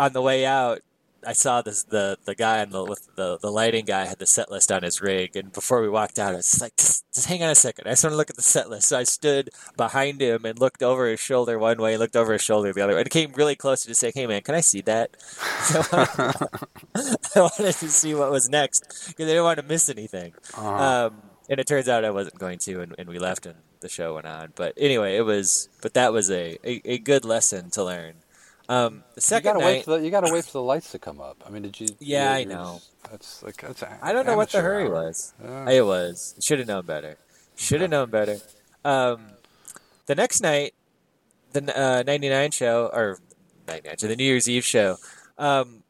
on 0.00 0.12
the 0.12 0.22
way 0.22 0.46
out. 0.46 0.80
I 1.26 1.34
saw 1.34 1.60
this 1.60 1.82
the 1.82 2.16
the 2.24 2.34
guy 2.34 2.62
on 2.62 2.70
the 2.70 2.82
with 2.82 3.14
the 3.14 3.36
the 3.36 3.52
lighting 3.52 3.84
guy 3.84 4.06
had 4.06 4.18
the 4.18 4.24
set 4.24 4.50
list 4.50 4.72
on 4.72 4.82
his 4.82 5.02
rig, 5.02 5.36
and 5.36 5.52
before 5.52 5.82
we 5.82 5.88
walked 5.90 6.18
out, 6.18 6.32
I 6.32 6.36
was 6.36 6.62
like, 6.62 6.74
just, 6.78 7.04
just 7.12 7.26
hang 7.26 7.42
on 7.42 7.50
a 7.50 7.54
second. 7.54 7.86
I 7.86 7.90
just 7.90 8.04
want 8.04 8.14
to 8.14 8.16
look 8.16 8.30
at 8.30 8.36
the 8.36 8.42
set 8.42 8.70
list. 8.70 8.88
So 8.88 8.98
I 8.98 9.02
stood 9.02 9.50
behind 9.76 10.22
him 10.22 10.46
and 10.46 10.58
looked 10.58 10.82
over 10.82 11.06
his 11.06 11.20
shoulder 11.20 11.58
one 11.58 11.76
way, 11.76 11.98
looked 11.98 12.16
over 12.16 12.32
his 12.32 12.40
shoulder 12.40 12.72
the 12.72 12.80
other 12.80 12.94
way, 12.94 13.02
and 13.02 13.10
came 13.10 13.32
really 13.32 13.54
close 13.54 13.82
to 13.82 13.88
just 13.88 14.00
say, 14.00 14.12
"Hey 14.14 14.26
man, 14.26 14.40
can 14.40 14.54
I 14.54 14.62
see 14.62 14.80
that?" 14.80 15.10
I 17.36 17.40
wanted 17.40 17.74
to 17.74 17.90
see 17.90 18.14
what 18.14 18.30
was 18.30 18.48
next 18.48 19.08
because 19.08 19.26
I 19.26 19.28
didn't 19.28 19.44
want 19.44 19.58
to 19.58 19.66
miss 19.66 19.90
anything. 19.90 20.32
Uh-huh. 20.54 21.08
Um, 21.08 21.29
and 21.50 21.60
it 21.60 21.66
turns 21.66 21.88
out 21.88 22.04
I 22.06 22.10
wasn't 22.10 22.38
going 22.38 22.58
to, 22.60 22.80
and, 22.80 22.94
and 22.98 23.08
we 23.10 23.18
left, 23.18 23.44
and 23.44 23.56
the 23.80 23.88
show 23.90 24.14
went 24.14 24.26
on. 24.26 24.52
But 24.56 24.72
anyway, 24.78 25.16
it 25.16 25.22
was, 25.22 25.68
but 25.82 25.92
that 25.94 26.12
was 26.14 26.30
a 26.30 26.56
a, 26.64 26.80
a 26.86 26.98
good 26.98 27.26
lesson 27.26 27.68
to 27.72 27.84
learn. 27.84 28.14
Um, 28.68 29.02
the 29.14 29.18
you 29.18 29.20
second 29.22 29.54
gotta 29.54 29.58
night, 29.58 29.66
wait 29.66 29.84
for 29.84 29.98
the 29.98 30.04
you 30.04 30.10
gotta 30.10 30.32
wait 30.32 30.44
for 30.44 30.52
the 30.52 30.62
lights 30.62 30.92
to 30.92 30.98
come 30.98 31.20
up. 31.20 31.42
I 31.46 31.50
mean, 31.50 31.62
did 31.62 31.78
you? 31.80 31.88
Yeah, 31.98 32.32
I 32.32 32.38
you're- 32.38 32.54
know. 32.54 32.80
That's 33.10 33.42
like 33.42 33.56
that's. 33.60 33.82
I 34.00 34.12
don't 34.12 34.26
know 34.26 34.36
what 34.36 34.50
the 34.50 34.60
hurry 34.60 34.84
hour. 34.84 34.90
was. 35.06 35.34
Yeah. 35.42 35.70
It 35.70 35.84
was. 35.84 36.34
Should 36.40 36.60
have 36.60 36.68
known 36.68 36.86
better. 36.86 37.16
Should 37.56 37.80
have 37.80 37.90
known 37.90 38.08
better. 38.10 38.38
Um, 38.84 39.26
the 40.06 40.14
next 40.14 40.40
night, 40.40 40.74
the 41.52 41.62
uh, 41.78 42.02
99 42.06 42.50
show, 42.52 42.90
or 42.92 43.18
99, 43.66 43.98
so 43.98 44.06
the 44.06 44.16
New 44.16 44.24
Year's 44.24 44.48
Eve 44.48 44.64
show, 44.64 44.96
um, 45.38 45.82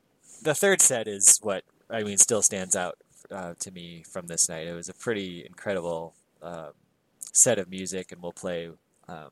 the 0.43 0.55
third 0.55 0.81
set 0.81 1.07
is 1.07 1.39
what, 1.43 1.65
I 1.91 2.03
mean, 2.03 2.17
still 2.19 2.43
stands 2.43 2.75
out 2.75 2.97
uh, 3.31 3.55
to 3.59 3.71
me 3.71 4.03
from 4.09 4.27
this 4.27 4.49
night. 4.49 4.67
It 4.67 4.75
was 4.75 4.89
a 4.89 4.95
pretty 4.95 5.45
incredible 5.47 6.15
um, 6.43 6.71
set 7.33 7.59
of 7.59 7.71
music, 7.71 8.13
and 8.13 8.23
we'll 8.23 8.33
play 8.33 8.71
um, 9.09 9.31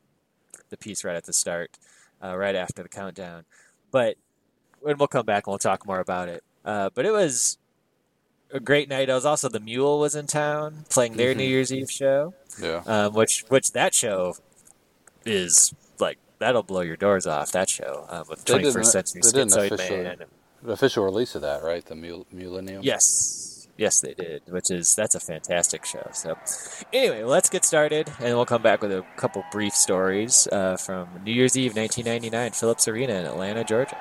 the 0.71 0.77
piece 0.77 1.05
right 1.05 1.17
at 1.17 1.25
the 1.25 1.33
start, 1.33 1.79
uh, 2.23 2.37
right 2.37 2.55
after 2.55 2.83
the 2.83 2.89
countdown. 2.89 3.45
But, 3.91 4.17
and 4.87 4.99
we'll 4.99 5.09
come 5.09 5.27
back 5.27 5.47
and 5.47 5.53
we'll 5.53 5.59
talk 5.59 5.87
more 5.87 6.01
about 6.01 6.29
it. 6.29 6.45
Uh, 6.65 6.91
but 6.95 7.07
it 7.07 7.13
was 7.13 7.59
a 8.53 8.61
great 8.61 8.89
night. 8.89 9.09
It 9.09 9.13
was 9.15 9.25
also 9.25 9.49
the 9.49 9.61
Mule 9.61 9.99
was 9.99 10.15
in 10.15 10.27
town 10.27 10.85
playing 10.91 11.17
their 11.17 11.35
New 11.35 11.45
Year's 11.45 11.73
Eve 11.73 11.91
show, 11.91 12.35
Yeah. 12.61 12.83
um, 12.87 13.15
which 13.15 13.45
which 13.49 13.73
that 13.73 13.95
show 13.95 14.35
is 15.25 15.75
like 15.99 16.19
that'll 16.39 16.63
blow 16.63 16.81
your 16.83 16.97
doors 16.97 17.27
off. 17.27 17.53
That 17.53 17.69
show 17.71 18.07
um, 18.09 18.25
with 18.29 18.45
Twenty 18.45 18.71
Century 18.85 19.23
Schizoid 19.23 19.79
Man. 19.79 20.19
The 20.63 20.73
official 20.73 21.05
release 21.05 21.35
of 21.35 21.43
that, 21.43 21.63
right? 21.63 21.85
The 21.85 21.95
Mul- 21.95 22.27
Millennium. 22.33 22.83
Yes, 22.83 23.58
yes, 23.79 24.01
they 24.01 24.13
did. 24.13 24.43
Which 24.49 24.71
is 24.71 24.95
that's 24.95 25.15
a 25.15 25.21
fantastic 25.21 25.87
show. 25.87 26.07
So 26.13 26.37
anyway, 26.93 27.23
let's 27.23 27.49
get 27.49 27.65
started, 27.65 28.13
and 28.21 28.37
we'll 28.37 28.45
come 28.45 28.63
back 28.63 28.83
with 28.83 28.93
a 28.93 29.05
couple 29.17 29.43
brief 29.51 29.75
stories 29.75 30.47
uh, 30.53 30.77
from 30.77 31.09
New 31.25 31.33
Year's 31.33 31.57
Eve, 31.57 31.75
1999, 31.75 32.53
Phillips 32.53 32.87
Arena 32.89 33.15
in 33.15 33.25
Atlanta, 33.25 33.65
Georgia. 33.65 33.97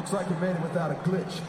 Looks 0.00 0.14
like 0.14 0.30
you 0.30 0.36
made 0.36 0.56
it 0.56 0.62
without 0.62 0.90
a 0.90 0.94
glitch. 0.94 1.42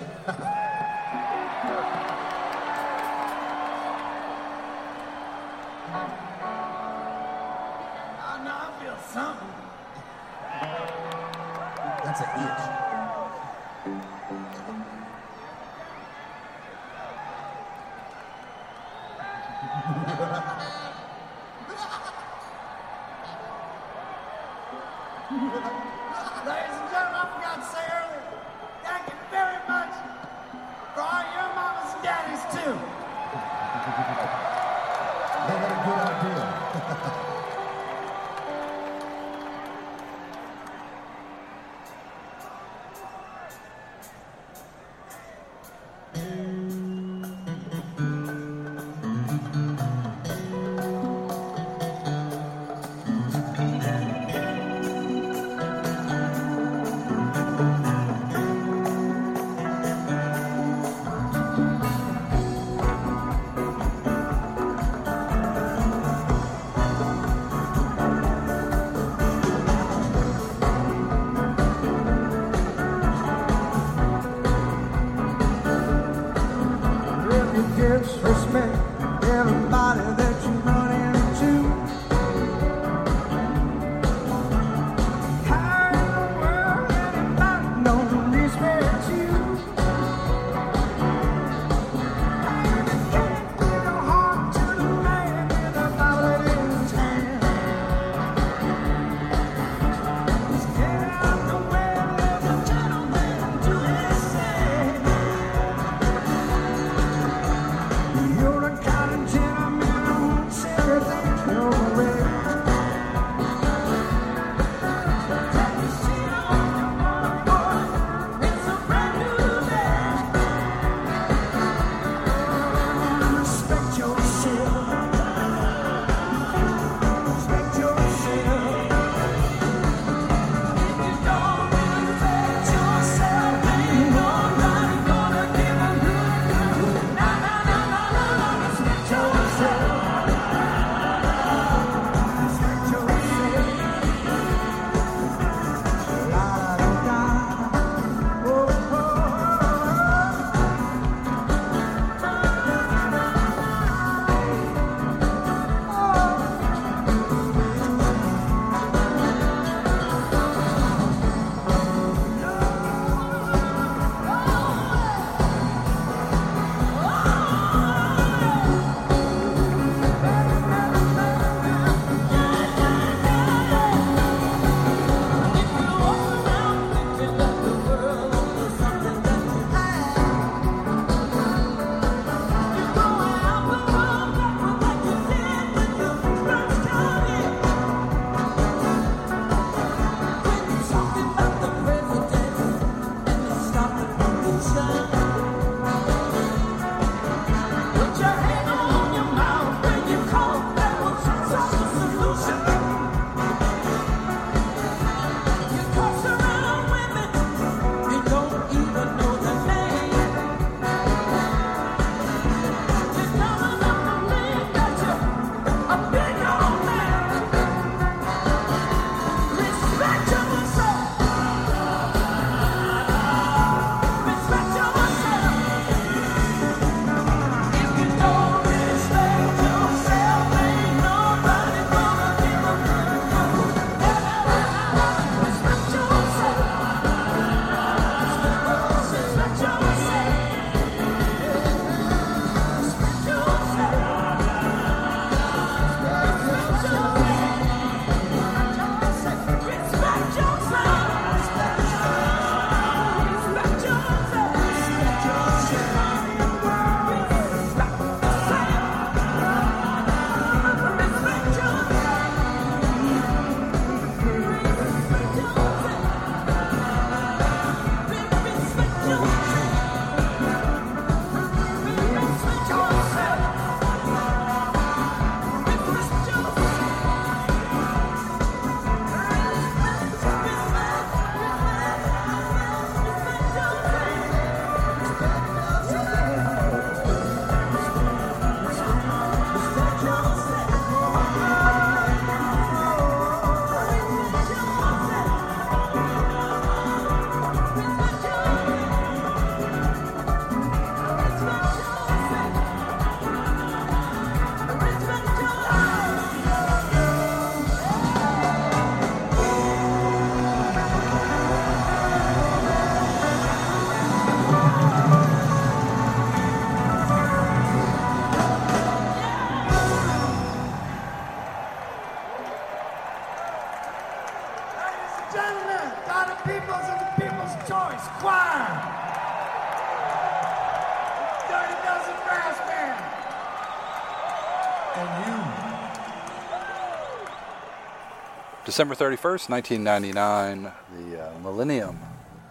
December 338.72 338.96
31st, 338.96 339.50
1999, 339.50 340.72
the 340.96 341.22
uh, 341.22 341.40
millennium, 341.40 342.00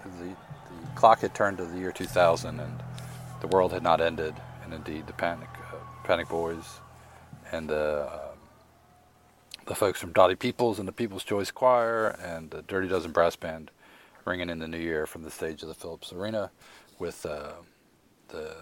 the, 0.04 0.24
the 0.26 0.36
clock 0.94 1.20
had 1.20 1.34
turned 1.34 1.56
to 1.56 1.64
the 1.64 1.78
year 1.78 1.92
2000, 1.92 2.60
and 2.60 2.82
the 3.40 3.46
world 3.46 3.72
had 3.72 3.82
not 3.82 4.02
ended. 4.02 4.34
And 4.62 4.74
indeed, 4.74 5.06
the 5.06 5.14
Panic, 5.14 5.48
uh, 5.72 5.76
Panic 6.04 6.28
Boys, 6.28 6.80
and 7.50 7.70
uh, 7.70 8.06
the 9.64 9.74
folks 9.74 9.98
from 9.98 10.12
Dottie 10.12 10.34
Peoples 10.34 10.78
and 10.78 10.86
the 10.86 10.92
People's 10.92 11.24
Choice 11.24 11.50
Choir, 11.50 12.08
and 12.22 12.50
the 12.50 12.60
Dirty 12.60 12.86
Dozen 12.86 13.12
Brass 13.12 13.34
Band, 13.36 13.70
ringing 14.26 14.50
in 14.50 14.58
the 14.58 14.68
new 14.68 14.76
year 14.76 15.06
from 15.06 15.22
the 15.22 15.30
stage 15.30 15.62
of 15.62 15.68
the 15.68 15.74
Phillips 15.74 16.12
Arena, 16.12 16.50
with 16.98 17.24
uh, 17.24 17.52
the 18.28 18.56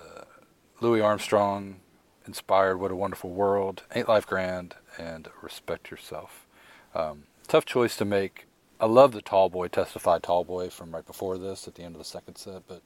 Louis 0.80 1.00
Armstrong 1.00 1.80
inspired 2.24 2.76
"What 2.76 2.92
a 2.92 2.96
Wonderful 2.96 3.30
World," 3.30 3.82
"Ain't 3.96 4.08
Life 4.08 4.28
Grand," 4.28 4.76
and 4.96 5.26
"Respect 5.42 5.90
Yourself." 5.90 6.46
Um, 6.94 7.24
tough 7.48 7.64
choice 7.64 7.96
to 7.96 8.04
make. 8.04 8.46
I 8.80 8.86
love 8.86 9.12
the 9.12 9.22
Tall 9.22 9.48
Boy, 9.48 9.68
Testified 9.68 10.22
Tall 10.22 10.44
Boy 10.44 10.70
from 10.70 10.94
right 10.94 11.04
before 11.04 11.36
this 11.36 11.66
at 11.66 11.74
the 11.74 11.82
end 11.82 11.96
of 11.96 11.98
the 11.98 12.04
second 12.04 12.36
set, 12.36 12.62
but 12.68 12.82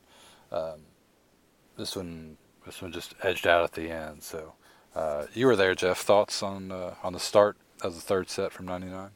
um, 0.50 0.80
this 1.76 1.94
one 1.94 2.38
this 2.64 2.80
one 2.80 2.92
just 2.92 3.14
edged 3.22 3.46
out 3.46 3.64
at 3.64 3.72
the 3.72 3.90
end. 3.90 4.22
So 4.22 4.54
uh, 4.94 5.26
you 5.34 5.46
were 5.46 5.56
there, 5.56 5.74
Jeff. 5.74 5.98
Thoughts 5.98 6.42
on 6.42 6.70
uh, 6.70 6.94
on 7.02 7.12
the 7.12 7.20
start 7.20 7.56
of 7.82 7.94
the 7.94 8.00
third 8.00 8.30
set 8.30 8.52
from 8.52 8.66
'99? 8.66 9.10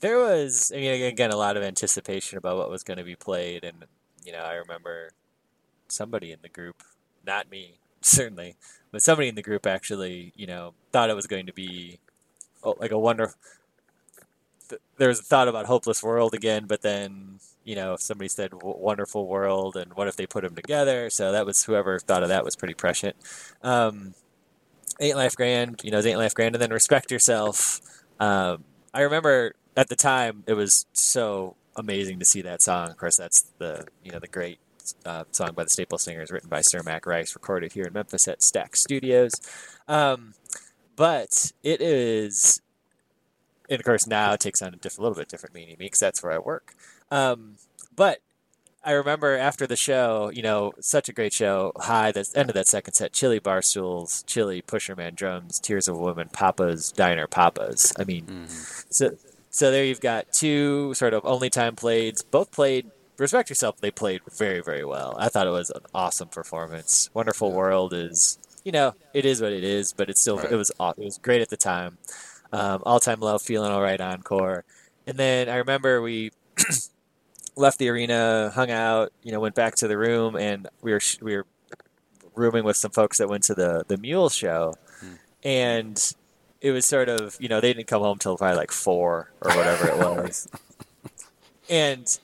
There 0.00 0.18
was, 0.18 0.70
I 0.74 0.80
mean, 0.80 1.02
again, 1.02 1.30
a 1.30 1.36
lot 1.36 1.56
of 1.56 1.62
anticipation 1.62 2.36
about 2.36 2.58
what 2.58 2.68
was 2.68 2.82
going 2.82 2.98
to 2.98 3.04
be 3.04 3.16
played, 3.16 3.64
and 3.64 3.84
you 4.24 4.32
know, 4.32 4.42
I 4.42 4.54
remember 4.54 5.10
somebody 5.88 6.32
in 6.32 6.40
the 6.42 6.48
group, 6.48 6.82
not 7.26 7.50
me, 7.50 7.78
certainly, 8.00 8.56
but 8.90 9.02
somebody 9.02 9.28
in 9.28 9.34
the 9.34 9.42
group 9.42 9.66
actually, 9.66 10.32
you 10.36 10.46
know, 10.46 10.74
thought 10.92 11.10
it 11.10 11.16
was 11.16 11.26
going 11.26 11.46
to 11.46 11.52
be 11.52 12.00
oh, 12.62 12.76
like 12.78 12.90
a 12.90 12.98
wonder. 12.98 13.34
Th- 14.74 14.82
There 14.98 15.08
was 15.08 15.20
a 15.20 15.24
thought 15.24 15.48
about 15.48 15.66
hopeless 15.66 16.02
world 16.02 16.34
again, 16.34 16.66
but 16.66 16.82
then 16.82 17.40
you 17.64 17.74
know 17.74 17.96
somebody 17.96 18.28
said 18.28 18.52
wonderful 18.62 19.26
world, 19.26 19.76
and 19.76 19.94
what 19.94 20.08
if 20.08 20.16
they 20.16 20.26
put 20.26 20.42
them 20.42 20.54
together? 20.54 21.10
So 21.10 21.32
that 21.32 21.46
was 21.46 21.64
whoever 21.64 21.98
thought 21.98 22.22
of 22.22 22.28
that 22.28 22.44
was 22.44 22.56
pretty 22.56 22.74
prescient. 22.74 23.16
Um, 23.62 24.14
Ain't 25.00 25.16
Life 25.16 25.36
Grand, 25.36 25.80
you 25.82 25.90
know, 25.90 25.98
Ain't 26.00 26.18
Life 26.18 26.34
Grand, 26.34 26.54
and 26.54 26.62
then 26.62 26.72
Respect 26.72 27.10
Yourself. 27.10 27.80
Um, 28.20 28.64
I 28.92 29.00
remember 29.02 29.54
at 29.76 29.88
the 29.88 29.96
time 29.96 30.44
it 30.46 30.54
was 30.54 30.86
so 30.92 31.56
amazing 31.76 32.18
to 32.20 32.24
see 32.24 32.42
that 32.42 32.62
song. 32.62 32.90
Of 32.90 32.96
course, 32.96 33.16
that's 33.16 33.42
the 33.58 33.86
you 34.04 34.12
know 34.12 34.20
the 34.20 34.28
great 34.28 34.58
uh, 35.04 35.24
song 35.32 35.52
by 35.54 35.64
the 35.64 35.70
Staple 35.70 35.98
Singers, 35.98 36.30
written 36.30 36.48
by 36.48 36.60
Sir 36.60 36.82
Mack 36.84 37.06
Rice, 37.06 37.34
recorded 37.34 37.72
here 37.72 37.84
in 37.84 37.92
Memphis 37.92 38.28
at 38.28 38.40
Stax 38.40 38.76
Studios. 38.76 39.32
Um, 39.88 40.34
but 40.96 41.52
it 41.62 41.80
is, 41.80 42.60
and 43.68 43.78
of 43.80 43.84
course 43.84 44.06
now 44.06 44.32
it 44.32 44.40
takes 44.40 44.60
on 44.62 44.74
a 44.74 44.76
diff- 44.76 44.98
little 44.98 45.14
bit 45.16 45.28
different 45.28 45.54
meaning 45.54 45.74
to 45.76 45.78
me 45.78 45.86
because 45.86 46.00
that's 46.00 46.22
where 46.22 46.32
I 46.32 46.38
work. 46.38 46.74
Um, 47.10 47.56
but 47.94 48.20
I 48.86 48.92
remember 48.92 49.36
after 49.36 49.66
the 49.66 49.76
show, 49.76 50.30
you 50.34 50.42
know, 50.42 50.72
such 50.80 51.08
a 51.08 51.12
great 51.12 51.32
show. 51.32 51.72
High, 51.76 52.12
the 52.12 52.28
end 52.34 52.50
of 52.50 52.54
that 52.54 52.66
second 52.68 52.92
set, 52.94 53.12
Chilly 53.14 53.40
Barstools, 53.40 54.24
Chilly 54.26 54.60
Pusherman 54.60 55.14
Drums, 55.14 55.58
Tears 55.58 55.88
of 55.88 55.96
a 55.96 55.98
Woman, 55.98 56.28
Papa's 56.30 56.92
Diner, 56.92 57.26
Papa's. 57.26 57.92
I 57.98 58.04
mean, 58.04 58.46
so 58.48 59.16
so 59.50 59.70
there 59.70 59.84
you've 59.84 60.00
got 60.02 60.32
two 60.32 60.92
sort 60.94 61.14
of 61.14 61.24
only 61.24 61.48
time 61.48 61.76
played. 61.76 62.16
Both 62.30 62.50
played. 62.50 62.90
Respect 63.16 63.48
yourself. 63.48 63.80
They 63.80 63.90
played 63.92 64.20
very 64.36 64.60
very 64.60 64.84
well. 64.84 65.14
I 65.18 65.28
thought 65.28 65.46
it 65.46 65.50
was 65.50 65.70
an 65.70 65.82
awesome 65.94 66.28
performance. 66.28 67.08
Wonderful 67.14 67.52
World 67.52 67.94
is 67.94 68.38
you 68.64 68.72
know 68.72 68.94
it 69.14 69.24
is 69.24 69.40
what 69.40 69.52
it 69.52 69.64
is, 69.64 69.92
but 69.94 70.10
it's 70.10 70.20
still 70.20 70.36
Right. 70.38 70.50
it 70.52 70.56
was 70.56 70.70
it 70.78 70.98
was 70.98 71.16
great 71.18 71.40
at 71.40 71.48
the 71.48 71.56
time. 71.56 71.96
Um, 72.54 72.82
All 72.86 73.00
time 73.00 73.18
low, 73.18 73.38
feeling 73.38 73.72
all 73.72 73.82
right, 73.82 74.00
encore. 74.00 74.64
And 75.08 75.18
then 75.18 75.48
I 75.48 75.56
remember 75.56 76.00
we 76.00 76.30
left 77.56 77.78
the 77.80 77.88
arena, 77.88 78.52
hung 78.54 78.70
out, 78.70 79.12
you 79.24 79.32
know, 79.32 79.40
went 79.40 79.56
back 79.56 79.74
to 79.76 79.88
the 79.88 79.98
room, 79.98 80.36
and 80.36 80.68
we 80.80 80.92
were 80.92 81.00
sh- 81.00 81.20
we 81.20 81.36
were 81.36 81.46
rooming 82.36 82.62
with 82.62 82.76
some 82.76 82.92
folks 82.92 83.18
that 83.18 83.28
went 83.28 83.42
to 83.44 83.54
the 83.54 83.84
the 83.88 83.96
Mule 83.96 84.28
show, 84.28 84.74
and 85.42 86.14
it 86.60 86.70
was 86.70 86.86
sort 86.86 87.08
of 87.08 87.36
you 87.40 87.48
know 87.48 87.60
they 87.60 87.72
didn't 87.72 87.88
come 87.88 88.02
home 88.02 88.18
till 88.18 88.36
probably 88.36 88.56
like 88.56 88.70
four 88.70 89.32
or 89.40 89.50
whatever 89.56 89.88
it 89.88 89.98
was, 89.98 90.48
and 91.68 92.18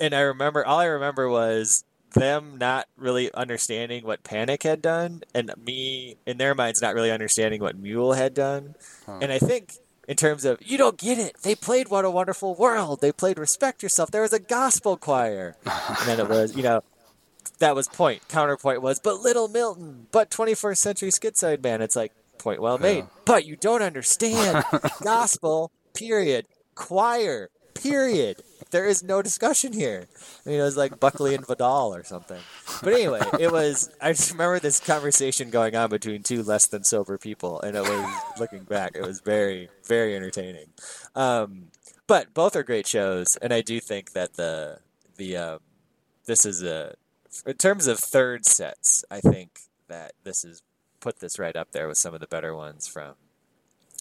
and 0.00 0.14
I 0.14 0.20
remember 0.20 0.64
all 0.64 0.78
I 0.78 0.86
remember 0.86 1.28
was 1.28 1.84
them 2.16 2.56
not 2.58 2.88
really 2.96 3.32
understanding 3.32 4.04
what 4.04 4.24
Panic 4.24 4.64
had 4.64 4.82
done, 4.82 5.22
and 5.34 5.52
me 5.64 6.16
in 6.26 6.38
their 6.38 6.54
minds 6.54 6.82
not 6.82 6.94
really 6.94 7.10
understanding 7.10 7.60
what 7.60 7.78
Mule 7.78 8.14
had 8.14 8.34
done, 8.34 8.74
and 9.06 9.30
I 9.30 9.38
think 9.38 9.74
in 10.08 10.16
terms 10.16 10.44
of 10.44 10.58
you 10.60 10.78
don't 10.78 10.98
get 10.98 11.18
it. 11.18 11.36
They 11.42 11.54
played 11.54 11.88
"What 11.88 12.04
a 12.04 12.10
Wonderful 12.10 12.54
World." 12.54 13.00
They 13.00 13.12
played 13.12 13.38
"Respect 13.38 13.82
Yourself." 13.82 14.10
There 14.10 14.22
was 14.22 14.32
a 14.32 14.38
gospel 14.38 14.96
choir, 14.96 15.56
and 15.64 15.98
then 16.06 16.20
it 16.20 16.28
was 16.28 16.56
you 16.56 16.62
know 16.62 16.82
that 17.58 17.74
was 17.74 17.88
point. 17.88 18.26
Counterpoint 18.28 18.82
was, 18.82 18.98
but 19.00 19.20
Little 19.20 19.48
Milton, 19.48 20.06
but 20.12 20.30
21st 20.30 20.76
Century 20.78 21.10
Schizoid 21.10 21.62
Man. 21.62 21.80
It's 21.80 21.96
like 21.96 22.12
point 22.38 22.60
well 22.60 22.78
made, 22.78 23.06
but 23.24 23.46
you 23.46 23.56
don't 23.56 23.82
understand 23.82 24.64
gospel. 25.02 25.70
Period. 25.94 26.46
Choir. 26.74 27.48
Period. 27.74 28.42
There 28.70 28.86
is 28.86 29.02
no 29.02 29.22
discussion 29.22 29.72
here. 29.72 30.06
I 30.44 30.50
mean, 30.50 30.60
it 30.60 30.62
was 30.62 30.76
like 30.76 30.98
Buckley 30.98 31.34
and 31.34 31.46
Vidal 31.46 31.94
or 31.94 32.04
something. 32.04 32.40
But 32.82 32.92
anyway, 32.94 33.20
it 33.38 33.52
was. 33.52 33.90
I 34.00 34.12
just 34.12 34.32
remember 34.32 34.58
this 34.58 34.80
conversation 34.80 35.50
going 35.50 35.76
on 35.76 35.90
between 35.90 36.22
two 36.22 36.42
less 36.42 36.66
than 36.66 36.84
sober 36.84 37.18
people, 37.18 37.60
and 37.60 37.76
it 37.76 37.82
was 37.82 38.22
looking 38.38 38.64
back, 38.64 38.92
it 38.94 39.02
was 39.02 39.20
very, 39.20 39.68
very 39.84 40.16
entertaining. 40.16 40.68
Um, 41.14 41.68
but 42.06 42.34
both 42.34 42.56
are 42.56 42.62
great 42.62 42.86
shows, 42.86 43.36
and 43.36 43.52
I 43.52 43.60
do 43.60 43.80
think 43.80 44.12
that 44.12 44.34
the 44.34 44.78
the 45.16 45.36
um, 45.36 45.58
this 46.26 46.44
is 46.44 46.62
a 46.62 46.94
in 47.46 47.54
terms 47.54 47.86
of 47.86 47.98
third 47.98 48.46
sets. 48.46 49.04
I 49.10 49.20
think 49.20 49.60
that 49.88 50.12
this 50.24 50.44
is 50.44 50.62
put 51.00 51.20
this 51.20 51.38
right 51.38 51.56
up 51.56 51.72
there 51.72 51.88
with 51.88 51.98
some 51.98 52.14
of 52.14 52.20
the 52.20 52.26
better 52.26 52.54
ones 52.54 52.88
from 52.88 53.14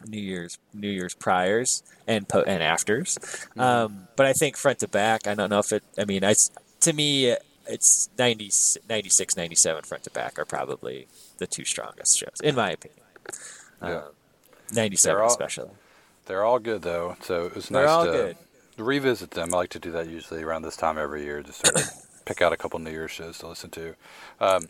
New 0.07 0.19
Year's 0.19 0.57
New 0.73 0.89
Year's 0.89 1.13
priors 1.13 1.83
and 2.07 2.27
po- 2.27 2.43
and 2.43 2.61
afters. 2.61 3.17
Um, 3.57 4.07
but 4.15 4.25
I 4.25 4.33
think 4.33 4.57
front 4.57 4.79
to 4.79 4.87
back, 4.87 5.27
I 5.27 5.35
don't 5.35 5.49
know 5.49 5.59
if 5.59 5.71
it. 5.71 5.83
I 5.97 6.05
mean, 6.05 6.23
I 6.23 6.35
to 6.81 6.93
me, 6.93 7.35
it's 7.67 8.09
90, 8.17 8.51
96, 8.89 9.37
97 9.37 9.83
front 9.83 10.03
to 10.03 10.11
back 10.11 10.37
are 10.37 10.45
probably 10.45 11.07
the 11.37 11.47
two 11.47 11.65
strongest 11.65 12.17
shows 12.17 12.39
in 12.43 12.55
my 12.55 12.71
opinion. 12.71 13.01
Yeah. 13.81 13.95
Um, 13.97 14.03
97 14.73 15.23
especially. 15.25 15.69
They're 16.25 16.43
all 16.43 16.59
good 16.59 16.81
though, 16.81 17.17
so 17.21 17.45
it 17.45 17.55
was 17.55 17.69
nice 17.71 18.05
to 18.05 18.11
good. 18.11 18.37
revisit 18.77 19.31
them. 19.31 19.53
I 19.53 19.57
like 19.57 19.69
to 19.71 19.79
do 19.79 19.91
that 19.91 20.07
usually 20.09 20.43
around 20.43 20.63
this 20.63 20.75
time 20.75 20.97
every 20.97 21.23
year, 21.23 21.41
just 21.41 21.65
sort 21.65 21.79
of 21.79 21.91
pick 22.25 22.41
out 22.41 22.51
a 22.51 22.57
couple 22.57 22.79
New 22.79 22.91
Year's 22.91 23.11
shows 23.11 23.37
to 23.39 23.47
listen 23.47 23.69
to. 23.71 23.95
Um, 24.39 24.65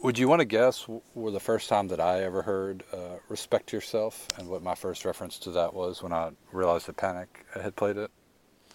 would 0.00 0.18
you 0.18 0.28
want 0.28 0.40
to 0.40 0.44
guess 0.44 0.86
were 1.14 1.30
the 1.30 1.40
first 1.40 1.68
time 1.68 1.88
that 1.88 2.00
I 2.00 2.22
ever 2.22 2.42
heard 2.42 2.84
uh, 2.92 3.16
"Respect 3.28 3.72
Yourself" 3.72 4.26
and 4.38 4.48
what 4.48 4.62
my 4.62 4.74
first 4.74 5.04
reference 5.04 5.38
to 5.40 5.50
that 5.52 5.74
was 5.74 6.02
when 6.02 6.12
I 6.12 6.30
realized 6.52 6.86
that 6.86 6.96
Panic 6.96 7.44
had 7.54 7.76
played 7.76 7.96
it? 7.96 8.10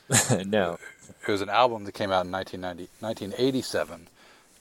no. 0.47 0.77
It 1.27 1.31
was 1.31 1.41
an 1.41 1.49
album 1.49 1.85
that 1.85 1.93
came 1.93 2.11
out 2.11 2.25
in 2.25 2.31
1990, 2.31 2.89
1987 2.99 4.07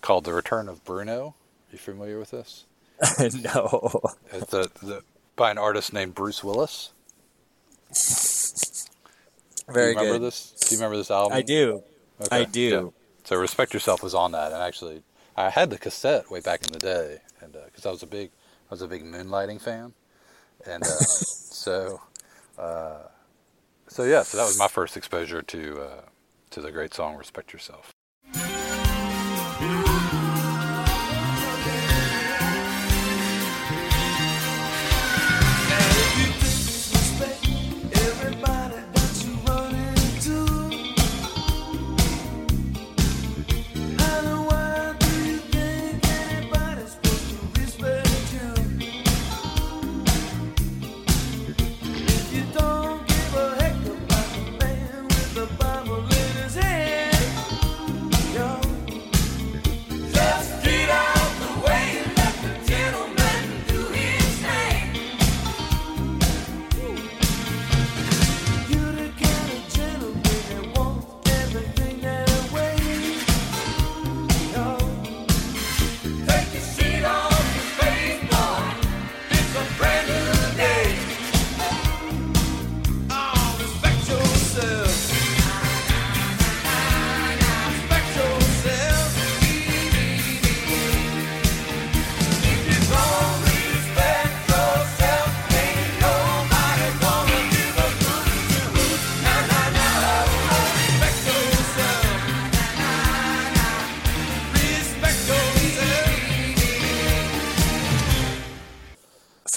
called 0.00 0.24
"The 0.24 0.32
Return 0.32 0.68
of 0.68 0.84
Bruno." 0.84 1.34
Are 1.68 1.72
you 1.72 1.78
familiar 1.78 2.18
with 2.18 2.30
this? 2.30 2.66
no. 3.18 4.00
It's 4.32 4.52
a, 4.52 4.68
the, 4.82 5.02
by 5.36 5.50
an 5.50 5.58
artist 5.58 5.92
named 5.92 6.14
Bruce 6.14 6.44
Willis. 6.44 6.92
Very 9.72 9.94
do 9.94 10.00
you 10.00 10.06
remember 10.06 10.18
good. 10.18 10.26
this? 10.26 10.52
Do 10.68 10.74
you 10.74 10.78
remember 10.80 10.96
this 10.96 11.10
album? 11.10 11.36
I 11.36 11.42
do. 11.42 11.82
I 12.30 12.44
do. 12.44 12.60
yeah. 12.60 12.88
So 13.24 13.36
"Respect 13.36 13.72
Yourself" 13.72 14.02
was 14.02 14.14
on 14.14 14.32
that, 14.32 14.52
and 14.52 14.60
actually, 14.62 15.02
I 15.36 15.50
had 15.50 15.70
the 15.70 15.78
cassette 15.78 16.30
way 16.30 16.40
back 16.40 16.66
in 16.66 16.72
the 16.72 16.78
day, 16.78 17.18
and 17.40 17.52
because 17.52 17.86
I 17.86 17.90
was 17.90 18.02
a 18.02 18.06
big, 18.06 18.30
I 18.70 18.74
was 18.74 18.82
a 18.82 18.88
big 18.88 19.04
Moonlighting 19.04 19.60
fan, 19.60 19.92
and 20.66 20.82
uh, 20.82 20.86
so, 21.50 22.00
uh, 22.58 23.02
so 23.88 24.04
yeah, 24.04 24.22
so 24.22 24.38
that 24.38 24.44
was 24.44 24.58
my 24.58 24.68
first 24.68 24.96
exposure 24.96 25.42
to 25.42 25.80
uh, 25.80 26.02
to 26.50 26.60
the 26.60 26.72
great 26.72 26.94
song 26.94 27.16
"Respect 27.16 27.52
Yourself." 27.52 27.92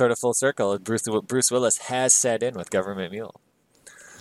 Sort 0.03 0.11
of 0.11 0.19
full 0.19 0.33
circle. 0.33 0.77
Bruce 0.79 1.07
Bruce 1.27 1.49
Willis 1.49 1.77
has 1.93 2.13
sat 2.13 2.43
in 2.43 2.55
with 2.55 2.69
Government 2.69 3.11
Mule. 3.13 3.39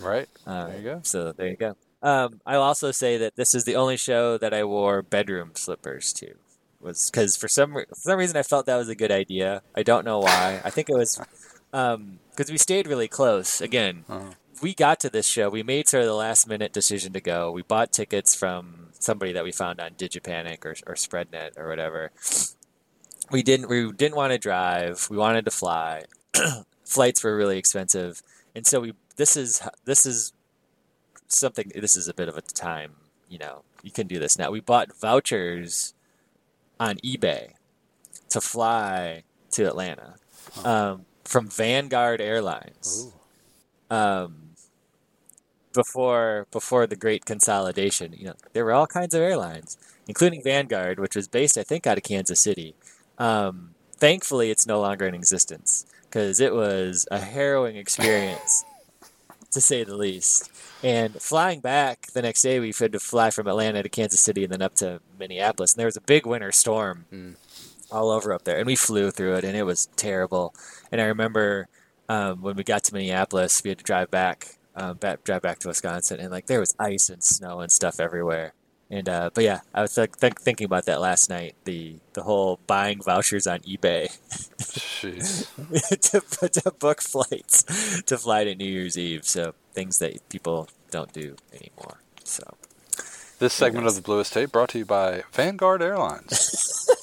Right. 0.01 0.29
Uh, 0.47 0.67
There 0.67 0.77
you 0.77 0.83
go. 0.83 0.99
So 1.03 1.31
there 1.33 1.47
you 1.49 1.57
go. 1.57 1.75
Um, 2.01 2.39
I'll 2.45 2.61
also 2.61 2.91
say 2.91 3.17
that 3.17 3.35
this 3.35 3.53
is 3.55 3.63
the 3.65 3.75
only 3.75 3.97
show 3.97 4.37
that 4.37 4.53
I 4.53 4.63
wore 4.63 5.01
bedroom 5.01 5.51
slippers 5.55 6.13
to. 6.13 6.35
Was 6.79 7.09
because 7.09 7.35
for 7.37 7.47
some 7.47 7.75
re- 7.77 7.85
for 7.89 7.95
some 8.09 8.17
reason 8.19 8.35
I 8.37 8.43
felt 8.43 8.65
that 8.65 8.77
was 8.77 8.89
a 8.89 8.95
good 8.95 9.11
idea. 9.11 9.61
I 9.75 9.83
don't 9.83 10.05
know 10.05 10.19
why. 10.19 10.61
I 10.63 10.69
think 10.69 10.89
it 10.89 10.95
was 10.97 11.19
because 11.71 12.51
we 12.51 12.57
stayed 12.57 12.87
really 12.87 13.07
close. 13.07 13.59
Again, 13.61 14.03
Uh-huh. 14.09 14.31
we 14.61 14.73
got 14.73 14.99
to 15.01 15.09
this 15.09 15.27
show. 15.27 15.49
We 15.49 15.63
made 15.63 15.87
sort 15.89 16.03
of 16.03 16.07
the 16.09 16.15
last 16.15 16.47
minute 16.47 16.71
decision 16.73 17.11
to 17.13 17.21
go. 17.21 17.51
We 17.51 17.61
bought 17.61 17.91
tickets 17.91 18.35
from 18.35 18.89
somebody 18.99 19.31
that 19.33 19.43
we 19.43 19.51
found 19.51 19.79
on 19.81 19.91
Digipanic 19.95 20.63
or, 20.65 20.75
or 20.87 20.95
Spreadnet 20.95 21.57
or 21.57 21.67
whatever. 21.69 22.11
We 23.31 23.43
didn't. 23.43 23.69
We 23.69 23.91
didn't 23.91 24.15
want 24.15 24.31
to 24.31 24.37
drive. 24.37 25.07
We 25.09 25.17
wanted 25.17 25.45
to 25.45 25.51
fly. 25.51 26.03
Flights 26.85 27.23
were 27.23 27.35
really 27.35 27.57
expensive, 27.57 28.21
and 28.55 28.65
so 28.65 28.81
we. 28.81 28.93
This 29.15 29.37
is 29.37 29.61
this 29.85 30.05
is 30.05 30.33
something. 31.27 31.71
This 31.75 31.95
is 31.95 32.07
a 32.07 32.13
bit 32.13 32.27
of 32.27 32.37
a 32.37 32.41
time. 32.41 32.93
You 33.29 33.39
know, 33.39 33.63
you 33.81 33.91
can 33.91 34.07
do 34.07 34.19
this 34.19 34.37
now. 34.37 34.51
We 34.51 34.59
bought 34.59 34.95
vouchers 34.99 35.93
on 36.79 36.97
eBay 36.97 37.53
to 38.29 38.41
fly 38.41 39.23
to 39.51 39.65
Atlanta 39.65 40.15
um, 40.63 41.05
from 41.23 41.47
Vanguard 41.47 42.19
Airlines 42.19 43.13
um, 43.89 44.49
before 45.73 46.47
before 46.51 46.87
the 46.87 46.95
great 46.95 47.25
consolidation. 47.25 48.13
You 48.13 48.27
know, 48.27 48.33
there 48.53 48.65
were 48.65 48.73
all 48.73 48.87
kinds 48.87 49.13
of 49.13 49.21
airlines, 49.21 49.77
including 50.07 50.43
Vanguard, 50.43 50.99
which 50.99 51.15
was 51.15 51.27
based, 51.27 51.57
I 51.57 51.63
think, 51.63 51.85
out 51.87 51.97
of 51.97 52.03
Kansas 52.03 52.39
City. 52.39 52.75
Um, 53.17 53.75
thankfully, 53.95 54.49
it's 54.51 54.67
no 54.67 54.79
longer 54.81 55.05
in 55.05 55.13
existence 55.15 55.85
because 56.03 56.39
it 56.39 56.53
was 56.53 57.07
a 57.11 57.19
harrowing 57.19 57.75
experience, 57.75 58.65
to 59.51 59.61
say 59.61 59.83
the 59.83 59.95
least. 59.95 60.49
And 60.83 61.13
flying 61.21 61.61
back 61.61 62.07
the 62.13 62.21
next 62.21 62.41
day, 62.41 62.59
we 62.59 62.73
had 62.77 62.91
to 62.91 62.99
fly 62.99 63.29
from 63.29 63.47
Atlanta 63.47 63.81
to 63.83 63.89
Kansas 63.89 64.19
City 64.19 64.43
and 64.43 64.51
then 64.51 64.61
up 64.61 64.75
to 64.75 64.99
Minneapolis. 65.17 65.73
And 65.73 65.79
there 65.79 65.87
was 65.87 65.95
a 65.97 66.01
big 66.01 66.25
winter 66.25 66.51
storm 66.51 67.05
Mm. 67.11 67.35
all 67.91 68.09
over 68.09 68.33
up 68.33 68.43
there, 68.43 68.57
and 68.57 68.65
we 68.65 68.75
flew 68.75 69.11
through 69.11 69.35
it, 69.35 69.43
and 69.45 69.55
it 69.55 69.63
was 69.63 69.85
terrible. 69.95 70.53
And 70.91 70.99
I 70.99 71.05
remember 71.05 71.67
um, 72.09 72.41
when 72.41 72.55
we 72.57 72.63
got 72.63 72.83
to 72.85 72.93
Minneapolis, 72.93 73.63
we 73.63 73.69
had 73.69 73.77
to 73.77 73.83
drive 73.83 74.11
back, 74.11 74.57
um, 74.75 74.97
back 74.97 75.23
drive 75.23 75.41
back 75.41 75.59
to 75.59 75.69
Wisconsin, 75.69 76.19
and 76.19 76.31
like 76.31 76.47
there 76.47 76.59
was 76.59 76.75
ice 76.79 77.09
and 77.09 77.23
snow 77.23 77.61
and 77.61 77.71
stuff 77.71 77.99
everywhere. 77.99 78.53
And 78.93 79.09
uh, 79.09 79.31
but 79.33 79.43
yeah, 79.43 79.61
I 79.73 79.81
was 79.81 79.97
like, 79.97 80.15
think, 80.15 80.39
thinking 80.39 80.65
about 80.65 80.85
that 80.85 81.01
last 81.01 81.27
night. 81.27 81.55
The 81.65 81.95
the 82.13 82.21
whole 82.21 82.59
buying 82.67 83.01
vouchers 83.01 83.47
on 83.47 83.61
eBay 83.61 84.05
to, 85.01 86.47
to 86.47 86.71
book 86.77 87.01
flights 87.01 88.03
to 88.03 88.17
fly 88.19 88.43
to 88.43 88.53
New 88.53 88.69
Year's 88.69 88.95
Eve. 88.95 89.25
So 89.25 89.55
things 89.73 89.97
that 89.97 90.29
people 90.29 90.69
don't 90.91 91.11
do 91.11 91.37
anymore. 91.51 92.01
So 92.23 92.43
This 93.39 93.53
segment 93.53 93.87
of 93.87 93.95
the 93.95 94.01
Bluest 94.01 94.31
Tape 94.31 94.51
brought 94.51 94.69
to 94.69 94.77
you 94.77 94.85
by 94.85 95.23
Vanguard 95.31 95.81
Airlines. 95.81 96.87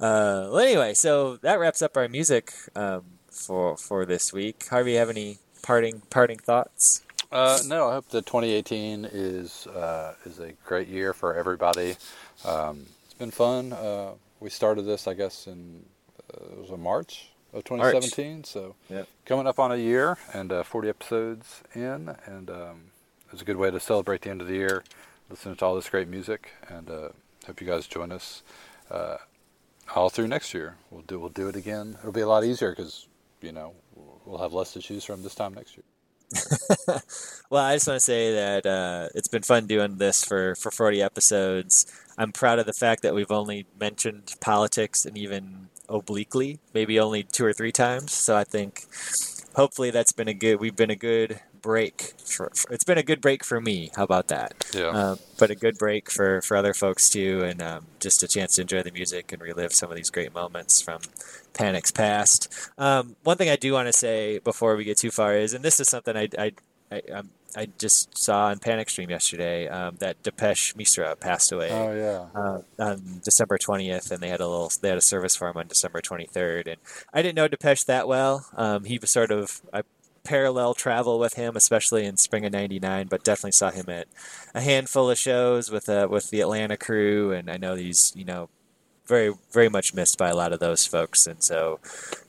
Uh, 0.00 0.46
well, 0.52 0.58
anyway, 0.60 0.94
so 0.94 1.38
that 1.38 1.58
wraps 1.58 1.82
up 1.82 1.96
our 1.96 2.06
music 2.08 2.52
um, 2.76 3.02
for 3.30 3.76
for 3.76 4.06
this 4.06 4.32
week. 4.32 4.64
Harvey, 4.70 4.94
have 4.94 5.10
any 5.10 5.38
parting 5.62 6.02
parting 6.08 6.38
thoughts? 6.38 7.02
Uh, 7.30 7.58
no, 7.66 7.88
I 7.88 7.92
hope 7.94 8.08
that 8.08 8.24
2018 8.26 9.06
is 9.12 9.66
uh, 9.66 10.14
is 10.24 10.38
a 10.38 10.52
great 10.64 10.88
year 10.88 11.12
for 11.12 11.34
everybody. 11.34 11.96
Um, 12.44 12.86
it's 13.04 13.14
been 13.14 13.30
fun. 13.30 13.72
Uh, 13.72 14.12
we 14.40 14.48
started 14.50 14.82
this, 14.82 15.06
I 15.06 15.14
guess, 15.14 15.46
in 15.46 15.84
uh, 16.32 16.44
it 16.52 16.58
was 16.58 16.70
in 16.70 16.80
March 16.80 17.28
of 17.52 17.64
2017. 17.64 18.44
So 18.44 18.76
Yep. 18.88 19.08
coming 19.26 19.46
up 19.46 19.58
on 19.58 19.72
a 19.72 19.76
year 19.76 20.16
and 20.32 20.50
uh, 20.52 20.62
40 20.62 20.88
episodes 20.88 21.62
in, 21.74 22.14
and 22.24 22.48
um, 22.50 22.80
it's 23.32 23.42
a 23.42 23.44
good 23.44 23.56
way 23.56 23.70
to 23.70 23.80
celebrate 23.80 24.22
the 24.22 24.30
end 24.30 24.40
of 24.40 24.46
the 24.46 24.54
year. 24.54 24.82
Listen 25.28 25.54
to 25.54 25.64
all 25.64 25.74
this 25.74 25.90
great 25.90 26.08
music, 26.08 26.50
and 26.68 26.88
uh, 26.90 27.08
hope 27.46 27.60
you 27.60 27.66
guys 27.66 27.86
join 27.86 28.10
us 28.10 28.42
uh, 28.90 29.18
all 29.94 30.08
through 30.08 30.28
next 30.28 30.54
year. 30.54 30.76
We'll 30.90 31.02
do 31.02 31.18
we'll 31.20 31.28
do 31.28 31.48
it 31.48 31.56
again. 31.56 31.96
It'll 32.00 32.12
be 32.12 32.22
a 32.22 32.28
lot 32.28 32.44
easier 32.44 32.70
because 32.70 33.06
you 33.42 33.52
know 33.52 33.74
we'll 34.24 34.38
have 34.38 34.54
less 34.54 34.72
to 34.72 34.80
choose 34.80 35.04
from 35.04 35.22
this 35.22 35.34
time 35.34 35.52
next 35.52 35.76
year. 35.76 35.84
Well, 37.50 37.64
I 37.64 37.76
just 37.76 37.88
want 37.88 37.96
to 37.96 38.04
say 38.04 38.34
that 38.34 38.66
uh, 38.66 39.08
it's 39.14 39.28
been 39.28 39.42
fun 39.42 39.66
doing 39.66 39.96
this 39.96 40.22
for, 40.22 40.54
for 40.54 40.70
40 40.70 41.00
episodes. 41.00 41.86
I'm 42.18 42.30
proud 42.30 42.58
of 42.58 42.66
the 42.66 42.74
fact 42.74 43.02
that 43.02 43.14
we've 43.14 43.30
only 43.30 43.64
mentioned 43.80 44.34
politics 44.40 45.06
and 45.06 45.16
even 45.16 45.68
obliquely, 45.88 46.58
maybe 46.74 47.00
only 47.00 47.22
two 47.22 47.46
or 47.46 47.54
three 47.54 47.72
times. 47.72 48.12
So 48.12 48.36
I 48.36 48.44
think 48.44 48.84
hopefully 49.54 49.90
that's 49.90 50.12
been 50.12 50.28
a 50.28 50.34
good, 50.34 50.60
we've 50.60 50.76
been 50.76 50.90
a 50.90 50.96
good 50.96 51.40
break. 51.62 52.14
For, 52.24 52.50
for- 52.54 52.72
it's 52.72 52.84
been 52.84 52.98
a 52.98 53.02
good 53.02 53.20
break 53.20 53.44
for 53.44 53.60
me. 53.60 53.90
How 53.96 54.04
about 54.04 54.28
that? 54.28 54.54
Yeah. 54.74 54.88
Um, 54.88 55.18
but 55.38 55.50
a 55.50 55.54
good 55.54 55.78
break 55.78 56.10
for, 56.10 56.40
for 56.42 56.56
other 56.56 56.74
folks 56.74 57.08
too, 57.08 57.42
and 57.44 57.62
um, 57.62 57.86
just 58.00 58.22
a 58.22 58.28
chance 58.28 58.56
to 58.56 58.62
enjoy 58.62 58.82
the 58.82 58.92
music 58.92 59.32
and 59.32 59.40
relive 59.40 59.72
some 59.72 59.90
of 59.90 59.96
these 59.96 60.10
great 60.10 60.34
moments 60.34 60.80
from 60.80 61.00
Panic's 61.54 61.90
past. 61.90 62.48
Um, 62.78 63.16
one 63.22 63.36
thing 63.36 63.48
I 63.48 63.56
do 63.56 63.72
want 63.72 63.86
to 63.88 63.92
say 63.92 64.38
before 64.38 64.76
we 64.76 64.84
get 64.84 64.98
too 64.98 65.10
far 65.10 65.36
is, 65.36 65.54
and 65.54 65.64
this 65.64 65.80
is 65.80 65.88
something 65.88 66.16
I 66.16 66.28
I 66.38 66.52
I, 66.90 67.02
um, 67.12 67.30
I 67.56 67.68
just 67.78 68.16
saw 68.16 68.46
on 68.46 68.58
Panic 68.58 68.90
Stream 68.90 69.10
yesterday 69.10 69.68
um, 69.68 69.96
that 70.00 70.22
Depeche 70.22 70.74
Misra 70.74 71.18
passed 71.18 71.50
away 71.50 71.70
oh 71.70 71.94
yeah. 71.94 72.40
uh, 72.40 72.60
on 72.78 73.20
December 73.24 73.58
20th, 73.58 74.10
and 74.10 74.22
they 74.22 74.28
had 74.28 74.40
a 74.40 74.46
little 74.46 74.70
they 74.80 74.88
had 74.88 74.98
a 74.98 75.02
service 75.02 75.34
for 75.34 75.48
him 75.48 75.56
on 75.56 75.66
December 75.66 76.00
23rd. 76.00 76.66
And 76.68 76.76
I 77.12 77.22
didn't 77.22 77.36
know 77.36 77.48
Depeche 77.48 77.84
that 77.84 78.06
well. 78.06 78.46
Um, 78.56 78.84
he 78.84 78.98
was 78.98 79.10
sort 79.10 79.30
of 79.30 79.60
I 79.72 79.82
parallel 80.28 80.74
travel 80.74 81.18
with 81.18 81.34
him, 81.34 81.56
especially 81.56 82.04
in 82.04 82.16
spring 82.16 82.44
of 82.44 82.52
'99, 82.52 83.08
but 83.08 83.24
definitely 83.24 83.52
saw 83.52 83.70
him 83.70 83.88
at 83.88 84.06
a 84.54 84.60
handful 84.60 85.10
of 85.10 85.18
shows 85.18 85.70
with 85.70 85.88
uh, 85.88 86.06
with 86.10 86.30
the 86.30 86.40
Atlanta 86.40 86.76
crew, 86.76 87.32
and 87.32 87.50
I 87.50 87.56
know 87.56 87.74
he's 87.74 88.12
you 88.14 88.24
know 88.24 88.50
very 89.06 89.32
very 89.52 89.68
much 89.68 89.94
missed 89.94 90.18
by 90.18 90.28
a 90.28 90.36
lot 90.36 90.52
of 90.52 90.60
those 90.60 90.86
folks. 90.86 91.26
And 91.26 91.42
so, 91.42 91.80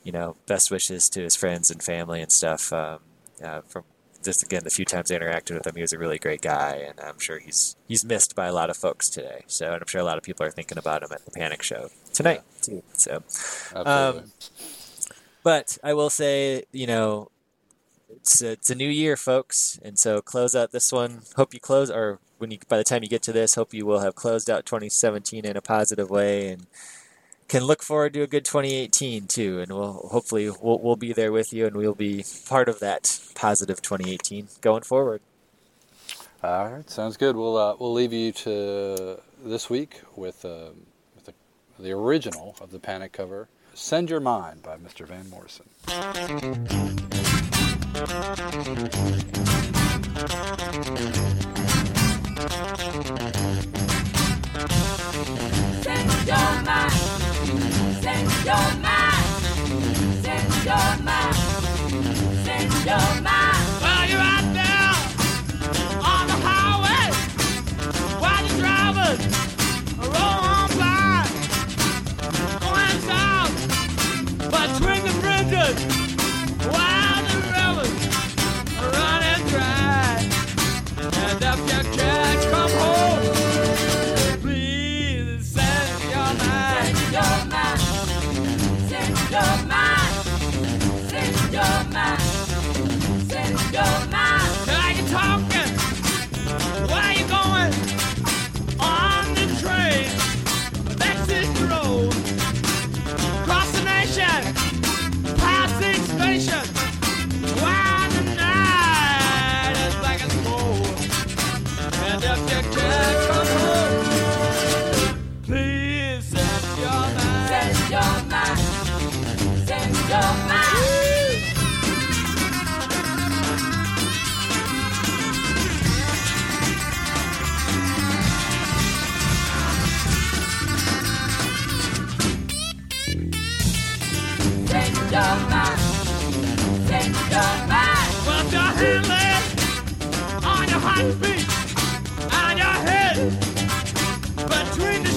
you 0.04 0.12
know, 0.12 0.38
best 0.48 0.72
wishes 0.72 1.10
to 1.10 1.22
his 1.22 1.36
friends 1.36 1.70
and 1.70 1.84
family 1.84 2.22
and 2.22 2.32
stuff. 2.32 2.72
Um, 2.72 3.00
uh, 3.44 3.62
from 3.68 3.84
just 4.24 4.44
again 4.44 4.64
the 4.64 4.70
few 4.70 4.86
times 4.86 5.12
I 5.12 5.20
interacted 5.20 5.56
with 5.56 5.68
him, 5.68 5.76
he 5.76 5.82
was 5.82 5.94
a 5.94 6.00
really 6.00 6.18
great 6.18 6.42
guy, 6.42 6.76
and 6.88 7.00
I'm 7.02 7.20
sure 7.20 7.40
he's 7.40 7.76
he's 7.88 8.04
missed 8.06 8.36
by 8.36 8.48
a 8.48 8.54
lot 8.54 8.70
of 8.70 8.78
folks 8.78 9.10
today. 9.10 9.44
So, 9.48 9.74
and 9.74 9.82
I'm 9.82 9.88
sure 9.88 10.02
a 10.02 10.06
lot 10.06 10.18
of 10.18 10.24
people 10.24 10.46
are 10.46 10.52
thinking 10.52 10.78
about 10.78 11.04
him 11.04 11.10
at 11.12 11.26
the 11.26 11.32
Panic 11.32 11.62
Show 11.62 11.90
tonight 12.14 12.42
too. 12.62 12.82
So, 12.94 13.24
um, 13.76 14.32
but 15.44 15.78
I 15.84 15.94
will 15.94 16.10
say, 16.10 16.64
you 16.72 16.88
know, 16.88 17.30
it's 18.10 18.42
a, 18.42 18.52
it's 18.52 18.70
a 18.70 18.76
new 18.76 18.90
year, 18.90 19.16
folks, 19.16 19.80
and 19.84 19.98
so 19.98 20.22
close 20.22 20.56
out 20.56 20.72
this 20.72 20.92
one. 20.92 21.22
Hope 21.36 21.54
you 21.54 21.60
close, 21.60 21.90
or 21.92 22.20
when 22.38 22.52
you 22.52 22.58
by 22.68 22.78
the 22.78 22.84
time 22.84 23.04
you 23.04 23.10
get 23.10 23.22
to 23.24 23.32
this, 23.32 23.56
hope 23.56 23.74
you 23.74 23.86
will 23.86 24.00
have 24.00 24.16
closed 24.16 24.50
out 24.50 24.66
2017 24.66 25.46
in 25.46 25.58
a 25.58 25.62
positive 25.62 26.10
way, 26.10 26.50
and 26.50 26.68
can 27.48 27.64
look 27.64 27.82
forward 27.82 28.14
to 28.14 28.22
a 28.22 28.28
good 28.28 28.46
2018 28.46 29.28
too. 29.28 29.60
And 29.60 29.72
we'll 29.72 29.94
hopefully 30.12 30.50
we'll, 30.50 30.80
we'll 30.80 30.96
be 30.96 31.14
there 31.14 31.32
with 31.32 31.54
you, 31.54 31.66
and 31.66 31.76
we'll 31.76 31.96
be 31.96 32.24
part 32.48 32.70
of 32.70 32.80
that 32.80 33.20
positive 33.36 33.82
2018 33.82 34.48
going 34.62 34.84
forward. 34.84 35.22
All 36.42 36.72
right, 36.72 36.90
sounds 36.90 37.18
good. 37.18 37.36
We'll 37.36 37.58
uh, 37.58 37.76
we'll 37.80 37.94
leave 37.94 38.14
you 38.14 38.32
to 38.32 39.20
this 39.44 39.70
week 39.70 40.02
with, 40.16 40.46
uh, 40.46 40.70
with 41.16 41.26
the, 41.26 41.34
the 41.78 41.92
original 41.92 42.56
of 42.62 42.72
the 42.72 42.80
Panic 42.80 43.12
cover, 43.12 43.50
"Send 43.74 44.10
Your 44.10 44.22
Mind" 44.22 44.64
by 44.64 44.78
Mr. 44.78 45.06
Van 45.06 45.30
Morrison. 45.30 45.68
Thank 48.00 48.94
you. 50.50 50.59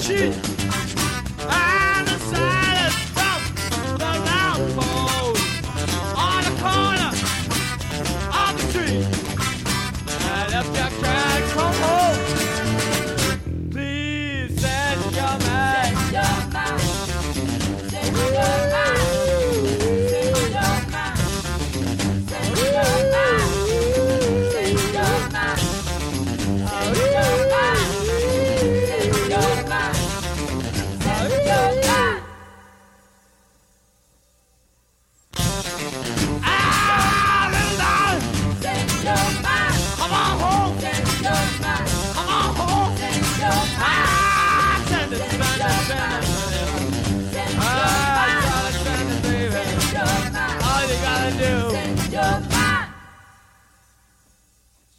молчи! 0.03 0.42